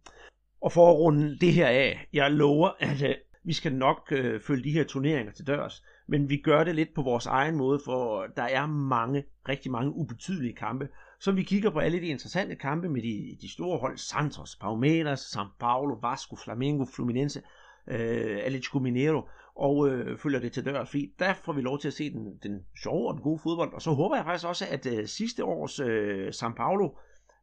Og 0.61 0.71
for 0.71 0.89
at 0.89 0.97
runde 0.97 1.37
det 1.39 1.53
her 1.53 1.67
af, 1.67 2.07
jeg 2.13 2.31
lover, 2.31 2.69
at 2.79 3.03
øh, 3.03 3.15
vi 3.43 3.53
skal 3.53 3.73
nok 3.73 4.11
øh, 4.11 4.41
følge 4.41 4.63
de 4.63 4.71
her 4.71 4.83
turneringer 4.83 5.33
til 5.33 5.47
dørs, 5.47 5.83
men 6.07 6.29
vi 6.29 6.37
gør 6.37 6.63
det 6.63 6.75
lidt 6.75 6.93
på 6.93 7.01
vores 7.01 7.25
egen 7.25 7.55
måde, 7.55 7.79
for 7.85 8.25
der 8.35 8.43
er 8.43 8.65
mange, 8.67 9.23
rigtig 9.49 9.71
mange 9.71 9.91
ubetydelige 9.91 10.55
kampe, 10.55 10.87
så 11.21 11.31
vi 11.31 11.43
kigger 11.43 11.69
på 11.69 11.79
alle 11.79 12.01
de 12.01 12.05
interessante 12.05 12.55
kampe 12.55 12.89
med 12.89 13.01
de, 13.01 13.37
de 13.41 13.51
store 13.51 13.79
hold, 13.79 13.97
Santos, 13.97 14.55
Palmeiras, 14.55 15.19
São 15.19 15.47
Paulo, 15.59 15.95
Vasco, 16.01 16.35
Flamengo, 16.35 16.85
Fluminense, 16.95 17.41
øh, 17.87 18.39
Atletico 18.43 18.79
Mineiro, 18.79 19.29
og 19.55 19.89
øh, 19.89 20.17
følger 20.17 20.39
det 20.39 20.51
til 20.51 20.65
dørs, 20.65 20.89
fordi 20.89 21.13
der 21.19 21.33
får 21.33 21.53
vi 21.53 21.61
lov 21.61 21.79
til 21.79 21.87
at 21.87 21.93
se 21.93 22.09
den, 22.09 22.37
den 22.43 22.65
sjove 22.83 23.07
og 23.07 23.13
den 23.13 23.23
gode 23.23 23.39
fodbold. 23.43 23.73
Og 23.73 23.81
så 23.81 23.91
håber 23.91 24.15
jeg 24.15 24.25
faktisk 24.25 24.47
også, 24.47 24.65
at 24.69 24.85
øh, 24.85 25.07
sidste 25.07 25.43
års 25.45 25.79
øh, 25.79 26.27
São 26.27 26.53
Paulo 26.55 26.89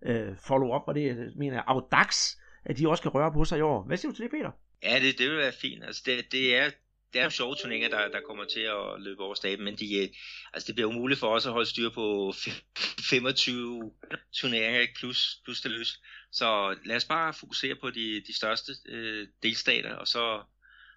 øh, 0.02 0.36
follow-up, 0.36 0.82
og 0.86 0.94
det 0.94 1.10
øh, 1.10 1.26
mener 1.36 1.56
jeg, 1.56 1.64
Audax, 1.66 2.36
at 2.64 2.78
de 2.78 2.88
også 2.88 3.02
kan 3.02 3.14
røre 3.14 3.32
på 3.32 3.44
sig 3.44 3.58
i 3.58 3.62
år. 3.62 3.82
Hvad 3.86 3.96
siger 3.96 4.10
du 4.10 4.16
til 4.16 4.22
det, 4.22 4.30
Peter? 4.30 4.50
Ja, 4.82 5.00
det, 5.00 5.18
det 5.18 5.30
vil 5.30 5.38
være 5.38 5.52
fint. 5.52 5.84
Altså, 5.84 6.02
det, 6.06 6.32
det 6.32 6.56
er 6.56 6.70
det 7.12 7.20
er 7.20 7.24
jo 7.24 7.30
sjove 7.30 7.54
turneringer, 7.54 7.88
der, 7.88 8.08
der 8.08 8.20
kommer 8.26 8.44
til 8.44 8.60
at 8.60 9.00
løbe 9.02 9.22
over 9.22 9.34
staben, 9.34 9.64
men 9.64 9.76
de, 9.76 10.02
øh, 10.02 10.08
altså 10.52 10.66
det 10.66 10.74
bliver 10.74 10.88
umuligt 10.88 11.20
for 11.20 11.26
os 11.26 11.46
at 11.46 11.52
holde 11.52 11.70
styr 11.70 11.90
på 11.90 12.32
25 13.10 13.92
turneringer, 14.40 14.80
ikke? 14.80 14.94
Plus, 14.98 15.40
plus 15.44 15.60
det 15.60 15.70
løs. 15.70 16.00
Så 16.32 16.76
lad 16.84 16.96
os 16.96 17.04
bare 17.04 17.34
fokusere 17.34 17.74
på 17.80 17.90
de, 17.90 18.22
de 18.26 18.36
største 18.36 18.72
øh, 18.88 19.28
delstater, 19.42 19.94
og 19.94 20.06
så, 20.06 20.42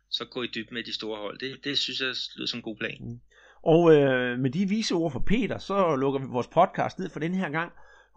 så 0.09 0.26
gå 0.26 0.43
i 0.43 0.47
dyb 0.47 0.72
med 0.72 0.84
de 0.84 0.93
store 0.93 1.18
hold. 1.18 1.39
Det, 1.39 1.64
det 1.64 1.78
synes 1.78 1.99
jeg 1.99 2.16
lyder 2.36 2.47
som 2.47 2.57
en 2.57 2.64
god 2.64 2.78
plan. 2.78 2.97
Mm. 3.01 3.20
Og 3.64 3.95
øh, 3.95 4.39
med 4.39 4.49
de 4.49 4.70
vise 4.70 4.95
ord 4.95 5.12
fra 5.12 5.24
Peter, 5.28 5.57
så 5.57 5.95
lukker 5.95 6.20
vi 6.20 6.26
vores 6.30 6.47
podcast 6.47 6.99
ned 6.99 7.09
for 7.09 7.20
den 7.20 7.34
her 7.34 7.49
gang. 7.49 7.72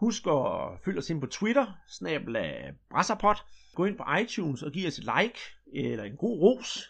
Husk 0.04 0.26
at 0.26 0.78
følge 0.84 0.98
os 0.98 1.10
ind 1.10 1.20
på 1.20 1.26
Twitter, 1.26 1.66
snabel 1.88 2.36
af 2.36 2.72
Brasserpot. 2.90 3.36
Gå 3.74 3.84
ind 3.84 3.96
på 3.96 4.04
iTunes 4.22 4.62
og 4.62 4.72
giv 4.72 4.86
os 4.88 4.98
et 4.98 5.04
like, 5.18 5.38
eller 5.74 6.04
en 6.04 6.16
god 6.16 6.40
ros. 6.40 6.88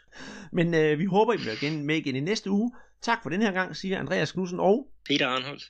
Men 0.52 0.74
øh, 0.74 0.98
vi 0.98 1.04
håber, 1.04 1.32
I 1.32 1.36
bliver 1.36 1.52
igen 1.62 1.86
med 1.86 1.96
igen 1.96 2.16
i 2.16 2.20
næste 2.20 2.50
uge. 2.50 2.72
Tak 3.02 3.22
for 3.22 3.30
den 3.30 3.42
her 3.42 3.52
gang, 3.52 3.76
siger 3.76 3.98
Andreas 3.98 4.32
Knudsen 4.32 4.60
og 4.60 4.86
Peter 5.08 5.28
Arnholdt. 5.28 5.64